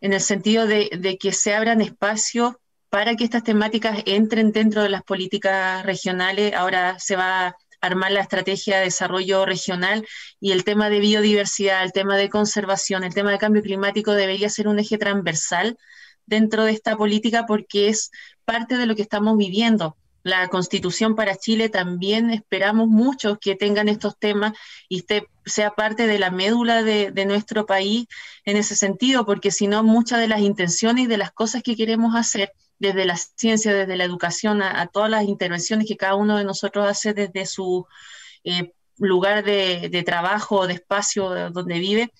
en 0.00 0.12
el 0.12 0.20
sentido 0.20 0.66
de 0.66 1.18
que 1.20 1.32
se 1.32 1.54
abran 1.54 1.80
espacios 1.80 2.54
para 2.90 3.16
que 3.16 3.24
estas 3.24 3.42
temáticas 3.42 4.02
entren 4.06 4.52
dentro 4.52 4.82
de 4.82 4.88
las 4.88 5.02
políticas 5.02 5.84
regionales. 5.84 6.54
Ahora 6.54 6.98
se 6.98 7.16
va 7.16 7.48
a 7.48 7.56
armar 7.80 8.12
la 8.12 8.20
estrategia 8.20 8.78
de 8.78 8.84
desarrollo 8.84 9.44
regional 9.46 10.06
y 10.40 10.52
el 10.52 10.64
tema 10.64 10.90
de 10.90 11.00
biodiversidad, 11.00 11.84
el 11.84 11.92
tema 11.92 12.16
de 12.16 12.28
conservación, 12.28 13.04
el 13.04 13.14
tema 13.14 13.30
de 13.30 13.38
cambio 13.38 13.62
climático 13.62 14.12
debería 14.12 14.48
ser 14.48 14.68
un 14.68 14.78
eje 14.78 14.98
transversal 14.98 15.78
dentro 16.26 16.64
de 16.64 16.72
esta 16.72 16.96
política 16.96 17.46
porque 17.46 17.88
es 17.88 18.10
parte 18.44 18.76
de 18.76 18.86
lo 18.86 18.96
que 18.96 19.02
estamos 19.02 19.36
viviendo. 19.36 19.96
La 20.28 20.48
constitución 20.48 21.14
para 21.16 21.36
Chile 21.36 21.68
también 21.68 22.30
esperamos 22.30 22.88
muchos 22.88 23.38
que 23.40 23.56
tengan 23.56 23.88
estos 23.88 24.18
temas 24.18 24.52
y 24.88 25.04
sea 25.46 25.70
parte 25.70 26.06
de 26.06 26.18
la 26.18 26.30
médula 26.30 26.82
de, 26.82 27.10
de 27.10 27.24
nuestro 27.24 27.64
país 27.64 28.06
en 28.44 28.56
ese 28.56 28.76
sentido, 28.76 29.24
porque 29.24 29.50
si 29.50 29.66
no, 29.66 29.82
muchas 29.82 30.20
de 30.20 30.28
las 30.28 30.40
intenciones 30.40 31.04
y 31.04 31.06
de 31.06 31.16
las 31.16 31.32
cosas 31.32 31.62
que 31.62 31.76
queremos 31.76 32.14
hacer 32.14 32.52
desde 32.78 33.04
la 33.04 33.16
ciencia, 33.16 33.72
desde 33.74 33.96
la 33.96 34.04
educación, 34.04 34.62
a, 34.62 34.86
todas 34.86 35.10
las 35.10 35.24
intervenciones 35.24 35.86
que 35.86 35.96
cada 35.96 36.14
uno 36.14 36.36
de 36.36 36.44
nosotros 36.44 36.86
hace 36.86 37.14
desde 37.14 37.46
su 37.46 37.86
eh, 38.44 38.72
lugar 38.98 39.44
de, 39.44 40.02
trabajo 40.04 40.60
o 40.60 40.66
de 40.66 40.74
espacio 40.74 41.50
donde 41.50 41.78
vive, 41.78 42.12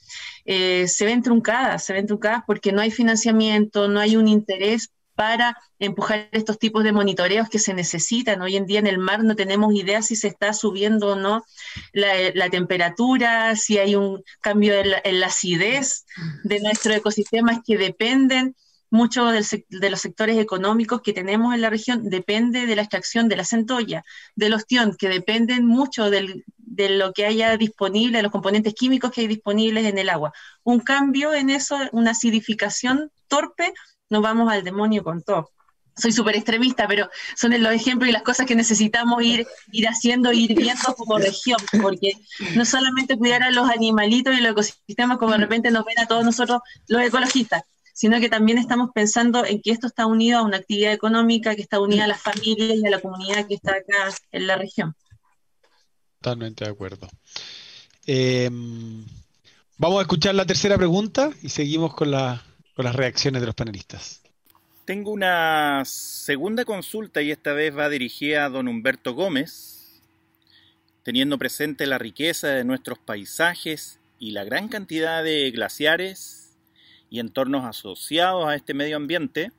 eh, 0.45 0.89
se 0.89 1.05
ven 1.05 1.23
truncadas, 1.23 1.85
se 1.85 1.93
ven 1.93 2.07
truncadas 2.07 2.43
porque 2.47 2.73
no 2.73 2.81
hay 2.81 2.91
financiamiento, 2.91 3.89
no 3.89 4.01
hay 4.01 4.17
un 4.17 4.29
interés 4.29 4.91
para 5.19 5.59
empujar 5.81 6.29
estos 6.31 6.61
tipos 6.61 6.85
de 6.85 6.93
monitoreos 6.93 7.49
que 7.49 7.59
se 7.59 7.75
necesitan. 7.75 8.41
Hoy 8.41 8.57
en 8.57 8.67
día 8.67 8.79
en 8.79 8.87
el 8.87 8.99
mar 8.99 9.25
no 9.25 9.35
tenemos 9.35 9.75
idea 9.75 10.01
si 10.01 10.15
se 10.15 10.29
está 10.29 10.53
subiendo 10.53 11.09
o 11.09 11.17
no 11.17 11.45
la, 11.93 12.49
temperatura, 12.51 13.57
si 13.57 13.79
hay 13.79 13.97
un 13.97 14.23
cambio 14.41 14.75
en 14.79 15.19
la, 15.19 15.27
acidez 15.27 16.07
de 16.45 16.61
nuestros 16.61 16.95
ecosistemas 16.95 17.59
que 17.67 17.77
dependen 17.77 18.55
mucho 18.91 19.27
de 19.27 19.91
los 19.91 20.01
sectores 20.01 20.39
económicos 20.39 21.03
que 21.03 21.13
tenemos 21.13 21.53
en 21.53 21.63
la 21.63 21.71
región 21.71 22.09
depende 22.09 22.67
de 22.67 22.77
la 22.77 22.83
extracción 22.83 23.29
de 23.29 23.37
la 23.37 23.45
centolla, 23.45 24.05
del 24.37 24.55
ostión, 24.55 24.95
que 24.97 25.09
dependen 25.09 25.67
mucho 25.67 26.11
de 26.11 26.45
lo 26.91 27.13
que 27.13 27.27
haya 27.27 27.57
disponible, 27.57 28.19
de 28.19 28.23
los 28.23 28.33
componentes 28.33 28.73
químicos 28.73 29.11
que 29.11 29.23
hay 29.23 29.27
disponibles 29.27 29.85
en 29.85 29.99
el 29.99 30.11
agua. 30.11 30.33
Un 30.63 30.79
cambio 30.79 31.35
en 31.35 31.51
eso, 31.51 31.77
una 31.91 32.13
acidificación 32.13 33.11
torpe, 33.27 33.75
nos 34.11 34.23
vamos 34.23 34.51
al 34.51 34.65
demonio 34.65 35.03
con 35.05 35.23
todo. 35.23 35.51
Soy 35.97 36.13
súper 36.13 36.37
extremista, 36.37 36.87
pero 36.87 37.11
son 37.37 37.61
los 37.61 37.73
ejemplos 37.73 38.09
y 38.09 38.13
las 38.13 38.23
cosas 38.23 38.47
que 38.47 38.55
necesitamos 38.55 39.23
ir, 39.23 39.47
ir 39.73 39.89
haciendo, 39.89 40.33
ir 40.33 40.55
viendo 40.55 40.95
como 40.95 41.19
región, 41.19 41.59
porque 41.83 42.13
no 42.55 42.65
solamente 42.65 43.17
cuidar 43.17 43.43
a 43.43 43.51
los 43.51 43.69
animalitos 43.69 44.35
y 44.35 44.41
los 44.41 44.53
ecosistemas 44.53 45.19
como 45.19 45.33
de 45.33 45.39
repente 45.39 45.71
nos 45.73 45.85
ven 45.85 45.99
a 45.99 46.07
todos 46.07 46.25
nosotros 46.25 46.61
los 46.87 47.03
ecologistas, 47.03 47.63
sino 47.93 48.21
que 48.21 48.29
también 48.29 48.59
estamos 48.59 48.91
pensando 48.95 49.45
en 49.45 49.61
que 49.61 49.73
esto 49.73 49.89
está 49.89 50.07
unido 50.07 50.39
a 50.39 50.43
una 50.43 50.59
actividad 50.59 50.93
económica, 50.93 51.57
que 51.57 51.63
está 51.63 51.81
unida 51.81 52.05
a 52.05 52.09
las 52.09 52.23
familias 52.23 52.79
y 52.79 52.87
a 52.87 52.91
la 52.91 53.01
comunidad 53.01 53.49
que 53.49 53.55
está 53.55 53.73
acá 53.73 54.15
en 54.31 54.47
la 54.47 54.55
región. 54.55 54.95
Totalmente 56.21 56.65
de 56.65 56.71
acuerdo. 56.71 57.09
Em, 58.07 59.05
vamos 59.77 59.99
a 59.99 60.03
escuchar 60.03 60.37
la 60.37 60.47
tercera 60.47 60.77
pregunta 60.77 61.31
y 61.43 61.49
seguimos 61.49 61.93
con, 61.93 62.13
con 62.79 62.85
las 62.85 62.95
reacciones 62.95 63.43
de 63.43 63.47
los 63.47 63.57
panelistas. 63.57 64.23
Tengo 64.85 65.11
una 65.11 65.83
segunda 65.85 66.65
consulta 66.65 67.21
y 67.21 67.33
esta 67.33 67.53
vez 67.53 67.77
va 67.77 67.89
dirigida 67.89 68.45
a 68.45 68.51
don 68.51 68.69
Humberto 68.69 69.15
Gómez, 69.15 70.01
teniendo 71.03 71.39
presente 71.39 71.89
la 71.89 71.99
riqueza 71.99 72.51
de 72.51 72.63
nuestros 72.63 73.01
paisajes 73.01 73.99
y 74.21 74.31
la 74.31 74.45
gran 74.45 74.69
cantidad 74.69 75.25
de 75.25 75.51
glaciares 75.51 76.57
y 77.11 77.19
entornos 77.19 77.65
asociados 77.65 78.47
a 78.47 78.55
este 78.55 78.75
medio 78.75 78.97
ambiente, 78.97 79.51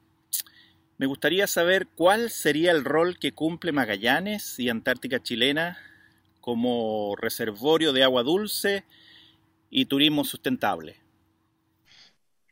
me 0.97 1.05
gustaría 1.05 1.45
saber 1.47 1.88
cuál 1.88 2.30
sería 2.30 2.72
el 2.72 2.86
rol 2.86 3.20
que 3.20 3.34
cumple 3.34 3.74
Magallanes 3.74 4.57
y 4.59 4.70
Antártica 4.70 5.22
Chilena 5.22 5.78
como 6.39 7.17
reservorio 7.17 7.91
de 7.91 8.03
agua 8.03 8.24
dulce 8.24 8.86
y 9.70 9.88
turismo 9.88 10.24
sustentable. 10.24 11.09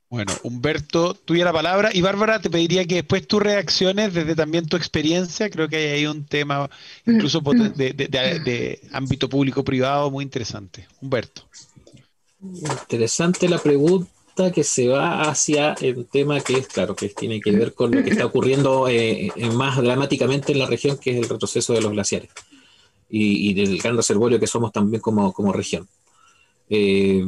Bueno, 0.10 0.34
Humberto, 0.44 1.14
tuya 1.14 1.44
la 1.44 1.52
palabra. 1.52 1.90
Y 1.94 2.02
Bárbara, 2.02 2.40
te 2.40 2.50
pediría 2.50 2.86
que 2.86 2.96
después 2.96 3.28
tus 3.28 3.42
reacciones, 3.42 4.14
desde 4.14 4.36
también 4.36 4.68
tu 4.68 4.78
experiencia, 4.78 5.50
creo 5.50 5.68
que 5.68 5.76
hay 5.76 5.86
ahí 5.86 6.06
un 6.06 6.26
tema 6.26 6.70
incluso 7.06 7.42
de, 7.42 7.94
de 7.94 8.82
ámbito 8.94 9.28
público-privado 9.28 10.10
muy 10.10 10.24
interesante. 10.24 10.88
Humberto. 11.02 11.44
Interesante 12.42 13.50
la 13.50 13.58
pregunta 13.58 14.52
que 14.54 14.64
se 14.64 14.88
va 14.88 15.24
hacia 15.24 15.76
un 15.82 16.06
tema 16.06 16.40
que 16.40 16.60
es, 16.60 16.68
claro, 16.68 16.96
que 16.96 17.10
tiene 17.10 17.42
que 17.42 17.52
ver 17.52 17.74
con 17.74 17.92
lo 17.92 18.04
que 18.04 18.12
está 18.12 18.26
ocurriendo 18.26 18.88
eh, 18.88 19.32
más 19.54 19.78
dramáticamente 19.78 20.52
en 20.54 20.60
la 20.60 20.68
región, 20.68 20.98
que 20.98 21.12
es 21.12 21.18
el 21.18 21.28
retroceso 21.28 21.74
de 21.74 21.82
los 21.82 21.92
glaciares 21.92 22.30
y, 23.10 23.54
del 23.54 23.80
gran 23.80 23.96
reservorio 23.96 24.40
que 24.40 24.48
somos 24.48 24.72
también 24.72 25.02
como, 25.02 25.34
como 25.34 25.54
región. 25.54 25.88
Eh, 26.70 27.24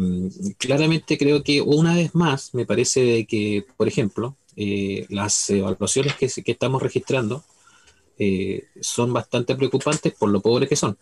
claramente 0.57 1.17
creo 1.17 1.43
que 1.43 1.61
una 1.61 1.95
vez 1.95 2.13
más 2.13 2.53
me 2.53 2.65
parece 2.65 3.25
que, 3.25 3.65
por 3.77 3.87
ejemplo, 3.87 4.35
eh, 4.55 5.05
las 5.09 5.49
evaluaciones 5.49 6.15
que, 6.15 6.27
que 6.27 6.51
estamos 6.51 6.81
registrando 6.81 7.43
son 8.81 9.13
bastante 9.13 9.55
preocupantes 9.55 10.13
por 10.13 10.29
lo 10.29 10.41
pobres 10.41 10.67
que 10.67 10.75
son. 10.75 10.97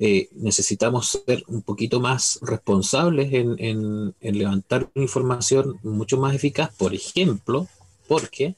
Eh, 0.00 0.28
necesitamos 0.36 1.18
ser 1.26 1.42
un 1.48 1.62
poquito 1.62 1.98
más 1.98 2.38
responsables 2.42 3.32
en, 3.32 4.14
levantar 4.20 4.90
información 4.94 5.80
mucho 5.82 6.18
más 6.18 6.36
eficaz, 6.36 6.72
por 6.76 6.94
ejemplo, 6.94 7.66
porque 8.06 8.54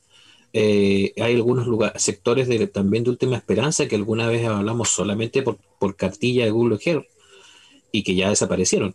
eh, 0.53 1.15
hay 1.17 1.37
algunos 1.37 1.67
sectores 1.97 2.47
de, 2.47 2.67
también 2.67 3.05
de 3.05 3.11
última 3.11 3.37
esperanza 3.37 3.89
que 3.89 3.97
alguna 3.97 4.29
vez 4.29 4.47
hablamos 4.47 4.91
solamente 4.91 5.43
por, 5.43 5.57
cartilla 5.97 6.45
de 6.45 6.51
Google 6.51 6.79
Earth 6.85 7.07
y 7.93 8.03
que 8.03 8.15
ya 8.15 8.31
desaparecieron, 8.31 8.95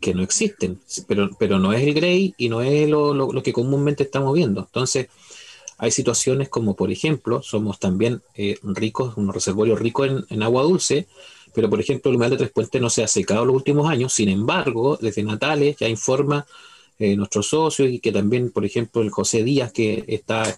que 0.00 0.14
no 0.14 0.22
existen, 0.22 0.80
pero, 1.06 1.30
pero 1.38 1.58
no 1.58 1.72
es 1.72 1.82
el 1.82 1.94
Grey 1.94 2.34
y 2.36 2.48
no 2.48 2.62
es 2.62 2.88
lo, 2.88 3.42
que 3.42 3.52
comúnmente 3.52 4.04
estamos 4.04 4.34
viendo. 4.34 4.60
Entonces, 4.60 5.08
hay 5.78 5.90
situaciones 5.90 6.48
como, 6.48 6.76
por 6.76 6.90
ejemplo, 6.90 7.42
somos 7.42 7.78
también 7.78 8.22
eh, 8.34 8.58
ricos, 8.62 9.16
un 9.16 9.32
reservorio 9.32 9.76
rico 9.76 10.04
en 10.04 10.42
agua 10.42 10.62
dulce, 10.62 11.08
pero 11.54 11.70
por 11.70 11.80
ejemplo 11.80 12.10
el 12.10 12.16
humedal 12.16 12.32
de 12.32 12.38
Tres 12.38 12.50
Puentes 12.50 12.82
no 12.82 12.90
se 12.90 13.04
ha 13.04 13.08
secado 13.08 13.42
en 13.42 13.46
los 13.48 13.56
últimos 13.56 13.88
años, 13.88 14.12
sin 14.12 14.28
embargo, 14.28 14.98
desde 15.00 15.22
Natales 15.22 15.76
ya 15.78 15.88
informa 15.88 16.44
eh, 16.98 17.16
nuestro 17.16 17.42
socio 17.42 17.86
y 17.86 18.00
que 18.00 18.12
también, 18.12 18.50
por 18.50 18.64
ejemplo, 18.64 19.00
el 19.00 19.10
José 19.10 19.44
Díaz, 19.44 19.72
que 19.72 20.04
está 20.08 20.54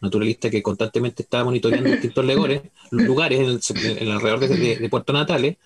naturalista 0.00 0.50
que 0.50 0.62
constantemente 0.62 1.22
está 1.22 1.44
monitoreando 1.44 1.90
distintos 1.90 2.24
lugares, 2.26 2.62
lugares 2.90 3.40
en 3.70 3.98
el, 3.98 4.10
alrededor 4.10 4.40
de, 4.40 4.88
Puerto 4.90 5.12
Natales, 5.12 5.56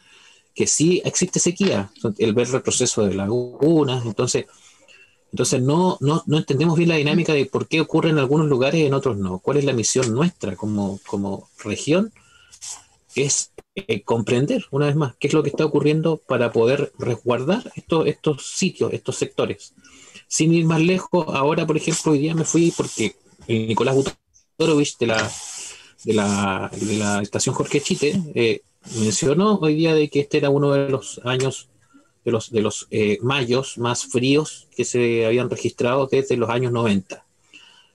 que 0.54 0.66
sí 0.66 1.02
existe 1.04 1.40
sequía, 1.40 1.90
el 2.18 2.32
ver 2.32 2.48
el 2.52 2.62
proceso 2.62 3.04
de 3.04 3.14
lagunas, 3.14 4.06
entonces, 4.06 4.46
entonces 5.32 5.60
no, 5.60 5.98
no, 6.00 6.22
no, 6.26 6.38
entendemos 6.38 6.76
bien 6.76 6.90
la 6.90 6.96
dinámica 6.96 7.32
de 7.32 7.46
por 7.46 7.66
qué 7.66 7.80
ocurre 7.80 8.10
en 8.10 8.18
algunos 8.18 8.46
lugares 8.46 8.80
y 8.80 8.86
en 8.86 8.94
otros 8.94 9.16
no. 9.16 9.40
¿Cuál 9.40 9.56
es 9.56 9.64
la 9.64 9.72
misión 9.72 10.14
nuestra 10.14 10.54
como, 10.54 11.00
como 11.06 11.48
región? 11.64 12.12
Es 13.16 13.52
eh, 13.74 14.02
comprender, 14.02 14.64
una 14.70 14.86
vez 14.86 14.94
más, 14.94 15.16
qué 15.18 15.26
es 15.26 15.34
lo 15.34 15.42
que 15.42 15.48
está 15.48 15.64
ocurriendo 15.64 16.18
para 16.18 16.52
poder 16.52 16.92
resguardar 16.98 17.72
estos, 17.74 18.06
estos 18.06 18.46
sitios, 18.46 18.92
estos 18.92 19.16
sectores. 19.16 19.74
Sin 20.28 20.54
ir 20.54 20.66
más 20.66 20.80
lejos, 20.80 21.26
ahora, 21.28 21.66
por 21.66 21.76
ejemplo, 21.76 22.12
hoy 22.12 22.18
día 22.18 22.34
me 22.34 22.44
fui 22.44 22.72
porque 22.76 23.16
Nicolás 23.48 23.96
Butorovich 24.56 24.98
de 24.98 25.06
la, 25.06 25.32
de 26.04 26.12
la, 26.12 26.70
de 26.72 26.96
la 26.96 27.22
estación 27.22 27.54
Jorge 27.54 27.80
Chite 27.80 28.22
eh, 28.34 28.62
mencionó 28.98 29.56
hoy 29.56 29.74
día 29.74 29.94
de 29.94 30.08
que 30.08 30.20
este 30.20 30.38
era 30.38 30.50
uno 30.50 30.72
de 30.72 30.88
los 30.88 31.20
años, 31.24 31.68
de 32.24 32.32
los, 32.32 32.50
de 32.50 32.60
los 32.60 32.86
eh, 32.90 33.18
mayos 33.22 33.78
más 33.78 34.06
fríos 34.06 34.68
que 34.76 34.84
se 34.84 35.26
habían 35.26 35.50
registrado 35.50 36.06
desde 36.10 36.36
los 36.36 36.50
años 36.50 36.72
90. 36.72 37.24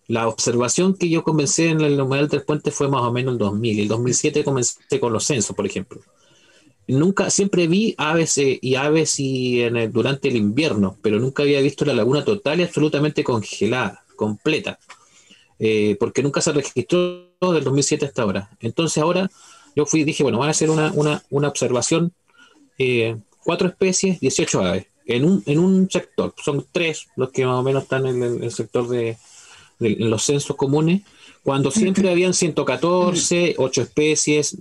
La 0.07 0.27
observación 0.27 0.95
que 0.95 1.09
yo 1.09 1.23
comencé 1.23 1.69
en 1.69 1.81
el 1.81 2.01
humedal 2.01 2.29
del 2.29 2.43
puente 2.43 2.71
fue 2.71 2.87
más 2.87 3.03
o 3.03 3.11
menos 3.11 3.33
el 3.33 3.37
2000. 3.37 3.79
El 3.81 3.87
2007 3.87 4.43
comencé 4.43 4.99
con 4.99 5.13
los 5.13 5.23
censos, 5.23 5.55
por 5.55 5.65
ejemplo. 5.65 6.01
Nunca, 6.87 7.29
siempre 7.29 7.67
vi 7.67 7.93
aves 7.99 8.39
eh, 8.39 8.57
y 8.59 8.73
aves 8.73 9.19
y 9.19 9.61
en 9.61 9.91
durante 9.91 10.27
el 10.27 10.35
invierno, 10.35 10.97
pero 11.03 11.19
nunca 11.19 11.43
había 11.43 11.61
visto 11.61 11.85
la 11.85 11.93
laguna 11.93 12.25
total 12.25 12.59
y 12.59 12.63
absolutamente 12.63 13.23
congelada, 13.23 14.03
completa, 14.15 14.79
eh, 15.59 15.95
porque 15.99 16.23
nunca 16.23 16.41
se 16.41 16.51
registró 16.51 17.29
del 17.39 17.63
2007 17.63 18.07
hasta 18.07 18.23
ahora. 18.23 18.49
Entonces 18.59 19.03
ahora 19.03 19.29
yo 19.75 19.85
fui 19.85 20.03
dije, 20.03 20.23
bueno, 20.23 20.39
van 20.39 20.49
a 20.49 20.51
hacer 20.51 20.69
una, 20.69 21.23
observación, 21.29 22.13
eh, 22.77 23.17
cuatro 23.43 23.67
especies, 23.67 24.19
18 24.19 24.61
aves, 24.61 24.87
en 25.05 25.25
un, 25.25 25.43
en 25.45 25.59
un 25.59 25.89
sector. 25.89 26.33
Son 26.43 26.65
tres 26.71 27.07
los 27.15 27.29
que 27.31 27.45
más 27.45 27.55
o 27.55 27.63
menos 27.63 27.83
están 27.83 28.05
en 28.05 28.43
el, 28.43 28.51
sector 28.51 28.87
de, 28.87 29.17
los 29.79 30.23
censos 30.23 30.55
comunes, 30.55 31.01
cuando 31.43 31.71
siempre 31.71 32.09
habían 32.09 32.33
114, 32.33 33.55
8 33.57 33.81
especies, 33.81 34.57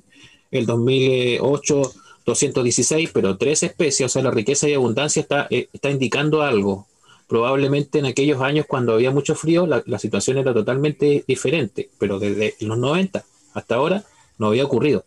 el 0.51 0.65
2008 0.65 1.93
216, 2.29 3.11
pero 3.13 3.37
tres 3.37 3.63
especies, 3.63 4.07
o 4.07 4.09
sea, 4.09 4.23
la 4.23 4.31
riqueza 4.31 4.69
y 4.69 4.75
abundancia 4.75 5.23
está, 5.23 5.47
eh, 5.51 5.69
está 5.73 5.91
indicando 5.91 6.43
algo. 6.43 6.87
Probablemente 7.27 7.99
en 7.99 8.07
aquellos 8.07 8.41
años 8.41 8.67
cuando 8.67 8.93
había 8.93 9.11
mucho 9.11 9.35
frío 9.35 9.67
la, 9.67 9.83
la, 9.87 9.99
situación 9.99 10.39
era 10.39 10.55
totalmente 10.55 11.25
diferente, 11.27 11.91
pero 11.99 12.19
desde 12.19 12.55
los 12.61 12.79
90 12.79 13.25
hasta 13.55 13.75
ahora 13.75 14.05
no 14.39 14.49
había 14.49 14.65
ocurrido. 14.65 15.05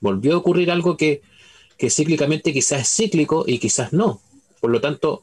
Volvió 0.00 0.34
a 0.34 0.38
ocurrir 0.38 0.70
algo 0.70 0.96
que, 0.96 1.22
que 1.78 1.90
cíclicamente 1.90 2.52
quizás 2.52 2.82
es 2.82 2.94
cíclico 2.94 3.44
y 3.46 3.58
quizás 3.58 3.92
no. 3.92 4.20
Por 4.60 4.70
lo 4.70 4.80
tanto, 4.80 5.22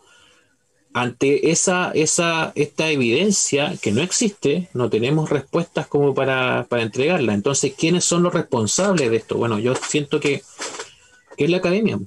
ante 0.94 1.52
esa, 1.52 1.92
esa, 1.92 2.52
esta 2.56 2.90
evidencia 2.90 3.76
que 3.82 3.92
no 3.92 4.02
existe, 4.02 4.70
no 4.74 4.90
tenemos 4.90 5.30
respuestas 5.30 5.88
como 5.88 6.14
para, 6.14 6.66
para 6.70 6.84
entregarla. 6.84 7.34
Entonces, 7.34 7.74
¿quiénes 7.78 8.04
son 8.04 8.24
los 8.24 8.34
responsables 8.34 9.10
de 9.10 9.18
esto? 9.18 9.38
Bueno, 9.38 9.60
yo 9.60 9.74
siento 9.76 10.20
que, 10.20 10.42
que 11.38 11.46
es 11.46 11.50
la 11.50 11.58
academia. 11.58 12.00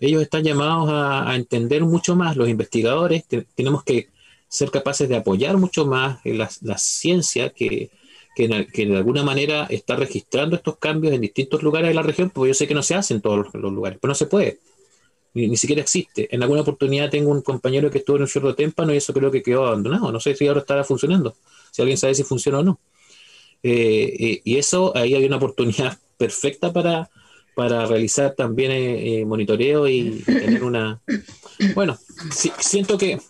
Ellos 0.00 0.22
están 0.22 0.44
llamados 0.44 0.88
a, 0.90 1.34
entender 1.34 1.82
mucho 1.84 2.16
más, 2.16 2.36
los 2.36 2.48
investigadores, 2.48 3.24
tenemos 3.54 3.84
que 3.84 4.08
ser 4.48 4.70
capaces 4.70 5.08
de 5.08 5.16
apoyar 5.16 5.56
mucho 5.56 5.84
más 5.84 6.20
la, 6.24 6.48
la 6.62 6.78
ciencia 6.78 7.50
que, 7.50 7.90
que, 8.34 8.48
de 8.48 8.96
alguna 8.96 9.22
manera 9.22 9.66
está 9.70 9.96
registrando 9.96 10.56
estos 10.56 10.76
cambios 10.78 11.14
en 11.14 11.20
distintos 11.20 11.62
lugares 11.62 11.88
de 11.88 11.94
la 11.94 12.02
región, 12.02 12.30
porque 12.30 12.48
yo 12.48 12.54
sé 12.54 12.66
que 12.66 12.74
no 12.74 12.82
se 12.82 12.94
hace 12.94 13.14
en 13.14 13.20
todos 13.20 13.46
los, 13.54 13.72
lugares, 13.72 13.98
pero 14.00 14.10
no 14.10 14.14
se 14.14 14.26
puede, 14.26 14.58
ni, 15.34 15.56
siquiera 15.56 15.82
existe. 15.82 16.28
En 16.34 16.42
alguna 16.42 16.62
oportunidad 16.62 17.10
tengo 17.10 17.30
un 17.30 17.42
compañero 17.42 17.90
que 17.90 17.98
estuvo 17.98 18.16
en 18.16 18.22
un 18.22 18.28
cierto 18.28 18.54
témpano 18.54 18.92
y 18.92 18.96
eso 18.96 19.14
creo 19.14 19.30
que 19.30 19.42
quedó 19.42 19.66
abandonado, 19.66 20.10
no 20.10 20.20
sé 20.20 20.34
si 20.34 20.46
ahora 20.46 20.60
estará 20.60 20.84
funcionando, 20.84 21.36
si 21.70 21.82
alguien 21.82 21.98
sabe 21.98 22.14
si 22.14 22.24
funciona 22.24 22.58
o 22.58 22.62
no. 22.62 22.80
Eh, 23.62 24.16
eh, 24.18 24.40
y 24.44 24.58
eso, 24.58 24.94
ahí 24.96 25.14
hay 25.14 25.24
una 25.24 25.36
oportunidad 25.36 25.98
perfecta 26.18 26.72
para, 26.72 27.08
para 27.54 27.86
realizar 27.86 28.34
también 28.34 28.72
eh, 28.72 29.24
monitoreo 29.24 29.88
y, 29.88 30.22
tener 30.26 30.64
una... 30.64 31.00
Bueno, 31.74 31.96
siento 32.58 32.98
que, 32.98 33.20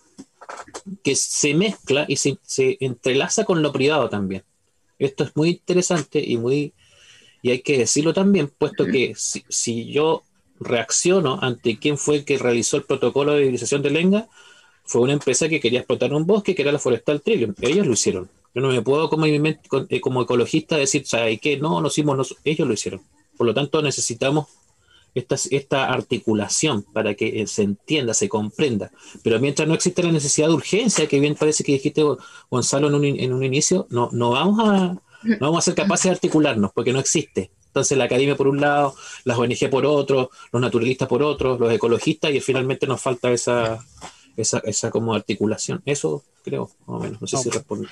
que 1.03 1.15
se 1.15 1.53
mezcla 1.53 2.05
y 2.07 2.17
se, 2.17 2.37
se 2.41 2.77
entrelaza 2.79 3.45
con 3.45 3.61
lo 3.61 3.71
privado 3.71 4.09
también. 4.09 4.43
Esto 4.99 5.23
es 5.23 5.35
muy 5.35 5.49
interesante 5.49 6.23
y 6.25 6.37
muy 6.37 6.73
y 7.45 7.51
hay 7.51 7.61
que 7.61 7.77
decirlo 7.77 8.11
también, 8.11 8.51
puesto 8.57 8.87
que 8.87 9.13
si, 9.15 9.91
yo 9.91 10.23
reacciono 10.59 11.37
ante 11.43 11.77
quién 11.77 11.95
fue 11.95 12.15
el 12.15 12.25
que 12.25 12.39
realizó 12.39 12.77
el 12.77 12.85
protocolo 12.85 13.33
de 13.33 13.43
utilización 13.43 13.83
de 13.83 13.91
lenga, 13.91 14.27
fue 14.83 15.01
una 15.01 15.13
empresa 15.13 15.47
que 15.47 15.59
quería 15.59 15.81
explotar 15.81 16.11
un 16.11 16.25
bosque, 16.25 16.55
que 16.55 16.63
era 16.63 16.71
la 16.71 16.79
Forestal 16.79 17.21
Trillium. 17.21 17.53
Ellos 17.61 17.85
lo 17.85 17.93
hicieron. 17.93 18.31
Yo 18.55 18.63
no 18.63 18.69
me 18.69 18.81
puedo 18.81 19.11
como, 19.11 19.27
eh, 19.27 20.01
como 20.01 20.23
ecologista 20.23 20.75
decir, 20.75 21.05
¿sabes 21.05 21.39
qué? 21.39 21.57
No, 21.57 21.81
lo 21.81 21.89
hicimos, 21.89 22.35
ellos 22.43 22.67
lo 22.67 22.73
hicieron. 22.73 23.01
Por 23.37 23.45
lo 23.45 23.53
tanto, 23.53 23.79
necesitamos 23.83 24.47
esta, 25.15 25.35
esta 25.49 25.91
articulación 25.91 26.83
para 26.83 27.15
que 27.15 27.41
eh, 27.41 27.47
se 27.47 27.63
entienda, 27.63 28.13
se 28.13 28.29
comprenda. 28.29 28.91
Pero 29.23 29.39
mientras 29.39 29.67
no 29.67 29.73
existe 29.73 30.03
la 30.03 30.11
necesidad 30.11 30.49
de 30.49 30.53
urgencia, 30.53 31.07
que 31.07 31.19
bien 31.19 31.35
parece 31.35 31.63
que 31.63 31.71
dijiste 31.71 32.03
Gonzalo 32.51 32.89
en 32.89 32.95
un, 32.95 33.05
en 33.05 33.33
un 33.33 33.43
inicio, 33.43 33.87
no, 33.89 34.09
no, 34.11 34.31
vamos 34.31 34.59
a, 34.59 34.93
no 35.23 35.37
vamos 35.39 35.59
a 35.59 35.61
ser 35.61 35.75
capaces 35.75 36.05
de 36.05 36.11
articularnos 36.11 36.71
porque 36.73 36.93
no 36.93 36.99
existe. 36.99 37.49
Entonces 37.67 37.97
la 37.97 38.05
academia 38.05 38.37
por 38.37 38.47
un 38.47 38.61
lado, 38.61 38.95
las 39.23 39.37
ONG 39.37 39.69
por 39.69 39.85
otro, 39.85 40.29
los 40.51 40.61
naturalistas 40.61 41.07
por 41.07 41.23
otro, 41.23 41.57
los 41.57 41.73
ecologistas 41.73 42.31
y 42.31 42.39
finalmente 42.39 42.87
nos 42.87 43.01
falta 43.01 43.31
esa, 43.31 43.83
esa, 44.37 44.59
esa 44.59 44.91
como 44.91 45.13
articulación. 45.13 45.81
Eso 45.85 46.23
creo, 46.43 46.69
más 46.85 46.97
o 46.97 46.99
menos. 46.99 47.21
No 47.21 47.27
sé 47.27 47.37
si 47.37 47.49
responde. 47.49 47.87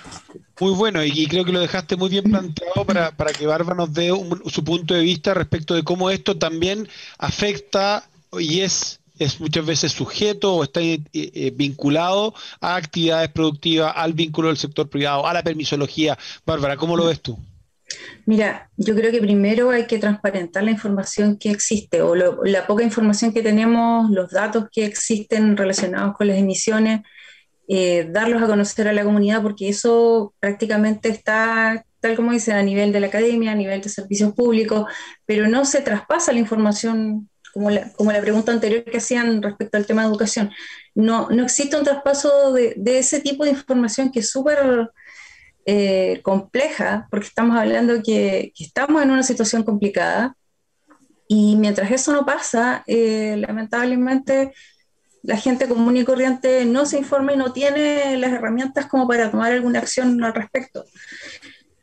Muy 0.59 0.71
bueno, 0.71 1.03
y, 1.03 1.27
creo 1.27 1.43
que 1.43 1.51
lo 1.51 1.59
dejaste 1.59 1.95
muy 1.95 2.09
bien 2.09 2.25
planteado 2.25 2.85
para, 2.85 3.33
que 3.33 3.47
Barba 3.47 3.73
nos 3.73 3.93
dé 3.93 4.11
su 4.45 4.63
punto 4.63 4.93
de 4.93 5.01
vista 5.01 5.33
respecto 5.33 5.73
de 5.73 5.83
cómo 5.83 6.09
esto 6.09 6.37
también 6.37 6.87
afecta 7.17 8.07
y 8.39 8.61
es 8.61 8.99
es 9.19 9.39
muchas 9.39 9.65
veces 9.65 9.91
sujeto 9.91 10.55
o 10.55 10.63
está 10.63 10.81
eh, 10.81 10.99
eh, 11.13 11.53
vinculado 11.55 12.33
a 12.59 12.75
actividades 12.75 13.29
productivas, 13.29 13.93
al 13.95 14.13
vínculo 14.13 14.47
del 14.47 14.57
sector 14.57 14.89
privado, 14.89 15.27
a 15.27 15.33
la 15.33 15.43
permisología. 15.43 16.17
Bárbara, 16.45 16.77
¿cómo 16.77 16.97
lo 16.97 17.05
ves 17.05 17.21
tú? 17.21 17.37
Mira, 18.25 18.69
yo 18.77 18.95
creo 18.95 19.11
que 19.11 19.19
primero 19.19 19.71
hay 19.71 19.85
que 19.85 19.99
transparentar 19.99 20.63
la 20.63 20.71
información 20.71 21.37
que 21.37 21.51
existe 21.51 22.01
o 22.01 22.15
la 22.15 22.67
poca 22.67 22.83
información 22.83 23.33
que 23.33 23.41
tenemos, 23.41 24.09
los 24.11 24.31
datos 24.31 24.65
que 24.71 24.85
existen 24.85 25.57
relacionados 25.57 26.15
con 26.15 26.27
las 26.27 26.37
emisiones, 26.37 27.01
eh, 27.67 28.07
darlos 28.11 28.41
a 28.41 28.47
conocer 28.47 28.87
a 28.87 28.93
la 28.93 29.03
comunidad 29.03 29.41
porque 29.41 29.69
eso 29.69 30.33
prácticamente 30.39 31.09
está, 31.09 31.85
tal 31.99 32.15
como 32.15 32.31
dice, 32.31 32.53
a 32.53 32.61
nivel 32.63 32.91
de 32.91 32.99
la 32.99 33.07
academia, 33.07 33.51
a 33.51 33.55
nivel 33.55 33.81
de 33.81 33.89
servicios 33.89 34.33
públicos, 34.33 34.85
pero 35.25 35.47
no 35.47 35.65
se 35.65 35.81
traspasa 35.81 36.33
la 36.33 36.39
información 36.39 37.29
como 37.53 37.69
la, 37.69 37.91
como 37.93 38.11
la 38.11 38.19
pregunta 38.21 38.51
anterior 38.51 38.83
que 38.83 38.97
hacían 38.97 39.41
respecto 39.41 39.77
al 39.77 39.85
tema 39.85 40.01
de 40.01 40.09
educación. 40.09 40.51
No, 40.95 41.29
no 41.29 41.43
existe 41.43 41.77
un 41.77 41.83
traspaso 41.83 42.51
de, 42.51 42.73
de 42.77 42.99
ese 42.99 43.21
tipo 43.21 43.43
de 43.43 43.51
información 43.51 44.11
que 44.11 44.19
es 44.21 44.29
súper 44.29 44.89
eh, 45.65 46.19
compleja, 46.23 47.07
porque 47.09 47.27
estamos 47.27 47.57
hablando 47.57 48.01
que, 48.03 48.51
que, 48.55 48.63
estamos 48.63 49.01
en 49.01 49.11
una 49.11 49.23
situación 49.23 49.63
complicada 49.63 50.35
y 51.27 51.55
mientras 51.55 51.89
eso 51.91 52.11
no 52.11 52.25
pasa, 52.25 52.83
eh, 52.85 53.35
lamentablemente 53.37 54.53
la 55.23 55.37
gente 55.37 55.67
común 55.67 55.95
y 55.95 56.03
corriente 56.03 56.65
no 56.65 56.85
se 56.85 56.97
informa 56.97 57.33
y 57.33 57.37
no 57.37 57.53
tiene 57.53 58.17
las 58.17 58.33
herramientas 58.33 58.87
como 58.87 59.07
para 59.07 59.31
tomar 59.31 59.53
alguna 59.53 59.79
acción 59.79 60.21
al 60.23 60.33
respecto. 60.33 60.83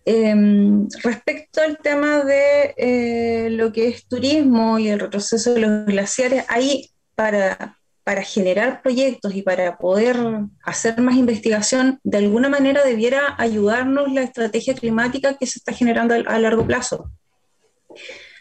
Em, 0.04 0.88
respecto 1.02 1.60
al 1.62 1.78
tema 1.78 2.22
de 2.24 2.74
eh, 2.76 3.48
lo 3.50 3.72
que 3.72 3.88
es 3.88 4.06
turismo 4.06 4.78
y 4.78 4.88
el 4.88 5.00
retroceso 5.00 5.54
de 5.54 5.60
los 5.60 5.86
glaciares, 5.86 6.44
ahí 6.48 6.90
para, 7.14 7.78
para 8.10 8.24
generar 8.24 8.82
proyectos 8.82 9.36
y 9.36 9.42
para 9.42 9.78
poder 9.78 10.16
hacer 10.64 11.00
más 11.00 11.14
investigación, 11.14 12.00
de 12.02 12.18
alguna 12.18 12.48
manera 12.48 12.82
debiera 12.82 13.36
ayudarnos 13.38 14.12
la 14.12 14.22
estrategia 14.22 14.74
climática 14.74 15.34
que 15.38 15.46
se 15.46 15.60
está 15.60 15.72
generando 15.72 16.16
a, 16.16 16.38
largo 16.40 16.66
plazo. 16.66 17.08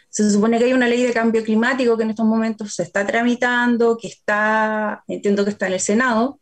Se 0.08 0.28
supone 0.28 0.58
que 0.58 0.64
hay 0.64 0.72
una 0.72 0.88
ley 0.88 1.04
de 1.04 1.12
cambio 1.12 1.44
climático 1.44 1.96
que 1.96 2.02
en 2.02 2.10
estos 2.10 2.26
momentos 2.26 2.74
se 2.74 2.82
está 2.82 3.06
tramitando, 3.06 3.96
que 3.96 4.08
está, 4.08 5.04
entiendo 5.06 5.44
que 5.44 5.50
está 5.50 5.68
en 5.68 5.74
el 5.74 5.80
Senado, 5.80 6.40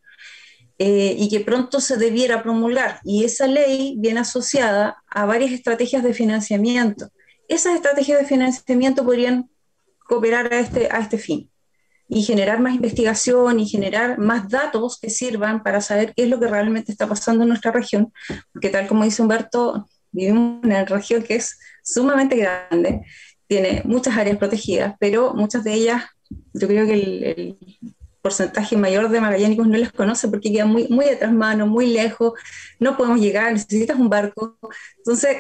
eh, 0.78 1.14
y 1.18 1.28
que 1.28 1.40
pronto 1.40 1.82
se 1.82 1.98
debiera 1.98 2.42
promulgar. 2.42 2.98
Y 3.04 3.24
esa 3.24 3.46
ley 3.46 3.96
viene 3.98 4.20
asociada 4.20 5.02
a 5.06 5.26
varias 5.26 5.52
estrategias 5.52 6.02
de 6.02 6.14
financiamiento. 6.14 7.10
Esas 7.46 7.74
estrategias 7.74 8.20
de 8.20 8.24
financiamiento 8.24 9.04
podrían 9.04 9.50
cooperar 10.06 10.50
a 10.50 10.60
este, 10.60 10.88
a 10.90 11.00
este 11.00 11.18
fin 11.18 11.50
y 12.08 12.22
generar 12.22 12.60
más 12.60 12.74
investigación 12.74 13.60
y 13.60 13.68
generar 13.68 14.18
más 14.18 14.48
datos 14.48 14.98
que 15.00 15.10
sirvan 15.10 15.62
para 15.62 15.80
saber 15.80 16.14
qué 16.14 16.24
es 16.24 16.28
lo 16.28 16.40
que 16.40 16.48
realmente 16.48 16.90
está 16.90 17.06
pasando 17.06 17.42
en 17.42 17.50
nuestra 17.50 17.70
región, 17.70 18.12
porque 18.52 18.70
tal 18.70 18.86
como 18.86 19.04
dice 19.04 19.22
Humberto, 19.22 19.86
Vivimos 20.10 20.62
en 20.64 20.70
una 20.70 20.84
región 20.84 21.22
que 21.22 21.36
es 21.36 21.58
sumamente 21.82 22.36
grande, 22.36 23.02
tiene 23.46 23.82
muchas 23.84 24.16
áreas 24.16 24.38
protegidas, 24.38 24.94
pero 24.98 25.34
muchas 25.34 25.64
de 25.64 25.74
ellas, 25.74 26.04
yo 26.52 26.66
creo 26.66 26.86
que 26.86 26.92
el, 26.94 27.58
porcentaje 28.20 28.76
mayor 28.76 29.08
de 29.10 29.20
magallánicos 29.20 29.68
no 29.68 29.78
las 29.78 29.92
conoce 29.92 30.28
porque 30.28 30.52
quedan 30.52 30.70
muy, 30.70 30.88
muy 30.88 31.06
atrás 31.08 31.32
mano, 31.32 31.66
muy 31.66 31.86
lejos, 31.86 32.32
no 32.80 32.96
podemos 32.96 33.20
llegar, 33.20 33.52
necesitas 33.52 33.96
un 33.96 34.08
barco. 34.08 34.58
Entonces, 34.98 35.36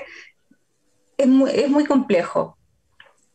es 1.16 1.26
muy, 1.26 1.50
es 1.50 1.68
muy 1.68 1.84
complejo. 1.84 2.57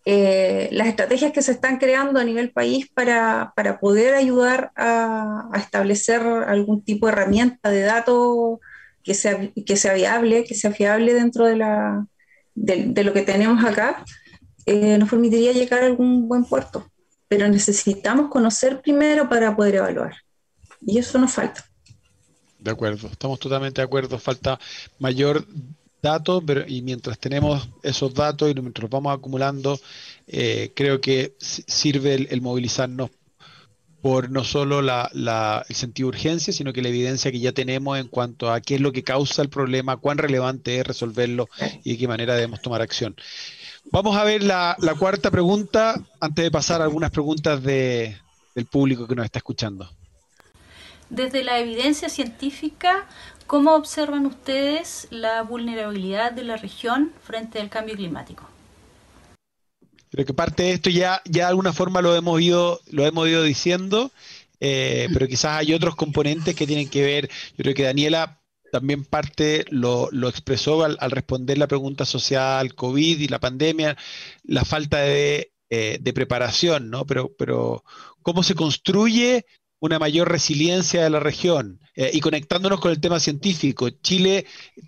Eh, 0.05 0.67
las 0.73 0.87
estrategias 0.87 1.31
que 1.31 1.41
se 1.41 1.53
están 1.53 1.77
creando 1.77 2.19
a 2.19 2.25
nivel 2.25 2.51
país 2.51 2.89
para, 2.93 3.53
para 3.55 3.79
poder 3.79 4.15
ayudar 4.15 4.71
a, 4.75 5.47
a, 5.53 5.57
establecer 5.57 6.21
algún 6.21 6.83
tipo 6.83 7.05
de 7.05 7.13
herramienta 7.13 7.69
de 7.69 7.83
datos 7.83 8.59
que 9.01 9.13
sea, 9.13 9.49
que 9.65 9.77
sea 9.77 9.93
viable, 9.93 10.43
que 10.43 10.55
sea 10.55 10.71
fiable 10.71 11.13
dentro 11.13 11.45
de, 11.45 11.55
la, 11.55 12.05
de, 12.53 12.87
de 12.87 13.03
lo 13.05 13.13
que 13.13 13.21
tenemos 13.21 13.63
acá, 13.63 14.03
eh, 14.65 14.97
nos 14.97 15.09
permitiría 15.09 15.53
llegar 15.53 15.83
a 15.83 15.85
algún 15.85 16.27
buen 16.27 16.45
puerto. 16.45 16.89
Pero 17.27 17.47
necesitamos 17.47 18.29
conocer 18.29 18.81
primero 18.81 19.29
para 19.29 19.55
poder 19.55 19.75
evaluar. 19.75 20.15
Y 20.81 20.97
eso 20.97 21.17
nos 21.17 21.31
falta. 21.31 21.65
De 22.59 22.71
acuerdo, 22.71 23.07
estamos 23.07 23.39
totalmente 23.39 23.81
de 23.81 23.85
acuerdo. 23.85 24.19
Falta 24.19 24.59
mayor 24.99 25.45
datos, 26.03 26.43
pero 26.45 26.63
y 26.67 26.83
mientras 26.83 27.17
tenemos 27.17 27.67
esos 27.81 28.13
datos 28.13 28.51
y 28.51 28.53
mientras 28.53 28.83
los 28.83 28.91
vamos 28.91 29.17
acumulando, 29.17 29.79
eh, 30.27 30.71
creo 30.75 31.01
que 31.01 31.35
sirve 31.39 32.27
el, 32.29 32.41
movilizarnos 32.41 33.09
por 34.01 34.29
no 34.29 34.43
solo 34.43 34.81
la, 34.81 35.09
el 35.67 35.75
sentido 35.75 36.11
de 36.11 36.17
urgencia, 36.17 36.53
sino 36.53 36.73
que 36.73 36.81
la 36.81 36.89
evidencia 36.89 37.31
que 37.31 37.39
ya 37.39 37.53
tenemos 37.53 37.97
en 37.97 38.09
cuanto 38.09 38.51
a 38.51 38.59
qué 38.59 38.75
es 38.75 38.81
lo 38.81 38.91
que 38.91 39.03
causa 39.03 39.41
el 39.41 39.49
problema, 39.49 39.97
cuán 39.97 40.17
relevante 40.17 40.77
es 40.77 40.85
resolverlo 40.85 41.47
y 41.83 41.93
de 41.93 41.97
qué 41.97 42.07
manera 42.07 42.35
debemos 42.35 42.61
tomar 42.61 42.81
acción. 42.81 43.15
Vamos 43.91 44.15
a 44.17 44.23
ver 44.23 44.43
la, 44.43 44.75
cuarta 44.99 45.31
pregunta 45.31 46.03
antes 46.19 46.43
de 46.43 46.51
pasar 46.51 46.81
a 46.81 46.83
algunas 46.83 47.11
preguntas 47.11 47.63
de, 47.63 48.17
del 48.53 48.65
público 48.65 49.07
que 49.07 49.15
nos 49.15 49.25
está 49.25 49.39
escuchando. 49.39 49.89
Desde 51.13 51.43
la 51.43 51.59
evidencia 51.59 52.09
científica, 52.09 53.07
¿cómo 53.45 53.75
observan 53.75 54.25
ustedes 54.25 55.07
la 55.11 55.43
vulnerabilidad 55.43 56.31
de 56.31 56.43
la 56.43 56.57
región 56.57 57.13
frente 57.21 57.61
al 57.61 57.69
cambio 57.69 57.95
climático? 57.95 58.49
Creo 60.09 60.25
que 60.25 60.33
parte 60.33 60.63
de 60.63 60.71
esto 60.71 60.89
ya, 60.89 61.21
ya 61.25 61.43
de 61.43 61.49
alguna 61.49 61.71
forma 61.71 62.01
lo 62.01 62.15
hemos 62.15 62.41
ido, 62.41 62.81
lo 62.89 63.05
hemos 63.05 63.27
ido 63.27 63.43
diciendo, 63.43 64.11
eh, 64.59 65.07
pero 65.13 65.27
quizás 65.27 65.59
hay 65.59 65.75
otros 65.75 65.95
componentes 65.95 66.55
que 66.55 66.65
tienen 66.65 66.89
que 66.89 67.03
ver, 67.03 67.29
yo 67.29 67.57
creo 67.57 67.75
que 67.75 67.83
Daniela 67.83 68.41
también 68.71 69.05
parte 69.05 69.65
lo, 69.69 70.09
expresó 70.27 70.83
al, 70.83 70.97
responder 71.11 71.59
la 71.59 71.67
pregunta 71.67 72.05
social, 72.05 72.73
COVID 72.73 73.19
y 73.19 73.27
la 73.27 73.39
pandemia, 73.39 73.95
la 74.45 74.65
falta 74.65 74.97
de, 74.97 75.53
eh, 75.69 75.99
preparación, 76.15 76.89
¿no? 76.89 77.05
Pero, 77.05 77.31
pero 77.37 77.83
cómo 78.23 78.41
se 78.41 78.55
construye 78.55 79.45
una 79.83 79.99
mayor 79.99 80.31
resiliencia 80.31 81.03
de 81.03 81.09
la 81.09 81.19
región. 81.19 81.81
Eh, 81.95 82.11
y 82.13 82.21
conectándonos 82.21 82.79
con 82.79 82.91
el 82.91 83.01
tema 83.01 83.19
científico, 83.19 83.89
Chile 83.89 84.45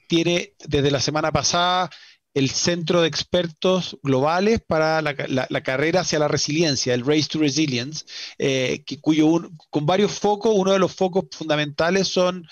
tiene 0.07 0.53
desde 0.65 0.89
la 0.89 1.01
semana 1.01 1.33
pasada 1.33 1.89
el 2.33 2.49
centro 2.49 3.01
de 3.01 3.09
expertos 3.09 3.97
globales 4.03 4.61
para 4.65 5.01
la, 5.01 5.61
carrera 5.63 6.01
hacia 6.01 6.19
la 6.19 6.29
resiliencia, 6.29 6.93
el 6.93 7.05
Race 7.05 7.27
to 7.29 7.39
Resilience, 7.39 8.05
eh, 8.37 8.83
que, 8.85 9.01
cuyo 9.01 9.49
con 9.69 9.85
varios 9.85 10.13
focos, 10.13 10.53
uno 10.55 10.71
de 10.71 10.79
los 10.79 10.93
focos 10.93 11.25
fundamentales 11.29 12.07
son 12.07 12.47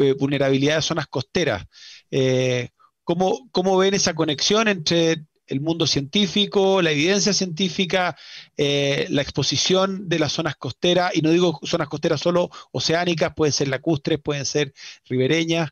eh, 0.00 0.14
vulnerabilidad 0.18 0.76
de 0.76 0.82
zonas 0.82 1.06
costeras. 1.06 1.64
Eh, 2.10 2.70
¿cómo, 3.04 3.48
¿Cómo 3.52 3.76
ven 3.76 3.94
esa 3.94 4.14
conexión 4.14 4.66
entre 4.66 5.24
el 5.46 5.60
mundo 5.60 5.86
científico, 5.86 6.82
la 6.82 6.92
evidencia 6.92 7.32
científica, 7.32 8.16
la 8.56 9.22
exposición 9.22 10.08
de 10.08 10.18
las 10.18 10.32
zonas 10.32 10.56
costeras, 10.56 11.14
y 11.14 11.22
no 11.22 11.30
digo 11.30 11.60
zonas 11.64 11.88
costeras 11.88 12.20
solo 12.20 12.50
oceánicas, 12.72 13.34
pueden 13.34 13.52
ser 13.52 13.68
lacustres, 13.68 14.20
pueden 14.20 14.46
ser 14.46 14.72
ribereñas, 15.04 15.70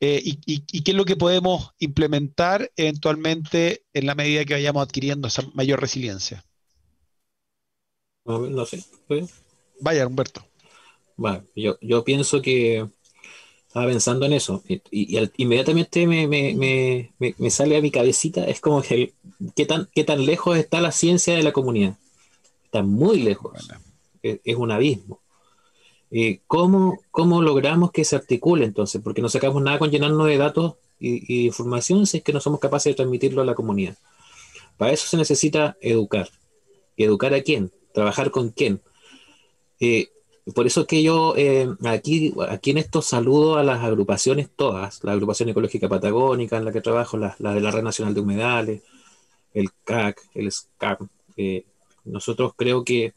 eh, 0.00 0.20
y, 0.24 0.82
qué 0.82 0.92
es 0.92 0.96
lo 0.96 1.04
que 1.04 1.16
podemos 1.16 1.72
implementar 1.78 2.70
eventualmente 2.76 3.84
en 3.92 4.06
la 4.06 4.14
medida 4.14 4.44
que 4.44 4.54
vayamos 4.54 4.86
adquiriendo 4.86 5.26
esa 5.26 5.42
mayor 5.54 5.80
resiliencia. 5.80 6.44
No, 8.24 8.64
sé. 8.64 8.84
Vaya, 9.80 10.06
Humberto. 10.06 10.46
yo, 11.56 11.78
yo 11.80 12.04
pienso 12.04 12.42
que 12.42 12.88
estaba 13.68 13.86
pensando 13.86 14.24
en 14.24 14.32
eso 14.32 14.62
y, 14.66 15.18
inmediatamente 15.36 16.06
me, 16.06 17.50
sale 17.50 17.76
a 17.76 17.82
mi 17.82 17.90
cabecita, 17.90 18.44
es 18.44 18.60
como 18.60 18.80
que 18.80 19.12
¿qué, 19.54 19.66
tan, 19.66 19.88
qué 19.94 20.04
tan 20.04 20.24
lejos 20.24 20.56
está 20.56 20.80
la 20.80 20.90
ciencia 20.90 21.36
de 21.36 21.42
la 21.42 21.52
comunidad. 21.52 21.96
Está 22.64 22.82
muy 22.82 23.20
lejos. 23.20 23.52
es, 24.22 24.56
un 24.56 24.72
abismo. 24.72 25.20
Eh, 26.10 26.40
¿cómo, 26.46 26.98
¿Cómo 27.10 27.42
logramos 27.42 27.92
que 27.92 28.04
se 28.04 28.16
articule 28.16 28.64
entonces? 28.64 29.02
Porque 29.02 29.20
no 29.20 29.28
sacamos 29.28 29.62
nada 29.62 29.78
con 29.78 29.90
llenarnos 29.90 30.26
de 30.26 30.38
datos 30.38 30.74
y, 30.98 31.46
información 31.46 32.06
si 32.06 32.18
es 32.18 32.24
que 32.24 32.32
no 32.32 32.40
somos 32.40 32.60
capaces 32.60 32.92
de 32.92 32.96
transmitirlo 32.96 33.42
a 33.42 33.44
la 33.44 33.54
comunidad. 33.54 33.96
Para 34.78 34.92
eso 34.92 35.06
se 35.06 35.18
necesita 35.18 35.76
educar. 35.82 36.30
¿Y 36.96 37.04
educar 37.04 37.34
a 37.34 37.42
quién? 37.42 37.70
¿Trabajar 37.92 38.30
con 38.30 38.48
quién? 38.48 38.80
Eh, 39.78 40.08
por 40.54 40.66
eso 40.66 40.82
es 40.82 40.86
que 40.86 41.02
yo 41.02 41.34
eh, 41.36 41.68
aquí, 41.84 42.34
aquí 42.48 42.70
en 42.70 42.78
esto 42.78 43.02
saludo 43.02 43.56
a 43.58 43.64
las 43.64 43.82
agrupaciones 43.82 44.48
todas, 44.54 45.02
la 45.04 45.12
agrupación 45.12 45.48
ecológica 45.48 45.88
patagónica 45.88 46.56
en 46.56 46.64
la 46.64 46.72
que 46.72 46.80
trabajo, 46.80 47.16
la, 47.16 47.36
de 47.38 47.60
la 47.60 47.70
Red 47.70 47.82
Nacional 47.82 48.14
de 48.14 48.20
Humedales, 48.20 48.82
el 49.54 49.70
CAC, 49.84 50.22
el 50.34 50.50
SCAP. 50.50 51.02
nosotros 52.04 52.52
creo 52.56 52.84
que 52.84 53.14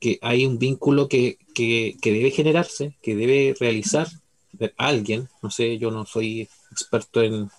que 0.00 0.18
hay 0.22 0.44
un 0.44 0.58
vínculo 0.58 1.08
que, 1.08 1.38
debe 1.54 2.30
generarse, 2.30 2.96
que 3.02 3.16
debe 3.16 3.54
realizar 3.58 4.06
alguien, 4.76 5.28
no 5.42 5.50
sé, 5.50 5.78
yo 5.78 5.90
no 5.90 6.06
soy 6.06 6.48
experto 6.70 7.22
en, 7.22 7.50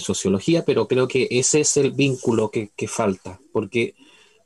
sociología, 0.00 0.64
pero 0.64 0.88
creo 0.88 1.06
que 1.06 1.28
ese 1.30 1.60
es 1.60 1.76
el 1.76 1.92
vínculo 1.92 2.50
que, 2.50 2.88
falta, 2.88 3.38
porque, 3.52 3.94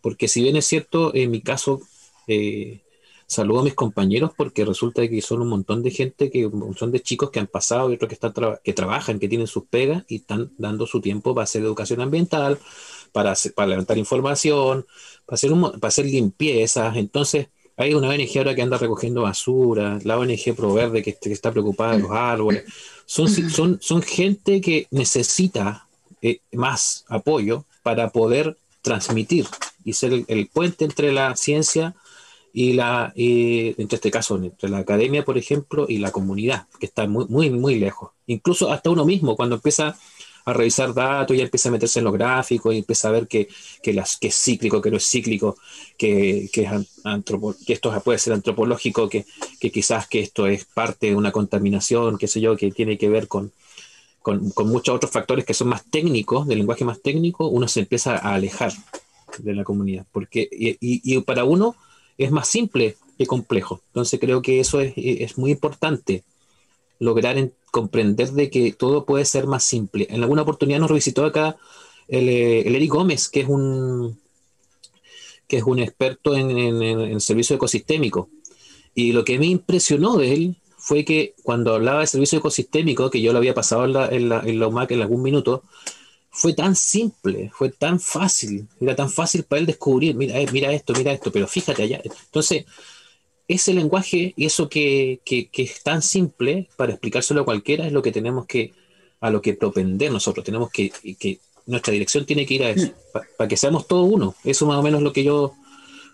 porque 0.03 0.29
si 0.29 0.43
bien 0.43 0.57
es 0.57 0.67
cierto, 0.67 1.15
en 1.15 1.31
mi 1.31 1.41
caso, 1.41 1.81
eh, 2.27 2.83
saludo 3.29 3.61
a 3.61 3.65
mis 3.65 3.75
compañeros 3.75 4.33
porque 4.37 4.65
resulta 4.65 5.07
que 5.07 5.21
son 5.21 5.43
un 5.43 5.49
montón 5.49 5.83
de 5.83 5.91
gente, 5.91 6.31
que 6.31 6.51
son 6.77 6.91
de 6.91 7.01
chicos 7.01 7.31
que 7.31 7.39
han 7.39 7.47
pasado 7.47 7.91
y 7.91 7.95
otros 7.95 8.09
que, 8.09 8.15
están 8.15 8.33
que 8.65 8.73
trabajan, 8.73 9.21
que 9.21 9.29
tienen 9.29 9.47
sus 9.47 9.65
pegas 9.67 10.05
y 10.09 10.17
están 10.17 10.51
dando 10.57 10.87
su 10.87 11.01
tiempo 11.01 11.35
para 11.35 11.45
hacer 11.45 11.63
educación 11.63 12.01
ambiental, 12.01 12.59
para, 13.13 13.35
levantar 13.67 13.99
información, 13.99 14.87
para 15.27 15.35
hacer, 15.35 15.53
para 15.53 15.89
hacer 15.89 16.07
limpiezas. 16.07 16.97
Entonces, 16.97 17.49
hay 17.77 17.95
una 17.95 18.09
ONG 18.09 18.39
ahora 18.39 18.55
que 18.55 18.63
anda 18.63 18.79
recogiendo 18.79 19.23
basura, 19.23 19.99
la 20.03 20.19
ONG 20.19 20.55
Proverde 20.57 21.03
que, 21.03 21.15
que 21.15 21.33
está 21.33 21.53
preocupada 21.53 21.93
de 21.93 22.03
los 22.03 22.11
árboles. 22.11 22.65
Son, 23.05 23.29
son, 23.29 23.79
son 23.81 24.03
gente 24.03 24.61
que 24.61 24.89
necesita 24.91 25.87
eh, 26.23 26.41
más 26.53 27.05
apoyo 27.09 27.65
para 27.83 28.09
poder 28.09 28.57
transmitir 28.83 29.47
y 29.85 29.93
ser 29.93 30.25
el, 30.27 30.49
puente 30.49 30.85
entre 30.85 31.13
la 31.13 31.37
ciencia 31.37 31.95
y 32.59 32.73
la, 32.73 33.13
entre 33.15 33.95
este 33.95 34.11
caso, 34.11 34.35
entre 34.35 34.69
la 34.69 34.79
academia, 34.79 35.25
por 35.25 35.39
ejemplo, 35.39 35.87
y 35.89 35.99
la 35.99 36.11
comunidad, 36.11 36.67
que 36.81 36.87
está 36.87 37.07
muy, 37.07 37.25
muy, 37.29 37.51
muy 37.51 37.79
lejos. 37.79 38.11
Incluso 38.27 38.73
hasta 38.73 38.91
uno 38.91 39.05
mismo, 39.05 39.37
cuando 39.37 39.55
empieza 39.55 39.97
a 40.45 40.53
revisar 40.53 40.93
datos, 40.93 41.37
y 41.37 41.41
empieza 41.41 41.69
a 41.69 41.73
meterse 41.73 42.01
en 42.01 42.07
los 42.07 42.15
gráficos 42.15 42.75
y 42.75 42.79
empieza 42.79 43.07
a 43.07 43.13
ver 43.13 43.29
que, 43.29 43.47
las, 43.93 44.17
que 44.17 44.27
es 44.27 44.35
cíclico, 44.35 44.83
que 44.83 44.91
no 44.91 44.97
es 44.97 45.09
cíclico, 45.09 45.57
que, 45.97 46.51
que, 46.53 46.69
que 47.65 47.73
esto 47.73 48.03
puede 48.03 48.19
ser 48.19 48.33
antropológico, 48.33 49.09
que, 49.09 49.25
quizás 49.61 50.09
que 50.09 50.19
esto 50.19 50.49
es 50.49 50.65
parte 50.65 51.11
de 51.11 51.15
una 51.15 51.31
contaminación, 51.31 52.19
qué 52.19 52.27
sé 52.27 52.41
yo, 52.41 52.57
que 52.57 52.73
tiene 52.73 52.99
que 52.99 53.09
ver 53.09 53.29
con, 53.29 53.53
con, 54.21 54.51
muchos 54.67 54.97
otros 54.97 55.13
factores 55.13 55.45
que 55.45 55.55
son 55.55 55.69
más 55.69 55.85
técnicos, 55.85 56.49
del 56.49 56.59
lenguaje 56.59 56.85
más 56.85 57.01
técnico, 57.03 57.47
uno 57.47 57.69
se 57.69 57.79
empieza 57.79 58.17
a 58.17 58.35
alejar 58.35 58.73
de 59.39 59.55
la 59.55 59.63
comunidad. 59.63 60.07
Porque, 60.11 60.49
y, 60.51 61.21
para 61.21 61.45
uno 61.45 61.77
es 62.19 62.31
más 62.31 62.49
simple 62.49 62.97
que 63.17 63.27
complejo. 63.27 63.81
Entonces 63.89 64.21
creo 64.21 64.43
que 64.43 64.61
eso 64.61 64.81
es, 64.81 64.93
es 64.97 65.39
muy 65.39 65.53
importante 65.53 66.25
lograr 66.99 67.51
comprender 67.71 68.33
de 68.33 68.51
que 68.51 68.73
todo 68.73 69.05
puede 69.05 69.25
ser 69.25 69.47
más 69.47 69.65
simple. 69.65 70.07
En 70.11 70.23
alguna 70.23 70.43
oportunidad 70.43 70.81
nos 70.81 70.91
revisitó 70.91 71.25
acá 71.25 71.57
el, 72.09 72.29
eh, 72.29 72.61
Eric 72.69 72.91
Gómez, 72.91 73.29
que 73.29 73.41
es 73.41 73.49
un, 73.49 74.19
que 75.47 75.59
es 75.59 75.63
un 75.63 75.79
experto 75.79 76.35
en, 76.37 76.51
en, 76.59 77.21
servicio 77.21 77.57
ecosistémico. 77.57 78.29
Y 78.95 79.13
lo 79.13 79.25
que 79.25 79.39
me 79.39 79.47
impresionó 79.47 80.17
de 80.17 80.33
él 80.33 80.57
fue 80.77 81.05
que 81.05 81.35
cuando 81.43 81.75
hablaba 81.75 82.01
de 82.01 82.07
servicio 82.07 82.39
ecosistémico, 82.39 83.11
que 83.11 83.21
yo 83.21 83.33
lo 83.33 83.39
había 83.39 83.55
pasado 83.55 83.85
en 83.85 83.93
la, 83.93 84.09
en 84.09 84.29
la, 84.29 84.41
en 84.41 84.59
la 84.59 84.67
UMAC 84.67 84.93
en 84.93 85.03
algún 85.03 85.23
minuto, 85.23 85.63
fue 86.31 86.53
tan 86.53 86.77
simple, 86.77 87.51
fue 87.53 87.71
tan 87.71 87.99
fácil, 88.01 88.69
era 88.81 88.95
tan 88.95 89.11
fácil 89.11 89.45
para 89.45 89.61
él 89.61 89.67
descubrir, 89.67 90.15
mira, 90.15 90.39
eh, 90.39 90.47
mira 90.53 90.73
esto, 90.73 90.93
mira 90.93 91.13
esto, 91.13 91.33
pero 91.33 91.47
fíjate 91.47 91.83
allá. 91.83 92.01
Entonces, 92.05 92.65
ese 93.49 93.73
lenguaje 93.73 94.35
y 94.37 94.45
eso 94.45 94.69
que, 94.69 95.21
es 95.25 95.83
tan 95.83 96.03
simple 96.03 96.69
para 96.77 96.93
explicárselo 96.93 97.41
a 97.41 97.45
cualquiera 97.45 97.87
es 97.87 97.93
lo 97.93 98.03
que 98.03 98.13
tenemos 98.13 98.47
que, 98.47 98.73
a 99.21 99.31
lo 99.31 99.41
que 99.41 99.55
propender 99.55 100.13
nosotros. 100.13 100.45
Tenemos 100.45 100.71
que, 100.71 100.91
que 101.19 101.41
nuestra 101.67 101.93
dirección 101.93 102.27
tiene 102.27 102.47
que 102.47 102.55
ir 102.55 102.65
a 102.65 102.71
eso, 102.71 102.93
para 103.37 103.49
que 103.49 103.57
seamos 103.57 103.89
todos 103.89 104.09
uno. 104.11 104.35
Eso 104.45 104.67
más 104.67 104.79
o 104.79 104.83
menos 104.83 105.03
lo 105.03 105.13
que 105.13 105.25
yo 105.25 105.55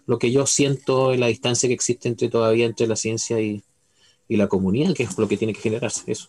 lo 0.06 0.18
que 0.18 0.30
yo 0.30 0.46
siento 0.46 1.14
en 1.14 1.20
la 1.20 1.28
distancia 1.28 1.66
que 1.66 1.74
existe 1.74 2.08
entre 2.08 2.28
todavía 2.28 2.66
entre 2.66 2.86
la 2.86 2.94
ciencia 2.94 3.40
y, 3.40 3.62
y 4.28 4.36
la 4.36 4.48
comunidad, 4.48 4.94
que 4.94 5.04
es 5.04 5.16
lo 5.16 5.26
que 5.28 5.38
tiene 5.38 5.54
que 5.54 5.60
generarse, 5.60 6.12
eso. 6.12 6.28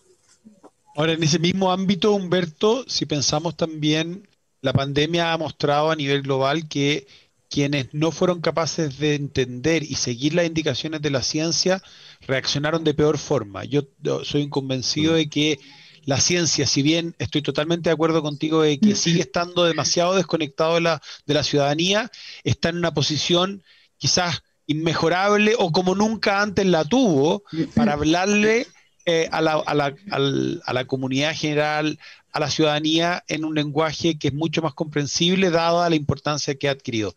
Ahora, 0.96 1.12
en 1.12 1.22
ese 1.22 1.38
mismo 1.38 1.70
ámbito, 1.70 2.12
Humberto, 2.12 2.86
si 2.88 3.04
pensamos 3.04 3.54
también, 3.54 4.26
la 4.62 4.72
pandemia 4.72 5.34
ha 5.34 5.38
mostrado 5.38 5.90
a 5.90 5.96
nivel 5.96 6.22
global 6.22 6.68
que 6.68 7.06
quienes 7.50 7.92
no 7.92 8.10
fueron 8.10 8.40
capaces 8.40 8.98
de 8.98 9.14
entender 9.14 9.82
y 9.82 9.96
seguir 9.96 10.32
las 10.32 10.46
indicaciones 10.46 11.02
de 11.02 11.10
la 11.10 11.22
ciencia 11.22 11.82
reaccionaron 12.26 12.82
de 12.82 12.94
peor 12.94 13.18
forma. 13.18 13.64
Yo, 13.64 13.82
soy 14.24 14.48
convencido 14.48 15.12
mm. 15.12 15.16
de 15.16 15.28
que 15.28 15.60
la 16.06 16.18
ciencia, 16.18 16.66
si 16.66 16.80
bien 16.80 17.14
estoy 17.18 17.42
totalmente 17.42 17.90
de 17.90 17.94
acuerdo 17.94 18.22
contigo 18.22 18.62
de 18.62 18.78
que 18.78 18.94
sigue 18.94 19.20
estando 19.20 19.64
demasiado 19.64 20.14
desconectado 20.14 20.76
de 20.76 20.80
la, 20.80 21.02
de 21.26 21.34
la 21.34 21.42
ciudadanía, 21.42 22.10
está 22.42 22.70
en 22.70 22.78
una 22.78 22.94
posición 22.94 23.62
quizás 23.98 24.42
inmejorable 24.66 25.56
o 25.58 25.72
como 25.72 25.94
nunca 25.94 26.40
antes 26.40 26.64
la 26.64 26.84
tuvo 26.84 27.42
para 27.74 27.92
hablarle 27.92 28.66
eh, 29.06 29.28
a, 29.30 29.40
la, 29.40 29.52
a, 29.52 29.74
la, 29.74 29.94
a, 30.10 30.72
la, 30.72 30.84
comunidad 30.84 31.32
general, 31.32 31.98
a 32.32 32.40
la 32.40 32.50
ciudadanía 32.50 33.22
en 33.28 33.44
un 33.44 33.54
lenguaje 33.54 34.18
que 34.18 34.28
es 34.28 34.34
mucho 34.34 34.62
más 34.62 34.74
comprensible 34.74 35.50
dada 35.50 35.88
la 35.88 35.94
importancia 35.94 36.56
que 36.56 36.68
ha 36.68 36.72
adquirido. 36.72 37.14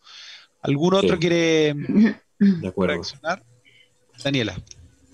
¿Algún 0.62 0.94
otro 0.94 1.18
quiere 1.18 1.74
reaccionar? 2.76 3.42
Daniela. 4.22 4.56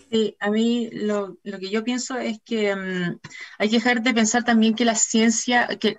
Sí, 0.08 0.36
a 0.38 0.50
mí 0.50 0.88
lo, 0.92 1.36
que 1.42 1.68
yo 1.68 1.82
pienso 1.82 2.16
es 2.16 2.38
que 2.44 2.76
mm, 2.76 3.18
hay 3.58 3.68
que 3.68 3.76
dejar 3.76 4.02
de 4.02 4.14
pensar 4.14 4.44
también 4.44 4.74
que 4.74 4.84
la 4.84 4.94
ciencia, 4.94 5.66
que, 5.80 5.96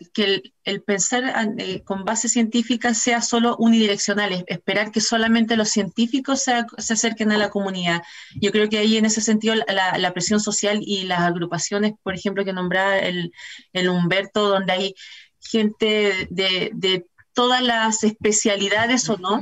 el, 0.63 0.81
pensar 0.83 1.23
eh, 1.57 1.83
con 1.83 2.05
base 2.05 2.29
científica 2.29 2.93
sea 2.93 3.21
solo 3.21 3.57
unidireccional, 3.57 4.45
esperar 4.47 4.91
que 4.91 5.01
solamente 5.01 5.57
los 5.57 5.69
científicos 5.69 6.41
se, 6.43 6.53
acerquen 6.77 7.33
a 7.33 7.37
la 7.37 7.49
comunidad. 7.49 8.01
Yo 8.35 8.51
creo 8.51 8.69
que 8.69 8.77
ahí 8.77 8.95
en 8.95 9.05
ese 9.05 9.19
sentido 9.19 9.55
la, 9.55 10.13
presión 10.13 10.39
social 10.39 10.79
y 10.81 11.03
las 11.03 11.19
agrupaciones, 11.19 11.93
por 12.01 12.15
ejemplo, 12.15 12.45
que 12.45 12.53
nombraba 12.53 12.97
el, 12.99 13.33
el 13.73 13.89
Humberto, 13.89 14.47
donde 14.47 14.71
hay 14.71 14.95
gente 15.41 16.27
de, 16.29 16.71
de 16.73 17.05
todas 17.33 17.61
las 17.61 18.03
especialidades 18.03 19.09
o 19.09 19.17
no, 19.17 19.41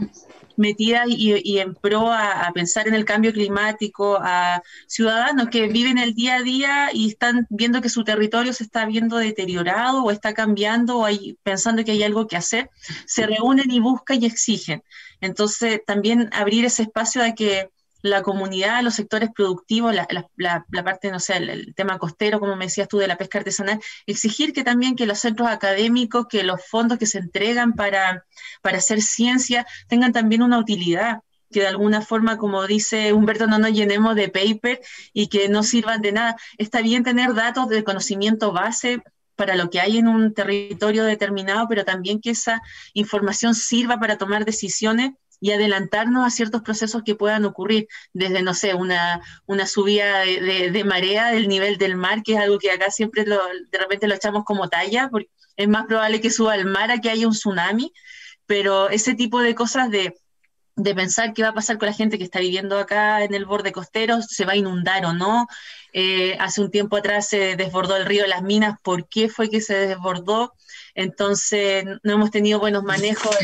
metida 0.57 1.03
y, 1.07 1.59
en 1.59 1.75
pro 1.75 2.11
a, 2.11 2.51
pensar 2.53 2.87
en 2.87 2.93
el 2.93 3.05
cambio 3.05 3.33
climático, 3.33 4.17
a 4.21 4.61
ciudadanos 4.87 5.49
que 5.49 5.67
viven 5.67 5.97
el 5.97 6.13
día 6.13 6.35
a 6.35 6.41
día 6.41 6.89
y 6.93 7.09
están 7.09 7.47
viendo 7.49 7.81
que 7.81 7.89
su 7.89 8.03
territorio 8.03 8.53
se 8.53 8.63
está 8.63 8.85
viendo 8.85 9.17
deteriorado 9.17 10.03
o 10.03 10.11
está 10.11 10.33
cambiando 10.33 10.99
o 10.99 11.05
hay, 11.05 11.37
pensando 11.43 11.83
que 11.83 11.91
hay 11.91 12.03
algo 12.03 12.27
que 12.27 12.37
hacer, 12.37 12.69
se 13.05 13.25
reúnen 13.25 13.71
y 13.71 13.79
buscan 13.79 14.21
y 14.21 14.25
exigen. 14.25 14.83
Entonces, 15.21 15.81
también 15.85 16.29
abrir 16.33 16.65
ese 16.65 16.83
espacio 16.83 17.21
de 17.21 17.35
que 17.35 17.69
la 18.05 18.21
comunidad, 18.21 18.83
los 18.83 18.93
sectores 18.93 19.31
productivos, 19.33 19.95
la, 19.95 20.65
parte, 20.83 21.09
no 21.09 21.19
sé, 21.19 21.37
el, 21.37 21.73
tema 21.73 21.97
costero, 21.97 22.39
como 22.39 22.55
me 22.55 22.65
decías 22.65 22.87
tú, 22.87 22.99
de 22.99 23.07
la 23.07 23.17
pesca 23.17 23.39
artesanal, 23.39 23.81
exigir 24.05 24.53
que 24.53 24.63
también 24.63 24.95
que 24.95 25.07
los 25.07 25.19
centros 25.19 25.49
académicos, 25.49 26.27
que 26.29 26.43
los 26.43 26.63
fondos 26.67 26.99
que 26.99 27.07
se 27.07 27.17
entregan 27.17 27.73
para, 27.73 28.25
para 28.61 28.77
hacer 28.77 29.01
ciencia 29.01 29.65
tengan 29.87 30.13
también 30.13 30.43
una 30.43 30.59
utilidad 30.59 31.21
que 31.51 31.61
de 31.61 31.67
alguna 31.67 32.01
forma, 32.01 32.37
como 32.37 32.67
dice 32.67 33.11
Humberto, 33.11 33.47
no 33.47 33.57
nos 33.57 33.71
llenemos 33.71 34.15
de 34.15 34.29
paper 34.29 34.81
y 35.13 35.27
que 35.27 35.49
no 35.49 35.63
sirvan 35.63 36.01
de 36.01 36.11
nada. 36.11 36.35
Está 36.57 36.81
bien 36.81 37.03
tener 37.03 37.33
datos 37.33 37.69
de 37.69 37.83
conocimiento 37.83 38.51
base 38.51 39.01
para 39.35 39.55
lo 39.55 39.69
que 39.69 39.79
hay 39.79 39.97
en 39.97 40.07
un 40.07 40.33
territorio 40.33 41.03
determinado, 41.05 41.67
pero 41.67 41.85
también 41.85 42.19
que 42.21 42.31
esa 42.31 42.61
información 42.93 43.55
sirva 43.55 43.99
para 43.99 44.17
tomar 44.17 44.45
decisiones 44.45 45.13
y 45.45 45.51
adelantarnos 45.51 46.25
a 46.25 46.31
ciertos 46.31 46.63
procesos 46.63 47.03
que 47.05 47.13
puedan 47.13 47.45
ocurrir, 47.45 47.87
desde, 48.13 48.41
no 48.41 48.55
sé, 48.55 48.73
una, 48.73 49.21
una 49.45 49.67
subida 49.67 50.21
de, 50.21 50.83
marea 50.83 51.27
del 51.27 51.47
nivel 51.47 51.77
del 51.77 51.95
mar, 51.95 52.23
que 52.23 52.33
es 52.33 52.39
algo 52.39 52.57
que 52.57 52.71
acá 52.71 52.89
siempre 52.89 53.27
lo, 53.27 53.39
de 53.69 53.77
repente 53.77 54.07
lo 54.07 54.15
echamos 54.15 54.43
como 54.43 54.69
talla, 54.69 55.07
porque 55.11 55.29
es 55.55 55.67
más 55.67 55.85
probable 55.85 56.19
que 56.19 56.31
suba 56.31 56.55
el 56.55 56.65
mar 56.65 56.89
a 56.89 56.99
que 56.99 57.11
haya 57.11 57.27
un 57.27 57.33
tsunami, 57.33 57.93
pero 58.47 58.89
ese 58.89 59.13
tipo 59.13 59.39
de 59.39 59.53
cosas 59.53 59.91
de, 59.91 60.15
de 60.75 60.95
pensar 60.95 61.31
qué 61.35 61.43
va 61.43 61.49
a 61.49 61.53
pasar 61.53 61.77
con 61.77 61.89
la 61.89 61.93
gente 61.93 62.17
que 62.17 62.23
está 62.23 62.39
viviendo 62.39 62.79
acá 62.79 63.23
en 63.23 63.35
el 63.35 63.45
borde 63.45 63.71
costero, 63.71 64.23
se 64.23 64.45
va 64.45 64.53
a 64.53 64.57
inundar 64.57 65.05
o 65.05 65.13
no. 65.13 65.45
Eh, 65.93 66.35
hace 66.39 66.59
un 66.61 66.71
tiempo 66.71 66.97
atrás 66.97 67.29
se 67.29 67.55
desbordó 67.55 67.95
el 67.97 68.07
río 68.07 68.23
de 68.23 68.29
las 68.29 68.41
minas, 68.41 68.79
¿por 68.81 69.07
qué 69.07 69.29
fue 69.29 69.51
que 69.51 69.61
se 69.61 69.75
desbordó? 69.75 70.55
Entonces, 70.95 71.85
no 72.01 72.13
hemos 72.13 72.31
tenido 72.31 72.59
buenos 72.59 72.83
manejos 72.83 73.35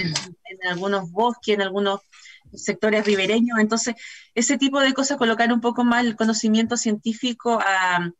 algunos 0.68 1.12
bosques, 1.12 1.56
en 1.56 1.62
algunos 1.62 2.02
sectores 2.54 3.06
ribereños. 3.06 3.60
Entonces, 3.60 3.96
ese 4.36 4.58
tipo 4.58 4.80
de 4.80 4.94
cosas, 4.94 5.18
colocar 5.18 5.52
un 5.52 5.62
poco 5.62 5.84
más 5.84 6.06
el 6.06 6.16
conocimiento 6.16 6.78
científico 6.78 7.60
a, 7.62 8.12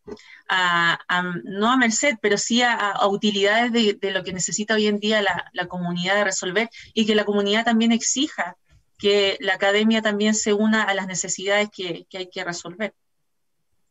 no 1.44 1.72
a 1.72 1.78
merced, 1.78 2.16
pero 2.22 2.38
sí 2.38 2.62
a, 2.62 2.96
utilidades 3.08 3.72
de, 3.72 4.12
lo 4.12 4.24
que 4.24 4.34
necesita 4.34 4.76
hoy 4.76 4.88
en 4.88 5.00
día 5.00 5.22
la, 5.22 5.68
comunidad 5.68 6.16
de 6.16 6.24
resolver 6.24 6.70
y 6.94 7.06
que 7.06 7.16
la 7.16 7.26
comunidad 7.26 7.66
también 7.66 7.92
exija 7.92 8.58
que 8.98 9.38
la 9.40 9.56
academia 9.56 10.02
también 10.02 10.36
se 10.36 10.54
una 10.54 10.84
a 10.84 10.94
las 10.94 11.08
necesidades 11.08 11.70
que, 11.76 12.06
que 12.10 12.20
hay 12.20 12.30
que 12.30 12.44
resolver, 12.44 12.94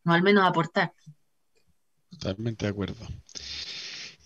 o 0.05 0.12
al 0.12 0.22
menos 0.22 0.47
aportar. 0.47 0.93
Totalmente 2.11 2.66
de 2.66 2.70
acuerdo. 2.70 3.07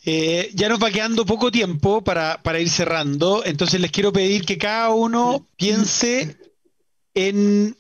Eh, 0.07 0.51
ya 0.53 0.69
nos 0.69 0.83
va 0.83 0.91
quedando 0.91 1.25
poco 1.25 1.51
tiempo 1.51 2.05
para, 2.05 2.61
ir 2.61 2.69
cerrando, 2.69 3.43
entonces 3.45 3.81
les 3.81 3.91
quiero 3.91 4.13
pedir 4.13 4.45
que 4.45 4.59
cada 4.59 4.91
uno 4.91 5.49
piense 5.57 6.37
en, 7.15 7.75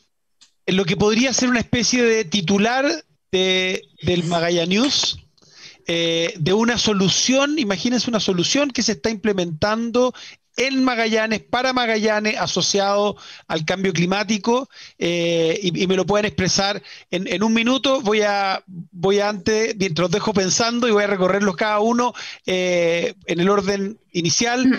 lo 0.66 0.86
que 0.86 0.96
podría 0.96 1.34
ser 1.34 1.50
una 1.50 1.60
especie 1.60 2.02
de 2.02 2.24
titular 2.24 2.86
de, 3.30 3.82
del 4.00 4.24
Magallanes 4.24 5.18
eh, 5.86 6.32
de 6.38 6.54
una 6.54 6.78
solución, 6.78 7.58
imagínense 7.58 8.08
una 8.08 8.20
solución 8.20 8.70
que 8.70 8.82
se 8.82 8.92
está 8.92 9.10
implementando 9.10 10.14
en 10.56 10.84
Magallanes, 10.84 11.40
para 11.40 11.72
Magallanes, 11.72 12.36
asociado 12.38 13.16
al 13.48 13.64
cambio 13.64 13.92
climático, 13.92 14.68
eh, 14.98 15.58
y, 15.62 15.86
me 15.86 15.96
lo 15.96 16.06
pueden 16.06 16.26
expresar 16.26 16.82
en, 17.10 17.42
un 17.42 17.52
minuto. 17.52 18.00
Voy 18.00 18.22
a, 18.22 18.62
voy 18.66 19.20
a 19.20 19.28
antes, 19.28 19.76
mientras 19.76 20.10
dejo 20.10 20.32
pensando, 20.32 20.88
y 20.88 20.92
voy 20.92 21.04
a 21.04 21.08
recorrerlos 21.08 21.56
cada 21.56 21.80
uno 21.80 22.14
eh, 22.46 23.14
en 23.26 23.40
el 23.40 23.48
orden 23.48 23.98
inicial. 24.14 24.78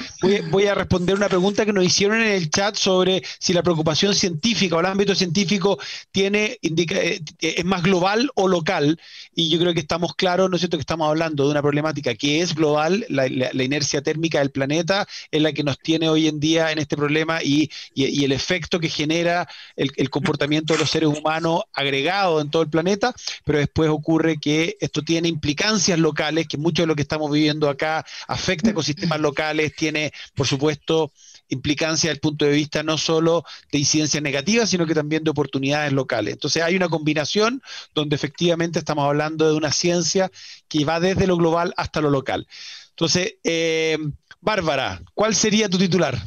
Voy, 0.49 0.65
a 0.65 0.73
responder 0.73 1.15
una 1.15 1.29
pregunta 1.29 1.65
que 1.65 1.73
nos 1.73 1.83
hicieron 1.83 2.21
en 2.21 2.31
el 2.31 2.49
chat 2.49 2.75
sobre 2.75 3.21
si 3.37 3.53
la 3.53 3.61
preocupación 3.61 4.15
científica 4.15 4.75
o 4.75 4.79
el 4.79 4.87
ámbito 4.87 5.13
científico 5.13 5.77
tiene 6.11 6.57
indica, 6.61 6.95
eh, 6.95 7.21
es 7.39 7.65
más 7.65 7.83
global 7.83 8.31
o 8.35 8.47
local. 8.47 8.99
Y 9.35 9.49
yo 9.49 9.59
creo 9.59 9.73
que 9.73 9.81
estamos 9.81 10.15
claros, 10.15 10.49
¿no 10.49 10.55
es 10.55 10.61
cierto?, 10.61 10.77
que 10.77 10.81
estamos 10.81 11.07
hablando 11.07 11.45
de 11.45 11.51
una 11.51 11.61
problemática 11.61 12.15
que 12.15 12.41
es 12.41 12.55
global, 12.55 13.05
la, 13.09 13.27
inercia 13.65 14.01
térmica 14.01 14.39
del 14.39 14.51
planeta 14.51 15.07
es 15.31 15.41
la 15.41 15.51
que 15.51 15.63
nos 15.63 15.79
tiene 15.79 16.07
hoy 16.07 16.27
en 16.27 16.39
día 16.39 16.71
en 16.71 16.79
este 16.79 16.95
problema 16.95 17.43
y, 17.43 17.69
el 17.95 18.31
efecto 18.31 18.79
que 18.79 18.89
genera 18.89 19.47
el, 19.75 19.91
el, 19.97 20.09
comportamiento 20.09 20.73
de 20.73 20.79
los 20.79 20.89
seres 20.89 21.09
humanos 21.09 21.63
agregado 21.73 22.39
en 22.39 22.49
todo 22.49 22.61
el 22.61 22.69
planeta, 22.69 23.13
pero 23.43 23.59
después 23.59 23.89
ocurre 23.89 24.37
que 24.37 24.77
esto 24.79 25.01
tiene 25.01 25.27
implicancias 25.27 25.99
locales, 25.99 26.47
que 26.47 26.57
mucho 26.57 26.83
de 26.83 26.87
lo 26.87 26.95
que 26.95 27.01
estamos 27.01 27.29
viviendo 27.31 27.69
acá 27.69 28.05
afecta 28.27 28.69
ecosistemas 28.69 29.19
locales, 29.25 29.75
tiene, 29.75 30.11
por 30.35 30.47
supuesto, 30.47 31.11
implicancia 31.49 32.09
desde 32.09 32.17
el 32.17 32.21
punto 32.21 32.45
de 32.45 32.51
vista 32.51 32.83
no 32.83 32.97
solo 32.97 33.43
de 33.71 33.79
incidencias 33.79 34.21
negativas, 34.21 34.69
sino 34.69 34.85
que 34.85 34.93
también 34.93 35.23
de 35.23 35.31
oportunidades 35.31 35.93
locales. 35.93 36.33
Entonces 36.33 36.63
hay 36.63 36.75
una 36.75 36.89
combinación 36.89 37.61
donde 37.93 38.15
efectivamente 38.15 38.79
estamos 38.79 39.05
hablando 39.05 39.47
de 39.47 39.53
una 39.53 39.71
ciencia 39.71 40.31
que 40.67 40.85
va 40.85 40.99
desde 40.99 41.27
lo 41.27 41.37
global 41.37 41.73
hasta 41.77 42.01
lo 42.01 42.09
local. 42.09 42.47
Entonces, 42.89 43.35
eh, 43.43 43.97
Bárbara, 44.41 45.01
¿cuál 45.13 45.35
sería 45.35 45.69
tu 45.69 45.77
titular? 45.77 46.17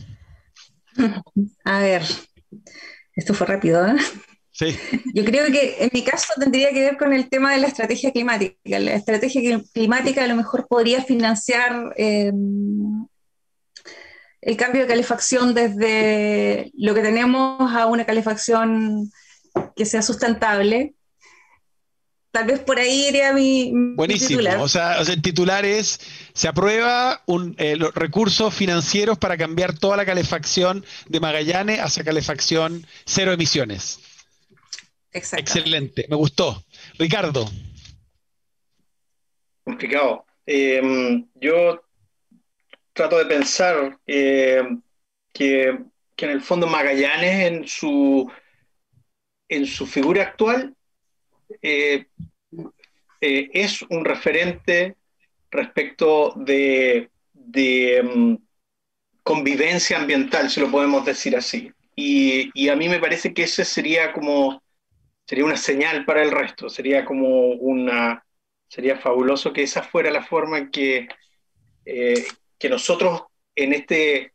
A 1.64 1.78
ver, 1.80 2.03
esto 3.14 3.34
fue 3.34 3.46
rápido, 3.46 3.86
¿eh? 3.86 3.96
Sí. 4.59 4.76
Yo 5.14 5.24
creo 5.24 5.52
que 5.52 5.76
en 5.78 5.90
mi 5.92 6.02
caso 6.02 6.32
tendría 6.36 6.72
que 6.72 6.80
ver 6.80 6.96
con 6.96 7.12
el 7.12 7.28
tema 7.28 7.52
de 7.52 7.59
la 7.59 7.68
estrategia 7.68 8.11
climática. 8.11 8.56
La 8.64 8.94
estrategia 8.94 9.61
climática 9.72 10.24
a 10.24 10.26
lo 10.26 10.34
mejor 10.34 10.66
podría 10.66 11.04
financiar 11.04 11.94
eh, 11.96 12.32
el 14.40 14.56
cambio 14.56 14.82
de 14.82 14.88
calefacción 14.88 15.54
desde 15.54 16.72
lo 16.76 16.92
que 16.92 17.02
tenemos 17.02 17.72
a 17.72 17.86
una 17.86 18.04
calefacción 18.04 19.12
que 19.76 19.84
sea 19.84 20.02
sustentable. 20.02 20.94
Tal 22.32 22.46
vez 22.46 22.59
por 22.59 22.80
ahí 22.80 23.09
iría 23.09 23.32
mi, 23.32 23.72
Buenísimo. 23.94 24.40
titular. 24.40 24.59
O, 24.59 24.68
sea, 24.68 24.98
el 25.00 25.22
titular 25.22 25.64
es, 25.64 26.00
se 26.34 26.48
aprueba 26.48 27.22
un, 27.26 27.54
eh, 27.59 27.76
los 27.76 27.94
recursos 27.94 28.52
financieros 28.52 29.18
para 29.18 29.36
cambiar 29.36 29.78
toda 29.78 29.96
la 29.96 30.04
calefacción 30.04 30.84
de 31.06 31.20
Magallanes 31.20 31.78
hacia 31.78 32.02
calefacción 32.02 32.84
cero 33.06 33.32
emisiones. 33.32 34.00
Excelente, 35.12 36.06
me 36.09 36.16
gustó. 36.16 36.64
Ricardo. 36.98 37.50
Complicado. 39.64 40.24
eh, 40.46 41.24
yo 41.34 41.82
trato 42.92 43.18
de 43.18 43.26
pensar 43.26 43.98
que, 44.06 44.78
que, 45.32 45.68
en 45.68 46.30
el 46.30 46.40
fondo 46.40 46.66
Magallanes 46.66 47.46
en 47.46 47.68
su, 47.68 48.30
en 49.48 49.66
su 49.66 49.86
figura 49.86 50.22
actual 50.22 50.74
eh, 51.62 52.06
eh, 53.20 53.50
es 53.52 53.82
un 53.82 54.04
referente 54.04 54.96
respecto 55.50 56.34
de, 56.36 57.11
de 57.32 58.02
mm, 58.02 58.34
convivencia 59.22 59.98
ambiental, 59.98 60.50
si 60.50 60.61
lo 60.61 60.70
podemos 60.70 61.04
decir 61.04 61.36
así. 61.36 61.72
Y, 61.96 62.50
y, 62.54 62.68
a 62.68 62.76
mí 62.76 62.88
me 62.88 63.00
parece 63.00 63.34
que 63.34 63.44
ese 63.44 63.64
sería 63.64 64.12
como, 64.12 64.62
sería 65.28 65.44
una 65.44 65.58
señal 65.58 66.06
para 66.06 66.22
el 66.22 66.30
resto, 66.30 66.70
sería 66.70 67.04
como 67.04 67.50
una, 67.50 68.24
sería 68.66 68.96
fabuloso 68.96 69.52
que 69.52 69.62
esa 69.62 69.82
fuera 69.82 70.10
la 70.10 70.24
forma 70.24 70.56
en 70.56 70.70
que, 70.70 71.06
eh, 71.84 72.24
que 72.58 72.70
nosotros 72.70 73.24
en 73.54 73.74
este 73.74 74.32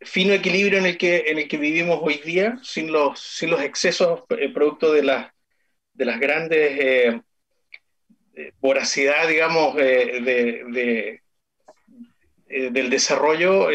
fino 0.00 0.32
equilibrio 0.32 0.78
en 0.78 0.86
el 0.86 0.98
que, 0.98 1.24
en 1.26 1.38
el 1.38 1.48
que 1.48 1.56
vivimos 1.56 1.98
hoy 2.00 2.18
día, 2.18 2.60
sin 2.62 2.92
los, 2.92 3.18
sin 3.18 3.50
los 3.50 3.60
excesos 3.60 4.22
eh, 4.38 4.50
producto 4.50 4.92
de, 4.92 5.02
las 5.02 5.32
de 5.94 6.04
las 6.04 6.20
grandes 6.20 6.78
eh, 6.78 7.20
voracidad, 8.60 9.26
digamos, 9.26 9.74
de, 9.74 11.20
del 12.46 12.90
desarrollo, 12.90 13.68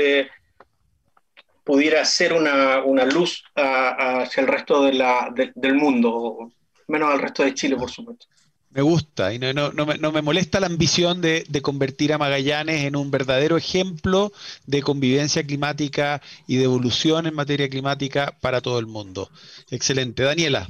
pudiera 1.70 2.03
ser 2.03 2.34
una, 2.34 2.84
una 2.84 3.05
luz 3.05 3.43
hacia 3.53 4.41
el 4.41 4.47
resto 4.47 4.86
de 4.86 4.93
la, 4.93 5.32
del 5.53 5.76
mundo, 5.76 6.51
menos 6.88 7.11
al 7.11 7.20
resto 7.20 7.43
de 7.43 7.53
Chile, 7.53 7.76
por 7.76 7.91
supuesto. 7.91 8.26
Me 8.72 8.82
gusta 8.82 9.32
y 9.32 9.38
no, 9.38 9.53
no, 9.53 9.72
no, 9.72 9.86
me, 9.86 9.99
no, 9.99 10.11
me, 10.11 10.24
molesta 10.24 10.59
la 10.59 10.65
ambición 10.65 11.22
de, 11.22 11.45
de, 11.47 11.61
convertir 11.61 12.11
a 12.11 12.17
Magallanes 12.17 12.86
en 12.86 12.95
un 12.95 13.11
verdadero 13.11 13.55
ejemplo 13.55 14.32
de 14.65 14.82
convivencia 14.82 15.43
climática 15.43 16.24
y 16.47 16.55
de 16.55 16.63
evolución 16.63 17.28
en 17.28 17.36
materia 17.36 17.70
climática 17.70 18.36
para 18.41 18.61
todo 18.61 18.80
el 18.80 18.88
mundo. 18.88 19.30
Excelente. 19.70 20.24
Daniela. 20.24 20.67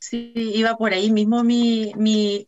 Sí, 0.00 0.32
iba 0.36 0.76
por 0.76 0.92
ahí 0.92 1.10
mismo 1.10 1.42
mi 1.42 1.92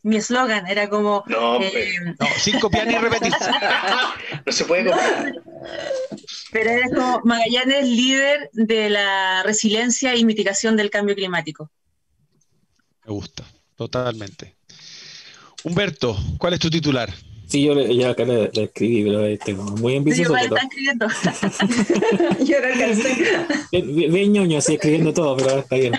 eslogan, 0.04 0.64
mi, 0.64 0.70
era 0.70 0.88
como... 0.88 1.24
No, 1.26 1.60
eh, 1.60 1.94
no, 2.18 2.26
sin 2.38 2.60
copiar 2.60 2.86
ni 2.86 2.96
repetir. 2.96 3.32
no 4.46 4.52
se 4.52 4.64
puede 4.64 4.90
copiar. 4.90 5.34
Pero 6.52 6.70
era 6.70 6.88
como 6.88 7.20
Magallanes 7.24 7.86
líder 7.88 8.50
de 8.52 8.90
la 8.90 9.42
resiliencia 9.42 10.14
y 10.16 10.24
mitigación 10.24 10.76
del 10.76 10.90
cambio 10.90 11.14
climático. 11.14 11.70
Me 13.04 13.12
gusta. 13.12 13.44
Totalmente. 13.80 14.56
Humberto, 15.64 16.14
¿cuál 16.36 16.52
es 16.52 16.60
tu 16.60 16.68
titular? 16.68 17.10
Sí, 17.46 17.64
yo 17.64 17.74
ya 17.74 18.10
acá 18.10 18.24
la, 18.26 18.44
escribí, 18.44 19.04
pero 19.04 19.24
este, 19.24 19.54
muy 19.54 19.96
ambicioso. 19.96 20.34
Sí, 20.36 20.44
está 20.44 20.60
escribiendo. 20.60 21.08
yo 22.44 22.60
no 22.60 22.66
alcancé. 22.66 23.46
Bien 23.72 24.32
ñoño 24.32 24.58
así 24.58 24.74
escribiendo 24.74 25.12
todo, 25.14 25.36
pero 25.36 25.60
está 25.60 25.76
bien. 25.76 25.94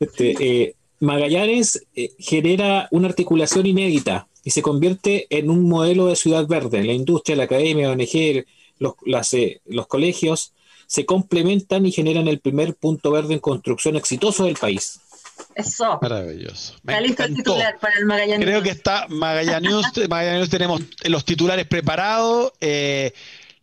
Este, 0.00 0.34
eh, 0.40 0.74
Magallanes 1.00 1.86
eh, 1.94 2.12
genera 2.18 2.88
una 2.90 3.08
articulación 3.08 3.66
inédita 3.66 4.28
y 4.44 4.50
se 4.50 4.62
convierte 4.62 5.26
en 5.30 5.50
un 5.50 5.68
modelo 5.68 6.06
de 6.06 6.16
ciudad 6.16 6.46
verde. 6.46 6.84
La 6.84 6.92
industria, 6.92 7.36
la 7.36 7.44
academia, 7.44 7.90
ONG, 7.90 8.44
los, 8.78 8.94
las, 9.04 9.34
eh, 9.34 9.60
los 9.66 9.86
colegios 9.86 10.52
se 10.86 11.04
complementan 11.04 11.84
y 11.84 11.92
generan 11.92 12.28
el 12.28 12.38
primer 12.38 12.74
punto 12.74 13.10
verde 13.10 13.34
en 13.34 13.40
construcción 13.40 13.96
exitoso 13.96 14.44
del 14.44 14.56
país. 14.56 15.00
Eso. 15.54 15.98
Maravilloso. 16.00 16.74
Me 16.82 16.92
está 16.92 17.00
listo 17.00 17.24
el 17.24 17.34
titular 17.34 17.78
para 17.78 17.98
el 17.98 18.06
Magallanes. 18.06 18.46
Creo 18.46 18.62
que 18.62 18.70
está 18.70 19.06
Magallanes. 19.08 19.72
Magallanes 20.08 20.48
tenemos 20.48 20.80
los 21.04 21.24
titulares 21.24 21.66
preparados. 21.66 22.52
Eh, 22.60 23.12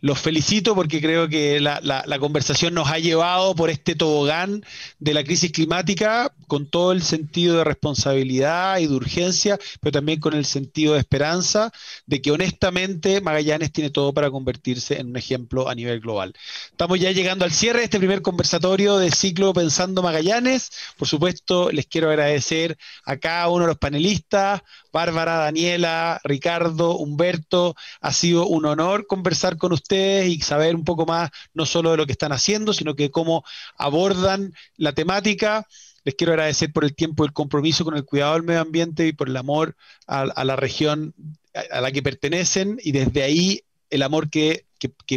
los 0.03 0.19
felicito 0.19 0.75
porque 0.75 0.99
creo 0.99 1.29
que 1.29 1.61
la, 1.61 1.79
conversación 2.19 2.73
nos 2.73 2.89
ha 2.89 2.99
llevado 2.99 3.55
por 3.55 3.69
este 3.69 3.95
tobogán 3.95 4.65
de 4.99 5.13
la 5.13 5.23
crisis 5.23 5.53
climática 5.53 6.32
con 6.47 6.69
todo 6.69 6.91
el 6.91 7.03
sentido 7.03 7.57
de 7.57 7.63
responsabilidad 7.63 8.79
y 8.79 8.87
de 8.87 8.93
urgencia, 8.93 9.59
pero 9.81 9.91
también 9.91 10.19
con 10.19 10.33
el 10.33 10.45
sentido 10.45 10.93
de 10.93 10.99
esperanza 10.99 11.71
de 12.05 12.21
que 12.21 12.31
honestamente 12.31 13.21
Magallanes 13.21 13.71
tiene 13.71 13.89
todo 13.89 14.13
para 14.13 14.31
convertirse 14.31 14.99
en 14.99 15.07
un 15.07 15.17
ejemplo 15.17 15.69
a 15.69 15.75
nivel 15.75 15.99
global. 15.99 16.33
Estamos 16.71 16.99
ya 16.99 17.11
llegando 17.11 17.45
al 17.45 17.51
cierre 17.51 17.79
de 17.79 17.85
este 17.85 17.99
primer 17.99 18.21
conversatorio 18.21 18.97
de 18.97 19.11
ciclo 19.11 19.53
Pensando 19.53 20.01
Magallanes. 20.01 20.71
Por 20.97 21.07
supuesto, 21.07 21.71
les 21.71 21.87
quiero 21.87 22.09
agradecer 22.09 22.77
a 23.05 23.17
cada 23.17 23.47
uno 23.49 23.65
de 23.65 23.69
los 23.69 23.77
panelistas, 23.77 24.61
Bárbara, 24.91 25.37
Daniela, 25.37 26.21
Ricardo, 26.23 26.97
Humberto. 26.97 27.75
Ha 28.01 28.13
sido 28.13 28.47
un 28.47 28.65
honor 28.65 29.07
conversar 29.07 29.57
con 29.57 29.73
ustedes 29.73 30.27
y 30.29 30.41
saber 30.41 30.75
un 30.75 30.83
poco 30.83 31.05
más 31.05 31.31
no 31.53 31.65
solo 31.65 31.91
de 31.91 31.97
lo 31.97 32.05
que 32.05 32.11
están 32.11 32.31
haciendo, 32.31 32.73
sino 32.73 32.95
que 32.95 33.11
cómo 33.11 33.43
abordan 33.77 34.53
la 34.77 34.93
temática. 34.93 35.67
Les 36.03 36.15
quiero 36.15 36.33
agradecer 36.33 36.71
por 36.71 36.83
el 36.83 36.95
tiempo, 36.95 37.25
el 37.25 37.33
compromiso 37.33 37.85
con 37.85 37.95
el 37.95 38.05
cuidado 38.05 38.33
del 38.33 38.43
medio 38.43 38.61
ambiente 38.61 39.07
y 39.07 39.13
por 39.13 39.29
el 39.29 39.37
amor 39.37 39.75
a, 40.07 40.43
la 40.43 40.55
región 40.55 41.13
a 41.71 41.81
la 41.81 41.91
que 41.91 42.03
pertenecen 42.03 42.77
y 42.83 42.91
desde 42.91 43.23
ahí 43.23 43.63
el 43.89 44.01
amor 44.01 44.29
que, 44.29 44.65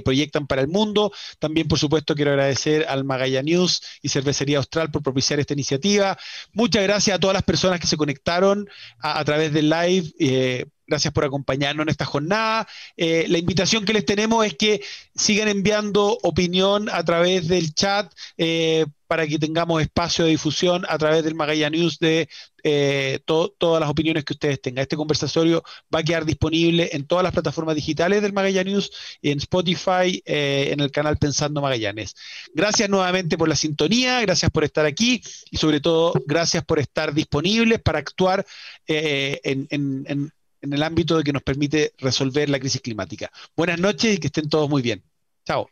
proyectan 0.05 0.47
para 0.47 0.63
el 0.63 0.69
mundo. 0.69 1.13
También, 1.41 1.67
por 1.67 1.79
supuesto, 1.79 2.15
quiero 2.15 2.31
agradecer 2.31 2.87
al 2.89 3.03
Magalla 3.03 3.43
News 3.43 3.83
y 4.01 4.11
Cervecería 4.11 4.59
Austral 4.59 4.93
por 4.93 5.03
propiciar 5.03 5.41
esta 5.41 5.55
iniciativa. 5.55 6.17
Muchas 6.53 6.85
gracias 6.85 7.17
a 7.17 7.19
todas 7.19 7.35
las 7.35 7.43
personas 7.43 7.81
que 7.81 7.89
se 7.89 7.97
conectaron 7.97 8.69
a, 9.01 9.25
través 9.25 9.53
del 9.53 9.71
live. 9.71 10.13
Eh, 10.21 10.67
Gracias 10.87 11.13
por 11.13 11.25
acompañarnos 11.25 11.83
en 11.83 11.89
esta 11.89 12.05
jornada. 12.05 12.69
Eh, 12.97 13.27
la 13.29 13.39
invitación 13.39 13.85
que 13.85 13.93
les 13.93 14.05
tenemos 14.05 14.47
es 14.47 14.55
que 14.55 14.83
sigan 15.17 15.49
enviando 15.49 16.17
opinión 16.23 16.89
a 16.91 17.05
través 17.05 17.49
del 17.49 17.75
chat 17.75 18.13
eh, 18.39 18.87
para 19.07 19.27
que 19.27 19.39
tengamos 19.39 19.83
espacio 19.83 20.25
de 20.25 20.33
difusión 20.33 20.85
a 20.89 20.99
través 20.99 21.25
del 21.25 21.35
Magalla 21.35 21.71
News 21.71 21.99
de 21.99 22.29
eh, 22.63 23.21
todas 23.25 23.81
las 23.81 23.89
opiniones 23.89 24.25
que 24.25 24.33
ustedes 24.33 24.61
tengan. 24.61 24.83
Este 24.83 24.97
conversatorio 24.97 25.63
va 25.95 26.01
a 26.01 26.03
quedar 26.03 26.25
disponible 26.25 26.91
en 26.93 27.07
todas 27.07 27.23
las 27.23 27.33
plataformas 27.33 27.77
digitales 27.77 28.23
del 28.23 28.33
Magalla 28.33 28.65
News, 28.65 28.91
en 29.23 29.39
Spotify, 29.39 30.23
en 30.25 30.81
el 30.81 30.91
canal 30.91 31.17
Pensando 31.17 31.61
Magallanes. 31.61 32.15
Gracias 32.55 32.89
nuevamente 32.89 33.39
por 33.39 33.49
la 33.49 33.57
sintonía, 33.57 34.21
gracias 34.23 34.51
por 34.51 34.65
estar 34.65 34.87
aquí 34.87 35.23
y 35.51 35.57
sobre 35.57 35.81
todo 35.81 36.13
gracias 36.27 36.65
por 36.65 36.79
estar 36.79 37.15
disponibles 37.15 37.81
para 37.81 38.01
actuar 38.01 38.45
en, 38.87 39.67
en 39.71 40.33
en 40.67 40.73
el 40.73 40.83
ámbito 40.83 41.17
de 41.17 41.25
que 41.25 41.33
nos 41.33 41.43
permite 41.43 41.95
resolver 41.99 42.49
la 42.49 42.59
crisis 42.59 42.81
climática. 42.81 43.31
Buenas 43.57 43.81
noches 43.81 44.17
y 44.17 44.19
que 44.19 44.27
estén 44.29 44.49
todos 44.49 44.69
muy 44.69 44.83
bien. 44.83 45.03
Chao. 45.45 45.69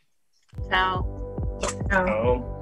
Chao. 0.71 1.59
Chao. 1.91 2.54